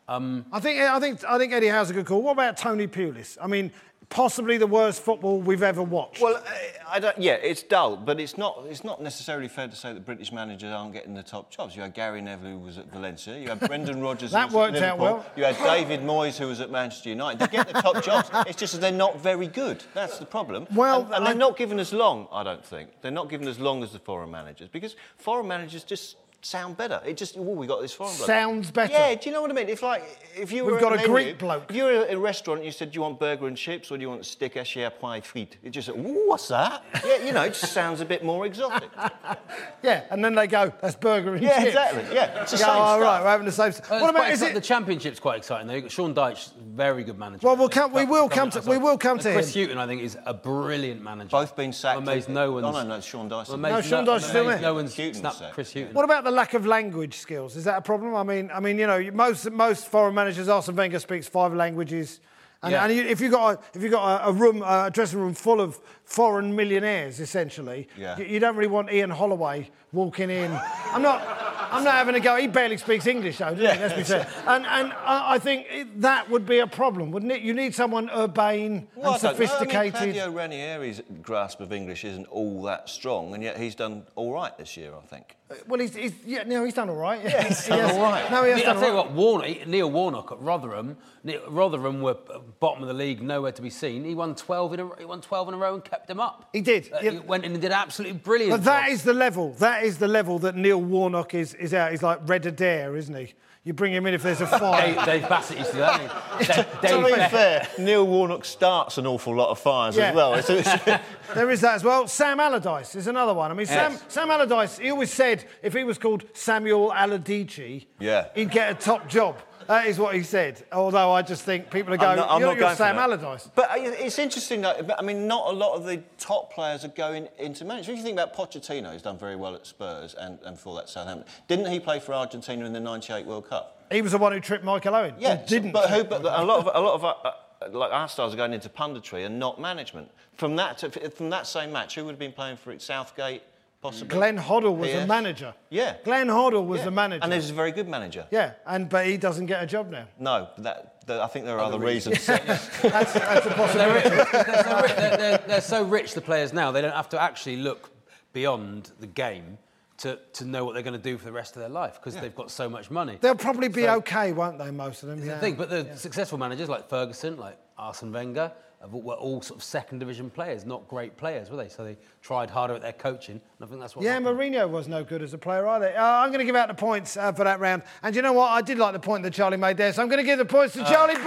Um, 0.09 0.44
I 0.51 0.59
think 0.59 0.81
I 0.81 0.98
think 0.98 1.25
I 1.25 1.38
think 1.38 1.53
Eddie 1.53 1.68
Howe's 1.68 1.90
a 1.90 1.92
good 1.94 2.07
call. 2.07 2.22
What 2.22 2.33
about 2.33 2.57
Tony 2.57 2.88
Pulis? 2.88 3.38
I 3.40 3.46
mean, 3.46 3.70
possibly 4.12 4.59
the 4.59 4.66
worst 4.66 5.03
football 5.03 5.40
we've 5.40 5.62
ever 5.62 5.83
watched. 5.83 6.20
Well, 6.20 6.42
I 6.88 7.01
don't, 7.01 7.18
yeah, 7.18 7.33
it's 7.35 7.62
dull, 7.62 7.96
but 7.96 8.20
it's 8.20 8.37
not, 8.37 8.64
it's 8.68 8.85
not 8.85 9.03
necessarily 9.03 9.48
fair 9.48 9.66
to 9.68 9.75
say 9.75 9.92
that 9.94 10.05
British 10.05 10.31
managers 10.31 10.70
aren't 10.70 10.92
getting 10.92 11.14
the 11.14 11.22
top 11.22 11.51
jobs. 11.51 11.75
You 11.75 11.83
had 11.83 11.94
Gary 11.94 12.20
Neville, 12.20 12.51
who 12.51 12.59
was 12.59 12.77
at 12.77 12.92
Valencia. 12.92 13.38
You 13.38 13.48
had 13.48 13.61
Brendan 13.61 14.01
Rodgers, 14.03 14.31
That 14.33 14.53
worked 14.53 14.77
at 14.77 14.83
out 14.83 14.98
well. 14.98 15.25
You 15.35 15.44
had 15.44 15.57
David 15.57 16.01
Moyes, 16.01 16.38
who 16.38 16.46
was 16.46 16.61
at 16.61 16.70
Manchester 16.70 17.09
United. 17.09 17.40
They 17.40 17.46
get 17.46 17.66
the 17.66 17.81
top 17.81 18.05
jobs. 18.05 18.29
It's 18.46 18.59
just 18.59 18.75
that 18.75 18.81
they're 18.81 18.92
not 18.92 19.18
very 19.20 19.46
good. 19.46 19.83
That's 19.94 20.18
the 20.18 20.27
problem. 20.27 20.66
Well, 20.75 21.05
and, 21.07 21.14
and 21.14 21.27
they're 21.27 21.35
not 21.35 21.57
given 21.57 21.81
as 21.81 21.92
long. 21.92 22.29
I 22.31 22.42
don't 22.42 22.64
think 22.64 22.90
they're 23.01 23.11
not 23.11 23.31
given 23.31 23.48
as 23.48 23.59
long 23.59 23.83
as 23.83 23.92
the 23.92 23.98
foreign 23.98 24.31
managers 24.31 24.68
because 24.68 24.94
foreign 25.16 25.48
managers 25.48 25.85
just 25.85 26.16
sound 26.44 26.76
better. 26.76 27.00
It 27.07 27.16
just, 27.16 27.37
oh, 27.38 27.42
we 27.42 27.66
got 27.66 27.81
this 27.81 27.92
foreign 27.92 28.16
bloke. 28.16 28.26
Sounds 28.26 28.70
better. 28.70 28.92
Yeah, 28.92 29.14
do 29.14 29.28
you 29.28 29.35
know 29.35 29.42
what 29.42 29.50
I 29.50 29.55
mean? 29.55 29.68
If 29.68 29.83
like, 29.83 30.02
if 30.37 30.52
you 30.52 30.64
We've 30.64 30.74
were 30.74 30.81
got 30.81 30.92
at 30.92 31.05
a 31.05 31.09
menu, 31.09 31.12
Greek 31.12 31.38
bloke. 31.38 31.66
If 31.70 31.76
you 31.76 31.85
were 31.85 32.05
in 32.05 32.16
a 32.16 32.20
restaurant 32.20 32.59
and 32.61 32.66
you 32.66 32.72
said, 32.72 32.90
do 32.90 32.96
you 32.96 33.02
want 33.02 33.18
burger 33.20 33.46
and 33.46 33.57
chips 33.57 33.90
or 33.90 33.96
do 33.96 34.02
you 34.02 34.09
want 34.09 34.26
steak 34.26 34.55
haché 34.55 34.87
à 34.87 34.90
pois 34.92 35.20
frites? 35.20 35.57
It 35.62 35.70
just, 35.70 35.88
ooh, 35.88 36.24
what's 36.28 36.48
that? 36.48 36.85
yeah, 37.07 37.24
you 37.24 37.33
know, 37.33 37.42
it 37.42 37.50
just 37.55 37.72
sounds 37.72 38.00
a 38.00 38.05
bit 38.05 38.24
more 38.24 38.44
exotic. 38.46 38.90
yeah, 39.83 40.05
and 40.11 40.24
then 40.24 40.35
they 40.35 40.46
go, 40.46 40.72
that's 40.81 40.96
burger 40.96 41.35
and 41.35 41.42
yeah, 41.42 41.62
chips. 41.62 41.74
Yeah, 41.74 41.88
exactly. 41.88 42.14
Yeah, 42.14 42.42
it's 42.42 42.50
the 42.52 42.57
You 42.59 42.64
go, 42.64 42.68
same 42.70 42.76
oh, 42.76 42.85
stuff. 42.85 43.00
right, 43.00 43.22
we're 43.22 43.31
having 43.31 43.46
the 43.46 43.52
same. 43.52 43.72
Well, 43.90 44.00
what 44.00 44.11
about 44.11 44.31
is 44.31 44.42
it? 44.42 44.55
the 44.55 44.61
championship's 44.61 45.20
quite 45.20 45.38
exciting 45.38 45.68
though. 45.68 45.74
You've 45.74 45.85
got 45.85 45.92
Sean 45.92 46.14
Dyche, 46.14 46.50
very 46.74 47.05
good 47.05 47.18
manager. 47.18 47.46
Well, 47.46 47.57
we'll 47.57 47.68
come- 47.68 47.92
we 47.92 48.05
will 48.05 48.28
come 48.28 48.50
to- 48.50 48.61
we 48.62 48.78
will 48.78 48.98
come 48.98 49.18
to 49.18 49.33
Chris 49.33 49.55
him. 49.55 49.62
Hughton, 49.62 49.78
I 49.78 49.87
think, 49.87 50.02
is 50.02 50.18
a 50.26 50.35
brilliant 50.35 51.02
manager. 51.02 51.28
Both 51.31 51.55
been 51.57 51.72
sacked. 51.72 51.98
I'm 51.98 52.02
amazed 52.02 52.28
no 52.28 52.52
one's. 52.52 52.66
Oh, 52.66 52.72
no, 52.72 52.83
no, 52.83 53.00
Sean 53.00 53.28
Dyson. 53.28 53.61
No, 53.61 53.81
Sean 53.81 54.05
no, 54.05 54.12
Dyche's 54.12 54.26
still 54.26 54.42
amazed 54.42 54.62
there. 54.62 54.70
No 54.70 54.74
one's 54.74 54.94
Hughton's 54.94 55.18
snapped 55.18 55.37
sacked. 55.38 55.55
Chris 55.55 55.72
Hughton. 55.72 55.94
What 55.94 56.05
about 56.05 56.24
the 56.24 56.32
lack 56.33 56.55
of 56.55 56.66
language 56.66 57.16
skills? 57.18 57.57
Is 57.57 57.64
that 57.64 57.79
a 57.79 57.83
problem? 57.83 58.14
I 58.14 58.23
mean, 58.23 58.51
I 58.53 58.61
mean, 58.61 58.79
you 58.79 58.87
know, 58.87 59.11
most 59.12 59.51
most 59.51 59.87
foreign 59.88 60.14
managers. 60.14 60.49
Arsene 60.49 60.75
Wenger 60.77 60.99
speaks 60.99 61.29
five 61.29 61.55
languages, 61.55 62.21
and, 62.62 62.73
Yeah. 62.73 62.85
and 62.85 62.95
you, 62.95 63.03
if 63.03 63.21
you 63.21 63.31
got 63.31 63.55
a, 63.55 63.77
if 63.77 63.83
you 63.83 63.88
got 63.88 64.23
a, 64.23 64.29
a 64.29 64.33
room, 64.33 64.62
a 64.62 64.90
dressing 64.92 65.21
room 65.21 65.35
full 65.35 65.61
of 65.61 65.79
foreign 66.12 66.55
millionaires, 66.55 67.20
essentially, 67.20 67.88
Yeah. 67.96 68.18
you, 68.18 68.25
you 68.27 68.40
don't 68.40 68.55
really 68.57 68.68
want 68.70 68.92
Ian 68.92 69.11
Holloway 69.11 69.70
walking 69.92 70.31
in. 70.31 70.51
I'm 70.92 71.03
not. 71.03 71.38
I'm 71.72 71.85
not 71.85 71.94
having 71.94 72.14
a 72.14 72.20
go. 72.20 72.37
He 72.37 72.48
barely 72.48 72.77
speaks 72.77 73.07
English, 73.07 73.38
though. 73.38 73.55
doesn't 73.55 73.61
he? 73.77 73.81
Let's 73.81 73.94
be 73.94 74.03
fair. 74.03 74.27
And 74.46 74.66
and 74.66 74.92
I, 74.92 75.35
I 75.35 75.38
think 75.38 75.66
it, 75.70 76.03
that 76.03 76.29
would 76.29 76.44
be 76.44 76.59
a 76.59 76.66
problem, 76.66 77.11
wouldn't 77.12 77.33
it? 77.33 77.40
You 77.40 77.55
need 77.55 77.75
someone 77.75 78.11
urbane 78.11 78.88
Well, 78.94 79.14
and 79.14 79.22
don't. 79.22 79.35
I 79.37 79.38
mean, 79.38 79.48
sophisticated. 79.48 79.94
Claudio 79.94 80.31
Ranieri's 80.33 81.01
grasp 81.22 81.61
of 81.62 81.72
English 81.72 82.05
isn't 82.05 82.27
all 82.27 82.62
that 82.64 82.90
strong, 82.90 83.33
and 83.33 83.42
yet 83.42 83.57
he's 83.57 83.75
done 83.75 84.05
all 84.16 84.35
right 84.35 84.57
this 84.59 84.77
year, 84.77 84.92
I 84.94 85.07
think. 85.07 85.35
well, 85.66 85.81
he's, 85.81 85.94
he's 85.96 86.12
yeah, 86.27 86.42
no, 86.44 86.62
he's 86.62 86.75
done 86.75 86.90
all 86.90 86.96
right. 86.96 87.22
Yeah, 87.25 87.44
he's 87.44 87.66
done 87.68 87.90
all 87.90 88.03
right. 88.03 88.31
No, 88.31 88.44
he 88.44 88.51
has 88.51 88.61
I'll 88.64 88.75
done 88.75 88.83
tell 88.83 88.85
all 88.85 88.90
you 88.90 88.96
right. 88.98 89.07
what, 89.07 89.14
Warnock, 89.14 89.66
Neil 89.66 89.90
Warnock 89.90 90.33
at 90.33 90.40
Rotherham, 90.42 90.98
Neil, 91.25 91.40
Rotherham 91.48 92.03
were 92.03 92.18
uh, 92.35 92.38
bottom 92.61 92.83
of 92.83 92.88
the 92.88 92.94
league, 92.94 93.22
nowhere 93.22 93.53
to 93.53 93.62
be 93.62 93.70
seen. 93.70 94.05
He 94.05 94.14
won 94.14 94.35
12 94.35 94.75
in 94.75 94.81
a, 94.81 94.90
he 94.98 95.05
won 95.07 95.22
12 95.22 95.48
in 95.48 95.55
a 95.55 95.57
row 95.57 95.72
and 95.72 95.83
kept 95.83 96.02
them 96.07 96.21
up. 96.21 96.49
He 96.53 96.61
did, 96.61 96.91
Uh, 96.93 96.99
yeah. 97.03 97.11
He 97.12 97.19
went 97.19 97.45
in 97.45 97.53
and 97.53 97.61
did 97.62 97.73
absolutely 97.73 98.19
brilliant. 98.19 98.53
But 98.53 98.65
that 98.65 98.85
job. 98.87 98.93
is 98.93 99.03
the 99.05 99.15
level. 99.15 99.53
That 99.55 99.85
is 99.85 99.99
the 99.99 100.09
level 100.09 100.38
that 100.41 100.57
Neil 100.57 100.81
Warnock 100.81 101.35
is, 101.35 101.55
is 101.55 101.73
out. 101.75 101.91
He's 101.91 102.03
like 102.03 102.21
Red 102.29 102.47
Adair, 102.47 102.97
isn't 102.97 103.15
he? 103.15 103.35
You 103.65 103.73
bring 103.73 103.93
him 103.93 104.07
in 104.07 104.15
if 104.15 104.25
there's 104.25 104.41
a 104.41 104.47
fire. 104.49 104.93
Dave 105.07 105.29
Bassett 105.29 105.57
used 105.59 105.71
to 105.71 105.77
do 105.77 105.81
that. 105.83 106.01
didn't? 106.41 106.83
Dave, 106.83 106.91
to 107.01 107.07
be 107.07 107.12
Beck- 107.12 107.31
fair, 107.31 107.69
Neil 107.79 108.05
Warnock 108.05 108.45
starts 108.45 108.99
an 108.99 109.07
awful 109.07 109.37
lot 109.37 109.51
of 109.51 109.59
fires 109.61 109.97
Yeah. 109.97 110.09
as 110.09 110.15
well. 110.17 110.35
It's, 110.35 110.51
it's, 110.51 110.69
there 111.35 111.49
is 111.49 111.61
that 111.61 111.77
as 111.77 111.85
well. 111.85 112.09
Sam 112.09 112.41
Allardyce 112.41 112.97
is 112.97 113.07
another 113.07 113.35
one. 113.35 113.53
I 113.53 113.55
mean, 113.55 113.67
Sam, 113.67 113.93
Yes. 113.93 114.05
Sam 114.09 114.31
Allardyce, 114.33 114.79
he 114.79 114.91
always 114.91 115.12
said 115.12 115.45
if 115.62 115.75
he 115.75 115.85
was 115.85 115.97
called 115.97 116.25
Samuel 116.33 116.93
Allardyce, 116.93 117.85
Yeah. 118.01 118.27
he'd 118.35 118.51
get 118.51 118.73
a 118.73 118.75
top 118.75 119.09
job. 119.09 119.37
That 119.72 119.87
is 119.87 119.98
what 119.98 120.14
he 120.14 120.22
said. 120.22 120.62
Although 120.70 121.12
I 121.12 121.22
just 121.22 121.44
think 121.44 121.70
people 121.70 121.94
are 121.94 121.96
going, 121.96 122.11
I'm 122.11 122.16
not, 122.16 122.30
I'm 122.30 122.40
you're, 122.40 122.48
not 122.50 122.56
you're 122.58 122.66
going 122.66 122.76
Sam. 122.76 122.98
Allardyce. 122.98 123.48
But 123.54 123.70
uh, 123.70 123.76
it's 123.78 124.18
interesting, 124.18 124.61
though. 124.61 124.87
I 124.98 125.00
mean, 125.00 125.26
not 125.26 125.48
a 125.48 125.56
lot 125.56 125.74
of 125.74 125.87
the 125.87 126.02
top 126.18 126.52
players 126.52 126.85
are 126.85 126.88
going 126.88 127.26
into 127.38 127.64
management. 127.64 127.96
If 127.98 128.04
you 128.04 128.04
think 128.04 128.20
about 128.20 128.37
Pochettino, 128.37 128.92
he's 128.92 129.00
done 129.00 129.16
very 129.18 129.35
well 129.35 129.54
at 129.54 129.66
Spurs 129.66 130.12
and, 130.12 130.38
and 130.44 130.58
for 130.58 130.76
that 130.76 130.90
Southampton. 130.90 131.26
Didn't 131.48 131.72
he 131.72 131.80
play 131.80 132.00
for 132.00 132.12
Argentina 132.12 132.66
in 132.66 132.74
the 132.74 132.80
'98 132.80 133.24
World 133.24 133.48
Cup? 133.48 133.87
He 133.90 134.02
was 134.02 134.12
the 134.12 134.18
one 134.18 134.32
who 134.32 134.40
tripped 134.40 134.62
Michael 134.62 134.94
Owen. 134.94 135.14
Yeah, 135.18 135.42
Or 135.42 135.46
didn't. 135.46 135.72
But, 135.72 135.88
who, 135.88 136.04
but 136.04 136.20
a 136.20 136.44
lot 136.44 136.66
of 136.66 136.70
a 136.74 136.78
lot 136.78 136.94
of 136.94 137.04
uh, 137.06 137.14
uh, 137.24 137.32
like 137.70 137.92
our 137.92 138.08
stars 138.08 138.35
are 138.35 138.37
going 138.37 138.52
into 138.52 138.68
punditry 138.68 139.24
and 139.24 139.38
not 139.38 139.58
management. 139.58 140.11
From 140.35 140.54
that 140.56 140.76
to, 140.78 140.90
from 141.11 141.30
that 141.30 141.46
same 141.46 141.72
match, 141.72 141.94
who 141.94 142.04
would 142.04 142.12
have 142.12 142.18
been 142.18 142.32
playing 142.32 142.58
for 142.58 142.72
it? 142.72 142.82
Southgate, 142.82 143.42
possibly. 143.83 144.16
Glenn 144.16 144.38
Hoddle 144.38 144.77
was 144.77 144.90
the 144.90 144.99
Pearce? 144.99 145.09
manager. 145.09 145.55
Yeah. 145.68 145.97
Glenn 146.05 146.29
Hoddle 146.29 146.64
was 146.66 146.79
Yeah. 146.79 146.85
the 146.87 146.90
manager. 146.92 147.25
and 147.25 147.33
he's 147.33 147.51
a 147.51 147.55
very 147.55 147.73
good 147.73 147.88
manager. 147.88 148.27
yeah, 148.31 148.53
and 148.66 148.88
but 148.88 149.05
he 149.07 149.16
doesn't 149.18 149.47
get 149.47 149.62
a 149.62 149.66
job 149.66 149.90
now. 149.90 150.07
No, 150.18 150.49
that, 150.59 151.06
that 151.06 151.21
I 151.21 151.27
think 151.27 151.44
there 151.44 151.59
are 151.59 151.65
other, 151.65 151.79
reasons. 151.79 152.25
That's, 152.27 152.79
that's 152.83 153.46
a 153.46 153.50
possibility. 153.50 154.09
they're, 154.09 154.25
they're, 154.25 154.63
so 154.65 154.81
rich, 154.83 154.96
they're, 154.96 155.17
they're, 155.17 155.38
they're 155.46 155.61
so 155.61 155.85
rich, 155.85 156.15
the 156.15 156.21
players 156.21 156.52
now, 156.52 156.71
they 156.71 156.81
don't 156.81 156.94
have 156.94 157.09
to 157.11 157.21
actually 157.21 157.56
look 157.56 157.90
beyond 158.33 158.90
the 159.00 159.06
game 159.06 159.59
to, 159.98 160.19
to 160.33 160.44
know 160.44 160.65
what 160.65 160.73
they're 160.75 160.83
going 160.83 161.00
to 161.00 161.11
do 161.11 161.19
for 161.19 161.25
the 161.25 161.33
rest 161.33 161.54
of 161.54 161.61
their 161.61 161.69
life 161.69 161.94
because 161.94 162.17
they've 162.17 162.35
got 162.35 162.50
so 162.50 162.69
much 162.69 162.90
money. 162.90 163.19
They'll 163.21 163.35
probably 163.35 163.69
be 163.69 163.83
So- 163.83 163.96
okay, 163.96 164.33
won't 164.33 164.59
they? 164.59 164.71
Most 164.71 165.02
of 165.02 165.09
them. 165.11 165.23
I 165.23 165.27
Yeah. 165.27 165.38
think, 165.40 165.59
but 165.59 165.69
the 165.71 165.96
successful 165.96 166.38
managers 166.38 166.69
like 166.69 166.88
Ferguson, 166.88 167.37
like 167.37 167.59
Arsene 167.79 168.11
Wenger, 168.13 168.42
of, 168.42 168.52
were 168.90 169.14
all 169.14 169.40
sort 169.42 169.58
of 169.58 169.64
second 169.64 169.98
division 170.00 170.30
players, 170.30 170.64
not 170.64 170.88
great 170.88 171.16
players, 171.16 171.50
were 171.50 171.56
they? 171.56 171.68
So 171.68 171.85
they 171.85 171.96
tried 172.20 172.50
harder 172.50 172.74
at 172.74 172.83
their 172.83 172.92
coaching, 172.92 173.37
and 173.37 173.42
I 173.60 173.66
think 173.66 173.80
that's 173.80 173.94
what. 173.94 174.04
Yeah, 174.04 174.14
happened. 174.14 174.38
Mourinho 174.38 174.68
was 174.68 174.88
no 174.88 175.04
good 175.04 175.22
as 175.22 175.35
a 175.35 175.38
player 175.38 175.66
either. 175.68 175.96
Uh, 175.96 176.02
I'm 176.02 176.28
going 176.30 176.40
to 176.40 176.44
give 176.44 176.56
out 176.56 176.68
the 176.68 176.74
points 176.74 177.16
uh, 177.16 177.33
for 177.33 177.44
that 177.44 177.60
round. 177.60 177.83
And 178.02 178.16
you 178.16 178.22
know 178.22 178.33
what? 178.33 178.48
I 178.48 178.60
did 178.62 178.78
like 178.78 178.92
the 178.92 179.00
point 179.00 179.22
that 179.22 179.33
Charlie 179.33 179.56
made 179.56 179.76
there, 179.76 179.92
so 179.92 180.02
I'm 180.02 180.08
going 180.08 180.18
to 180.18 180.24
give 180.24 180.38
the 180.38 180.44
points 180.44 180.74
to 180.74 180.85
Charlie 180.85 181.14
Baker. 181.14 181.22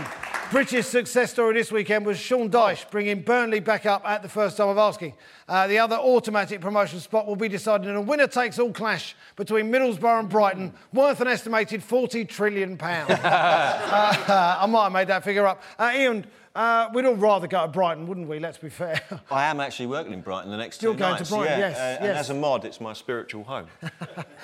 One 0.00 0.19
British 0.50 0.86
success 0.86 1.30
story 1.30 1.54
this 1.54 1.70
weekend 1.70 2.04
was 2.04 2.18
Sean 2.18 2.50
Dyche 2.50 2.90
bringing 2.90 3.22
Burnley 3.22 3.60
back 3.60 3.86
up 3.86 4.02
at 4.04 4.20
the 4.20 4.28
first 4.28 4.56
time 4.56 4.66
of 4.66 4.78
asking. 4.78 5.14
Uh, 5.48 5.68
the 5.68 5.78
other 5.78 5.94
automatic 5.94 6.60
promotion 6.60 6.98
spot 6.98 7.28
will 7.28 7.36
be 7.36 7.48
decided 7.48 7.86
in 7.86 7.94
a 7.94 8.00
winner 8.00 8.26
takes 8.26 8.58
all 8.58 8.72
clash 8.72 9.14
between 9.36 9.70
Middlesbrough 9.70 10.18
and 10.18 10.28
Brighton, 10.28 10.72
worth 10.92 11.20
an 11.20 11.28
estimated 11.28 11.82
£40 11.82 12.28
trillion. 12.28 12.72
uh, 12.80 14.56
I 14.60 14.66
might 14.66 14.82
have 14.82 14.92
made 14.92 15.06
that 15.06 15.22
figure 15.22 15.46
up. 15.46 15.62
Uh, 15.78 15.92
Ian, 15.94 16.26
uh, 16.54 16.88
we'd 16.92 17.04
all 17.04 17.14
rather 17.14 17.46
go 17.46 17.62
to 17.62 17.68
Brighton, 17.68 18.08
wouldn't 18.08 18.28
we? 18.28 18.40
Let's 18.40 18.58
be 18.58 18.68
fair. 18.68 19.00
I 19.30 19.44
am 19.44 19.60
actually 19.60 19.86
working 19.86 20.12
in 20.12 20.20
Brighton 20.20 20.50
the 20.50 20.56
next 20.56 20.78
two 20.78 20.88
You're 20.88 20.96
going 20.96 21.16
to. 21.16 21.24
Brighton, 21.24 21.58
yeah, 21.60 21.68
yes, 21.68 21.76
uh, 21.78 21.96
And 22.00 22.04
yes. 22.06 22.18
as 22.18 22.30
a 22.30 22.34
mod, 22.34 22.64
it's 22.64 22.80
my 22.80 22.92
spiritual 22.92 23.44
home. 23.44 23.66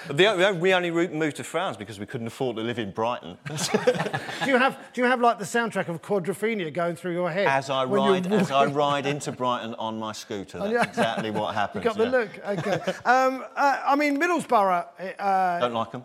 The, 0.09 0.57
we 0.61 0.73
only 0.75 0.91
moved 0.91 1.37
to 1.37 1.45
France 1.45 1.77
because 1.77 1.99
we 1.99 2.07
couldn't 2.07 2.27
afford 2.27 2.57
to 2.57 2.63
live 2.63 2.79
in 2.79 2.93
Brighton. 2.93 3.39
do 3.49 4.51
you 4.51 4.59
have 4.59 4.79
do 4.93 5.01
you 5.01 5.07
have 5.07 5.21
like 5.21 5.39
the 5.39 5.45
soundtrack 5.45 5.89
of 5.89 6.03
Quadrophenia 6.03 6.73
going 6.73 6.97
through 6.97 7.13
your 7.13 7.31
head 7.31 7.47
as 7.47 7.71
I 7.71 7.85
ride, 7.85 8.31
as 8.31 8.51
I 8.51 8.67
ride 8.67 9.07
into 9.07 9.33
Brighton 9.33 9.75
on 9.77 9.99
my 9.99 10.13
scooter, 10.13 10.59
that's 10.59 10.89
exactly 10.89 11.31
what 11.31 11.49
You 11.49 11.55
happens. 11.55 11.85
got 11.85 11.97
the 11.97 12.05
yeah. 12.05 12.11
look. 12.11 12.39
Okay. 12.47 12.93
um, 13.05 13.45
uh, 13.57 13.81
I 13.87 13.97
mean, 13.97 14.21
Middlesbrough. 14.21 14.87
Uh, 15.19 15.61
Don't 15.61 15.73
like 15.73 15.91
them. 15.91 16.05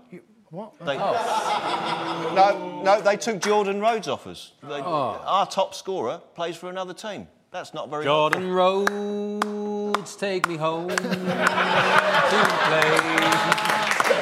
What? 0.52 0.78
They, 0.86 0.98
No, 0.98 2.82
no, 2.84 3.02
they 3.02 3.18
took 3.18 3.42
Jordan 3.42 3.80
Rhodes 3.82 4.08
off 4.08 4.28
us. 4.28 4.52
They, 4.62 4.82
Oh. 4.82 5.22
Our 5.26 5.46
top 5.48 5.74
scorer 5.74 6.22
plays 6.36 6.56
for 6.56 6.70
another 6.70 6.94
team. 6.94 7.28
That's 7.52 7.74
not 7.74 7.90
very. 7.90 8.04
Jordan 8.06 8.52
Rhodes, 8.52 10.16
take 10.16 10.48
me 10.48 10.56
home 10.56 10.88
to 10.90 10.96
the 10.96 11.10
place 11.10 11.26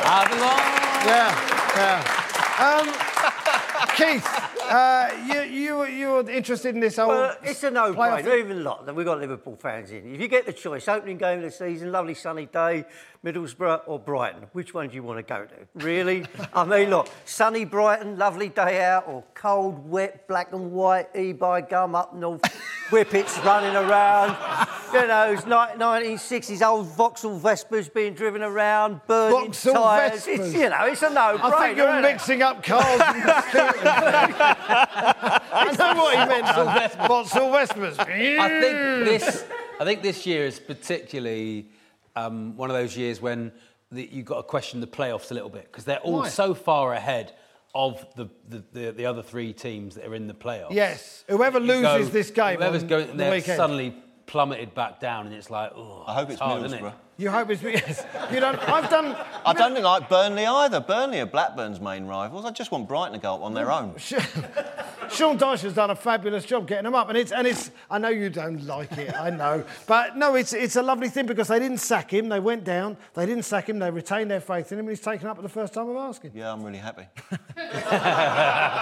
I 0.02 0.26
belong. 0.30 0.60
Yeah. 1.06 1.30
Yeah. 1.76 2.04
Um, 2.60 2.88
Keith, 3.96 4.26
uh, 4.72 5.10
you 5.28 5.42
you 5.42 5.86
you're 5.86 6.30
interested 6.30 6.74
in 6.74 6.82
this 6.82 6.96
whole? 6.98 7.10
Well, 7.10 7.36
it's 7.44 7.64
a 7.64 7.70
playoff 7.70 7.74
no-brainer. 7.96 8.24
thing? 8.24 8.40
Even 8.40 8.64
lot 8.64 8.86
that 8.86 8.96
we've 8.96 9.06
got 9.06 9.20
Liverpool 9.20 9.56
fans 9.56 9.92
in. 9.92 10.14
If 10.16 10.20
you 10.22 10.28
get 10.28 10.46
the 10.46 10.54
choice, 10.54 10.88
opening 10.88 11.18
game 11.18 11.38
of 11.40 11.44
the 11.44 11.52
season, 11.52 11.92
lovely 11.92 12.16
sunny 12.16 12.48
day, 12.48 12.86
Middlesbrough 13.26 13.82
or 13.86 14.00
Brighton, 14.00 14.44
which 14.54 14.74
one 14.74 14.88
do 14.88 14.96
you 14.96 15.04
want 15.04 15.18
to 15.18 15.24
go 15.24 15.46
to? 15.46 15.86
Really? 15.86 16.26
I 16.54 16.64
mean, 16.64 16.90
look, 16.90 17.10
sunny 17.26 17.66
Brighton, 17.66 18.18
lovely 18.18 18.48
day 18.48 18.82
out, 18.82 19.10
or 19.10 19.26
cold, 19.34 19.90
wet, 19.90 20.26
black 20.30 20.54
and 20.54 20.72
white, 20.72 21.10
e-by 21.14 21.60
gum 21.62 21.96
up 21.96 22.16
north, 22.16 22.42
whippets 22.90 23.38
running 23.44 23.76
around. 23.76 24.38
You 24.94 25.06
know, 25.06 25.34
it's 25.34 25.42
1960s 25.42 26.66
old 26.66 26.88
Vauxhall 26.88 27.38
Vespers 27.38 27.90
being 27.94 28.14
driven 28.14 28.42
around, 28.42 29.02
burning 29.06 29.48
Vauxhall 29.48 29.74
tyres. 29.74 30.26
Vespers? 30.26 30.40
It's, 30.40 30.54
you 30.54 30.70
know, 30.70 30.86
it's 30.86 31.02
a 31.02 31.10
no-brainer. 31.10 31.44
I 31.54 31.66
think 31.68 31.78
you're 31.78 31.90
isn't 31.90 32.06
it? 32.06 32.14
mixing 32.14 32.42
up 32.42 32.64
cars 32.64 33.02
and 33.04 33.22
scooters. 33.50 33.82
I 35.52 35.76
know 35.78 36.02
what 36.02 36.18
he 36.18 36.26
meant. 36.26 37.08
Vauxhall 37.08 37.52
Vespers. 37.52 38.00
I 38.00 38.48
think 38.62 39.06
this. 39.06 39.46
I 39.78 39.84
think 39.86 40.02
this 40.02 40.26
year 40.26 40.46
is 40.46 40.58
particularly 40.60 41.68
um, 42.16 42.56
one 42.58 42.70
of 42.70 42.76
those 42.76 42.96
years 42.98 43.22
when 43.22 43.52
the, 43.92 44.08
you've 44.12 44.26
got 44.26 44.38
to 44.38 44.44
question 44.44 44.82
the 44.82 44.88
playoffs 44.88 45.32
a 45.32 45.34
little 45.34 45.50
bit 45.50 45.64
because 45.72 45.86
they're 45.86 46.00
all 46.00 46.20
Why? 46.20 46.30
so 46.30 46.54
far 46.54 46.94
ahead 46.94 47.34
of 47.76 48.06
the, 48.16 48.30
the, 48.48 48.64
the, 48.74 48.92
the 48.92 49.06
other 49.06 49.22
three 49.22 49.54
teams 49.54 49.96
that 49.96 50.06
are 50.06 50.16
in 50.16 50.28
the 50.28 50.34
playoffs. 50.34 50.72
Yes. 50.72 51.24
Whoever 51.28 51.60
loses 51.60 51.82
go- 51.84 52.04
this 52.06 52.32
game 52.32 52.58
whoever's 52.58 52.84
on 52.84 52.90
going, 52.90 53.08
the 53.08 53.14
they're 53.14 53.32
weekend. 53.32 53.58
suddenly 53.58 53.96
plummeted 54.26 54.74
back 54.74 55.00
down, 55.00 55.26
and 55.26 55.36
it's 55.36 55.50
like, 55.50 55.72
oh, 55.76 56.04
I 56.08 56.14
hope 56.14 56.30
it's 56.30 56.40
hard, 56.40 56.64
isn't 56.64 56.86
it? 56.86 56.94
You 57.20 57.30
hope 57.30 57.50
it's 57.50 57.62
yes. 57.62 58.06
You 58.32 58.40
don't. 58.40 58.58
I've 58.70 58.90
done. 58.90 59.14
I 59.46 59.52
don't 59.52 59.74
think 59.74 59.84
like 59.84 60.08
Burnley 60.08 60.46
either. 60.46 60.80
Burnley 60.80 61.20
are 61.20 61.26
Blackburn's 61.26 61.82
main 61.82 62.06
rivals. 62.06 62.46
I 62.46 62.52
just 62.52 62.72
want 62.72 62.88
Brighton 62.88 63.12
to 63.12 63.20
go 63.20 63.36
up 63.36 63.42
on 63.42 63.54
their 63.54 63.70
own. 63.72 63.94
Sean 65.12 65.38
Dyche 65.38 65.62
has 65.64 65.74
done 65.74 65.90
a 65.90 65.96
fabulous 65.96 66.46
job 66.46 66.68
getting 66.68 66.86
them 66.86 66.96
up, 66.96 67.10
and 67.10 67.18
it's 67.18 67.34
and 67.34 67.46
it's. 67.46 67.72
I 67.92 67.98
know 67.98 68.08
you 68.08 68.30
don't 68.30 68.64
like 68.66 68.92
it, 68.94 69.14
I 69.14 69.32
know, 69.32 69.66
but 69.86 70.16
no, 70.16 70.36
it's 70.36 70.54
it's 70.54 70.78
a 70.78 70.82
lovely 70.82 71.10
thing 71.10 71.26
because 71.26 71.50
they 71.50 71.60
didn't 71.60 71.80
sack 71.80 72.14
him. 72.14 72.30
They 72.30 72.40
went 72.40 72.64
down. 72.64 72.96
They 73.16 73.26
didn't 73.26 73.44
sack 73.44 73.68
him. 73.68 73.80
They 73.80 73.92
retained 73.92 74.32
their 74.32 74.40
faith 74.40 74.72
in 74.72 74.80
him, 74.80 74.86
and 74.88 74.96
he's 74.96 75.04
taken 75.04 75.28
up 75.28 75.36
at 75.38 75.44
the 75.44 75.50
first 75.50 75.74
time 75.74 75.90
of 75.90 75.98
asking. 75.98 76.32
Yeah, 76.36 76.54
I'm 76.54 76.64
really 76.64 76.78
happy. 76.80 77.04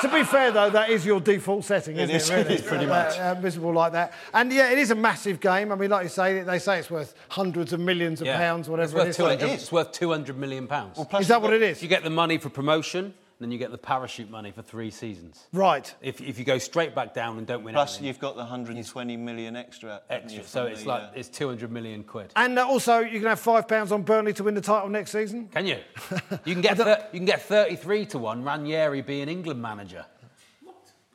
To 0.01 0.09
be 0.13 0.23
fair, 0.23 0.51
though, 0.51 0.69
that 0.69 0.89
is 0.89 1.05
your 1.05 1.19
default 1.19 1.65
setting, 1.65 1.97
isn't 1.97 2.09
it? 2.09 2.15
is, 2.15 2.29
really? 2.29 2.41
it 2.41 2.51
is 2.51 2.61
pretty 2.67 2.85
Uh, 2.85 2.89
much. 2.89 3.17
uh, 3.19 3.35
miserable 3.41 3.73
like 3.73 3.93
that, 3.93 4.13
and 4.33 4.51
yeah, 4.53 4.69
it 4.71 4.77
is 4.77 4.91
a 4.91 4.95
massive 4.95 5.39
game. 5.39 5.71
I 5.71 5.75
mean, 5.75 5.89
like 5.89 6.03
you 6.03 6.09
say, 6.09 6.43
they 6.43 6.59
say 6.59 6.79
it's 6.79 6.91
worth 6.91 7.15
hundreds 7.29 7.73
of 7.73 7.79
millions 7.79 8.21
of 8.21 8.26
Yeah. 8.27 8.37
pounds, 8.37 8.69
whatever 8.69 8.87
it's 8.87 8.93
worth 8.95 9.07
it 9.07 9.09
is. 9.09 9.17
200, 9.17 9.39
Well, 9.41 9.49
it 9.49 9.53
is. 9.55 9.61
It's 9.63 9.71
worth 9.71 9.91
200 9.91 10.37
million 10.37 10.67
pounds. 10.67 10.99
Is 11.19 11.27
that 11.29 11.41
what 11.41 11.53
it 11.53 11.61
is? 11.61 11.81
you 11.81 11.87
get 11.87 12.03
the 12.03 12.09
money 12.09 12.37
for 12.37 12.49
promotion, 12.49 13.13
then 13.39 13.51
you 13.51 13.59
get 13.59 13.69
the 13.71 13.77
parachute 13.77 14.31
money 14.31 14.49
for 14.51 14.63
three 14.63 14.89
seasons. 14.89 15.45
Right. 15.53 15.93
If, 16.01 16.21
if 16.21 16.39
you 16.39 16.45
go 16.45 16.57
straight 16.57 16.95
back 16.95 17.13
down 17.13 17.37
and 17.37 17.45
don't 17.45 17.63
win 17.63 17.73
Plus, 17.75 17.91
anything, 17.93 18.07
you've 18.07 18.19
got 18.19 18.33
the 18.33 18.41
120 18.41 19.15
million 19.17 19.55
extra. 19.55 20.01
extra. 20.09 20.43
So 20.43 20.65
it's 20.65 20.81
the, 20.81 20.89
like 20.89 21.03
uh, 21.03 21.09
it's 21.15 21.29
200 21.29 21.71
million 21.71 22.03
quid. 22.03 22.31
And 22.35 22.57
uh, 22.57 22.67
also, 22.67 22.99
you 22.99 23.19
can 23.19 23.27
have 23.29 23.39
five 23.39 23.67
pounds 23.67 23.91
on 23.91 24.01
Burnley 24.01 24.33
to 24.33 24.43
win 24.43 24.55
the 24.55 24.61
title 24.61 24.89
next 24.89 25.11
season. 25.11 25.49
Can 25.49 25.67
you? 25.67 25.77
You 26.45 26.53
can 26.53 26.61
get 26.61 26.77
thir- 26.77 27.05
you 27.13 27.19
can 27.19 27.25
get 27.25 27.41
33 27.43 28.05
to 28.07 28.17
one. 28.17 28.43
Ranieri 28.43 29.01
being 29.01 29.29
England 29.29 29.61
manager. 29.61 30.05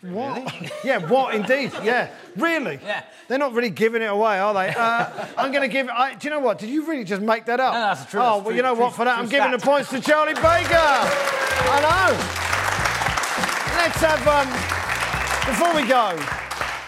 What? 0.02 0.52
yeah, 0.84 0.98
what 0.98 1.34
indeed? 1.34 1.70
Yeah, 1.84 2.10
really? 2.36 2.78
Yeah. 2.82 3.04
They're 3.28 3.38
not 3.38 3.52
really 3.54 3.70
giving 3.70 4.02
it 4.02 4.10
away, 4.10 4.38
are 4.38 4.52
they? 4.54 4.68
Uh, 4.74 5.26
I'm 5.38 5.50
going 5.52 5.62
to 5.62 5.68
give. 5.68 5.88
I, 5.88 6.14
do 6.14 6.26
you 6.26 6.30
know 6.30 6.40
what? 6.40 6.58
Did 6.58 6.70
you 6.70 6.84
really 6.86 7.04
just 7.04 7.22
make 7.22 7.44
that 7.46 7.60
up? 7.60 7.74
No, 7.74 7.80
that's 7.80 8.10
true, 8.10 8.20
Oh, 8.20 8.24
well, 8.38 8.44
true, 8.44 8.54
you 8.56 8.62
know 8.62 8.74
true- 8.74 8.84
what? 8.84 8.94
For 8.94 9.04
that, 9.04 9.18
I'm 9.18 9.28
giving 9.28 9.50
the 9.52 9.58
points 9.58 9.90
to 9.90 10.00
Charlie 10.00 10.34
Baker. 10.34 10.42
I 10.74 11.78
know. 11.80 12.18
Let's 13.76 14.00
have. 14.00 14.26
Um, 14.28 14.48
before 15.46 15.74
we 15.74 15.86
go, 15.88 16.16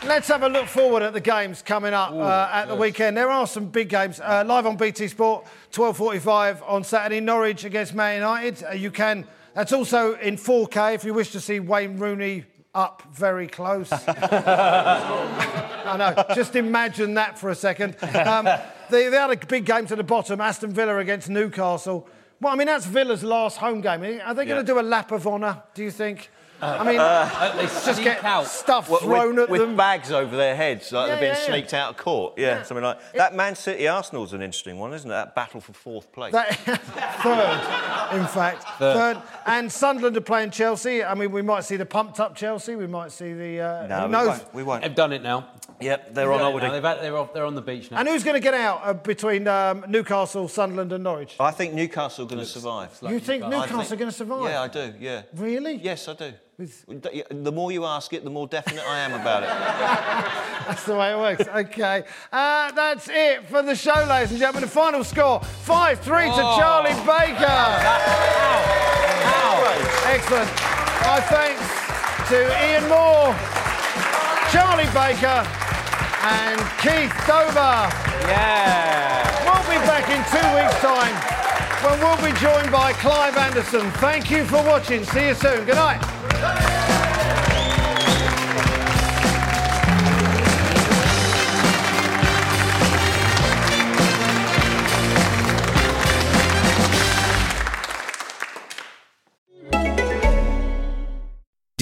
let's 0.07 0.29
have 0.29 0.43
a 0.43 0.49
look 0.49 0.67
forward 0.67 1.03
at 1.03 1.13
the 1.13 1.21
games 1.21 1.61
coming 1.63 1.93
up 1.93 2.13
uh, 2.13 2.49
at 2.53 2.67
the 2.67 2.75
weekend. 2.77 3.17
There 3.17 3.31
are 3.31 3.47
some 3.47 3.67
big 3.67 3.89
games 3.89 4.21
uh, 4.21 4.45
live 4.47 4.67
on 4.67 4.77
BT 4.77 5.09
Sport, 5.09 5.47
12:45 5.73 6.63
on 6.69 6.85
Saturday. 6.85 7.21
Norwich 7.21 7.65
against 7.65 7.95
Man 7.95 8.17
United. 8.17 8.63
Uh, 8.65 8.73
you 8.73 8.91
can. 8.91 9.27
That's 9.55 9.73
also 9.73 10.15
in 10.17 10.37
4K 10.37 10.95
if 10.97 11.05
you 11.05 11.15
wish 11.15 11.31
to 11.33 11.41
see 11.41 11.61
Wayne 11.61 11.97
Rooney 11.99 12.45
up 12.75 13.03
very 13.13 13.47
close. 13.47 13.93
I 15.93 15.97
know. 15.99 16.35
Just 16.35 16.57
imagine 16.57 17.15
that 17.15 17.39
for 17.39 17.51
a 17.51 17.55
second. 17.55 17.97
Um, 18.03 18.45
the, 18.91 19.09
the 19.11 19.21
other 19.21 19.37
big 19.37 19.65
game 19.65 19.85
at 19.85 19.97
the 19.97 20.03
bottom: 20.03 20.41
Aston 20.41 20.73
Villa 20.73 20.99
against 20.99 21.29
Newcastle. 21.29 22.09
Well, 22.41 22.53
I 22.53 22.57
mean 22.57 22.67
that's 22.67 22.87
Villa's 22.87 23.23
last 23.23 23.59
home 23.59 23.81
game. 23.81 24.21
Are 24.25 24.35
they 24.35 24.45
going 24.45 24.65
to 24.65 24.67
do 24.67 24.79
a 24.79 24.83
lap 24.83 25.13
of 25.13 25.27
honour? 25.27 25.63
Do 25.75 25.83
you 25.83 25.91
think? 25.91 26.31
I 26.63 26.85
mean, 26.85 26.99
Uh, 26.99 27.53
they 27.57 27.63
just 27.67 28.03
get 28.03 28.25
out. 28.25 28.47
stuff 28.47 28.89
With- 28.89 29.01
thrown 29.03 29.35
with, 29.37 29.45
at 29.45 29.51
with 29.51 29.61
them. 29.61 29.77
bags 29.77 30.11
over 30.11 30.35
their 30.37 30.57
heads, 30.57 30.91
like 30.93 31.09
Yeah, 31.09 31.15
they're 31.15 31.21
being 31.23 31.33
yeah, 31.35 31.39
yeah. 31.41 31.47
sneaked 31.47 31.75
out 31.75 31.91
of 31.91 31.97
court. 31.97 32.35
Yeah, 32.39 32.63
something 32.63 32.85
like 32.85 32.99
that. 33.15 33.35
Man 33.35 33.55
City 33.55 33.87
Arsenal's 33.89 34.33
an 34.33 34.41
interesting 34.43 34.79
one, 34.79 34.95
isn't 34.95 35.11
it? 35.11 35.13
That 35.15 35.35
battle 35.35 35.61
for 35.61 35.73
fourth 35.73 36.11
place. 36.13 36.33
That- 36.33 36.55
third, 37.23 38.17
in 38.21 38.27
fact, 38.27 38.65
third. 38.79 39.21
And 39.47 39.71
Sunderland 39.71 40.17
are 40.17 40.21
playing 40.21 40.51
Chelsea. 40.51 41.05
I 41.05 41.15
mean, 41.15 41.33
we 41.33 41.43
might 41.43 41.65
see 41.65 41.77
the 41.77 41.87
pumped 41.87 42.21
up 42.21 42.35
Chelsea. 42.35 42.77
We 42.77 42.87
might 42.87 43.13
see 43.13 43.33
the. 43.33 43.61
Uh, 43.61 43.87
no, 43.87 43.97
who 44.01 44.05
we 44.07 44.13
knows? 44.13 44.29
won't. 44.29 44.55
We 44.55 44.63
won't. 44.63 44.83
They've 44.83 44.95
done 44.95 45.13
it 45.13 45.23
now. 45.23 45.49
Yep, 45.81 46.15
they're 46.15 46.33
on 46.33 46.39
They've 46.39 46.45
done 46.45 46.51
holiday. 46.53 46.71
They've 46.71 46.83
had- 46.85 47.01
they're, 47.03 47.17
off, 47.17 47.35
they're 47.35 47.45
on 47.45 47.55
the 47.57 47.61
beach 47.63 47.91
now. 47.91 47.99
And 47.99 48.09
who's 48.09 48.23
going 48.25 48.35
to 48.35 48.41
get 48.41 48.55
out 48.55 48.81
uh, 48.85 48.93
between 48.95 49.47
um, 49.49 49.85
Newcastle, 49.89 50.47
Sunderland, 50.49 50.93
and 50.93 51.03
Norwich? 51.05 51.35
I 51.41 51.51
think 51.51 51.75
Newcastle 51.75 52.25
are 52.25 52.29
going 52.29 52.41
to 52.41 52.47
survive. 52.47 52.97
you 53.03 53.19
think 53.19 53.43
Newcastle. 53.43 53.45
I 53.45 53.49
Newcastle 53.61 53.79
think- 53.83 53.93
are 53.93 53.97
going 53.97 54.11
to 54.11 54.17
survive? 54.17 54.45
Yeah, 54.51 54.63
I 54.63 54.69
do. 54.69 54.95
Yeah. 55.01 55.23
Really? 55.35 55.75
Yes, 55.75 56.09
I 56.09 56.15
do. 56.15 56.33
With- 56.59 56.85
The 57.45 57.53
more 57.53 57.73
you 57.73 57.85
ask 57.85 58.13
it, 58.13 58.25
the 58.25 58.31
more 58.31 58.47
definite 58.47 58.85
I 58.89 59.01
am 59.01 59.13
about 59.15 59.43
it. 59.43 59.49
That's 60.69 60.85
the 60.85 60.97
way 60.97 61.13
it 61.13 61.19
works. 61.19 61.47
Okay. 61.49 62.05
Uh, 62.33 62.73
that's 62.73 63.07
it 63.11 63.45
for 63.49 63.61
the 63.63 63.75
show, 63.75 64.07
ladies 64.09 64.31
and 64.31 64.39
gentlemen. 64.41 64.63
The 64.63 64.69
final 64.71 65.05
score 65.05 65.41
5 65.41 66.01
3 66.01 66.25
to 66.25 66.31
Oh. 66.33 66.57
Charlie 66.59 66.95
Baker. 67.05 68.65
Excellent. 70.09 70.49
My 71.05 71.21
thanks 71.29 71.61
to 72.31 72.39
Ian 72.65 72.89
Moore, 72.89 73.35
Charlie 74.51 74.89
Baker, 74.97 75.45
and 76.25 76.59
Keith 76.81 77.13
Dover. 77.27 77.91
Yeah. 78.25 79.45
We'll 79.45 79.69
be 79.69 79.85
back 79.85 80.09
in 80.09 80.23
two 80.33 80.49
weeks' 80.57 80.81
time 80.81 81.15
when 81.85 81.99
we'll 82.01 82.33
be 82.33 82.33
joined 82.41 82.73
by 82.73 82.95
Clive 82.95 83.37
Anderson. 83.37 83.91
Thank 84.01 84.31
you 84.31 84.45
for 84.47 84.63
watching. 84.65 85.05
See 85.05 85.27
you 85.29 85.35
soon. 85.35 85.65
Good 85.67 85.75
night. 85.75 86.01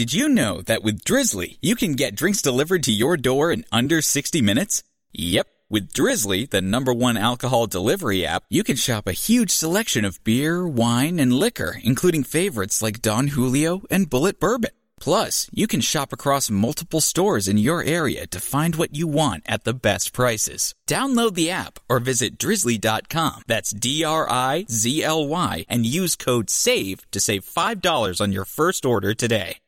Did 0.02 0.12
you 0.12 0.28
know 0.28 0.62
that 0.62 0.82
with 0.82 1.04
Drizly, 1.04 1.58
you 1.60 1.76
can 1.76 1.92
get 1.92 2.16
drinks 2.16 2.42
delivered 2.42 2.82
to 2.82 2.92
your 2.92 3.16
door 3.16 3.52
in 3.52 3.64
under 3.70 4.02
60 4.02 4.42
minutes? 4.42 4.82
Yep. 5.12 5.46
With 5.70 5.92
Drizly, 5.92 6.50
the 6.50 6.60
number 6.60 6.92
one 6.92 7.16
alcohol 7.16 7.68
delivery 7.68 8.26
app, 8.26 8.42
you 8.50 8.64
can 8.64 8.74
shop 8.74 9.06
a 9.06 9.12
huge 9.12 9.52
selection 9.52 10.04
of 10.04 10.18
beer, 10.24 10.66
wine, 10.66 11.20
and 11.20 11.32
liquor, 11.32 11.76
including 11.84 12.24
favorites 12.24 12.82
like 12.82 13.00
Don 13.00 13.28
Julio 13.28 13.82
and 13.92 14.10
Bulleit 14.10 14.40
Bourbon. 14.40 14.72
Plus, 14.98 15.48
you 15.52 15.68
can 15.68 15.80
shop 15.80 16.12
across 16.12 16.50
multiple 16.50 17.00
stores 17.00 17.46
in 17.46 17.56
your 17.56 17.84
area 17.84 18.26
to 18.26 18.40
find 18.40 18.74
what 18.74 18.96
you 18.96 19.06
want 19.06 19.44
at 19.46 19.62
the 19.62 19.74
best 19.88 20.12
prices. 20.12 20.74
Download 20.88 21.34
the 21.34 21.52
app 21.52 21.78
or 21.88 22.00
visit 22.00 22.38
drizly.com. 22.38 23.42
That's 23.46 23.70
D 23.70 24.02
R 24.02 24.28
I 24.28 24.66
Z 24.68 25.04
L 25.04 25.28
Y 25.28 25.64
and 25.68 25.86
use 25.86 26.16
code 26.16 26.50
SAVE 26.50 27.08
to 27.12 27.20
save 27.20 27.44
$5 27.44 28.20
on 28.20 28.32
your 28.32 28.44
first 28.44 28.84
order 28.84 29.14
today. 29.14 29.61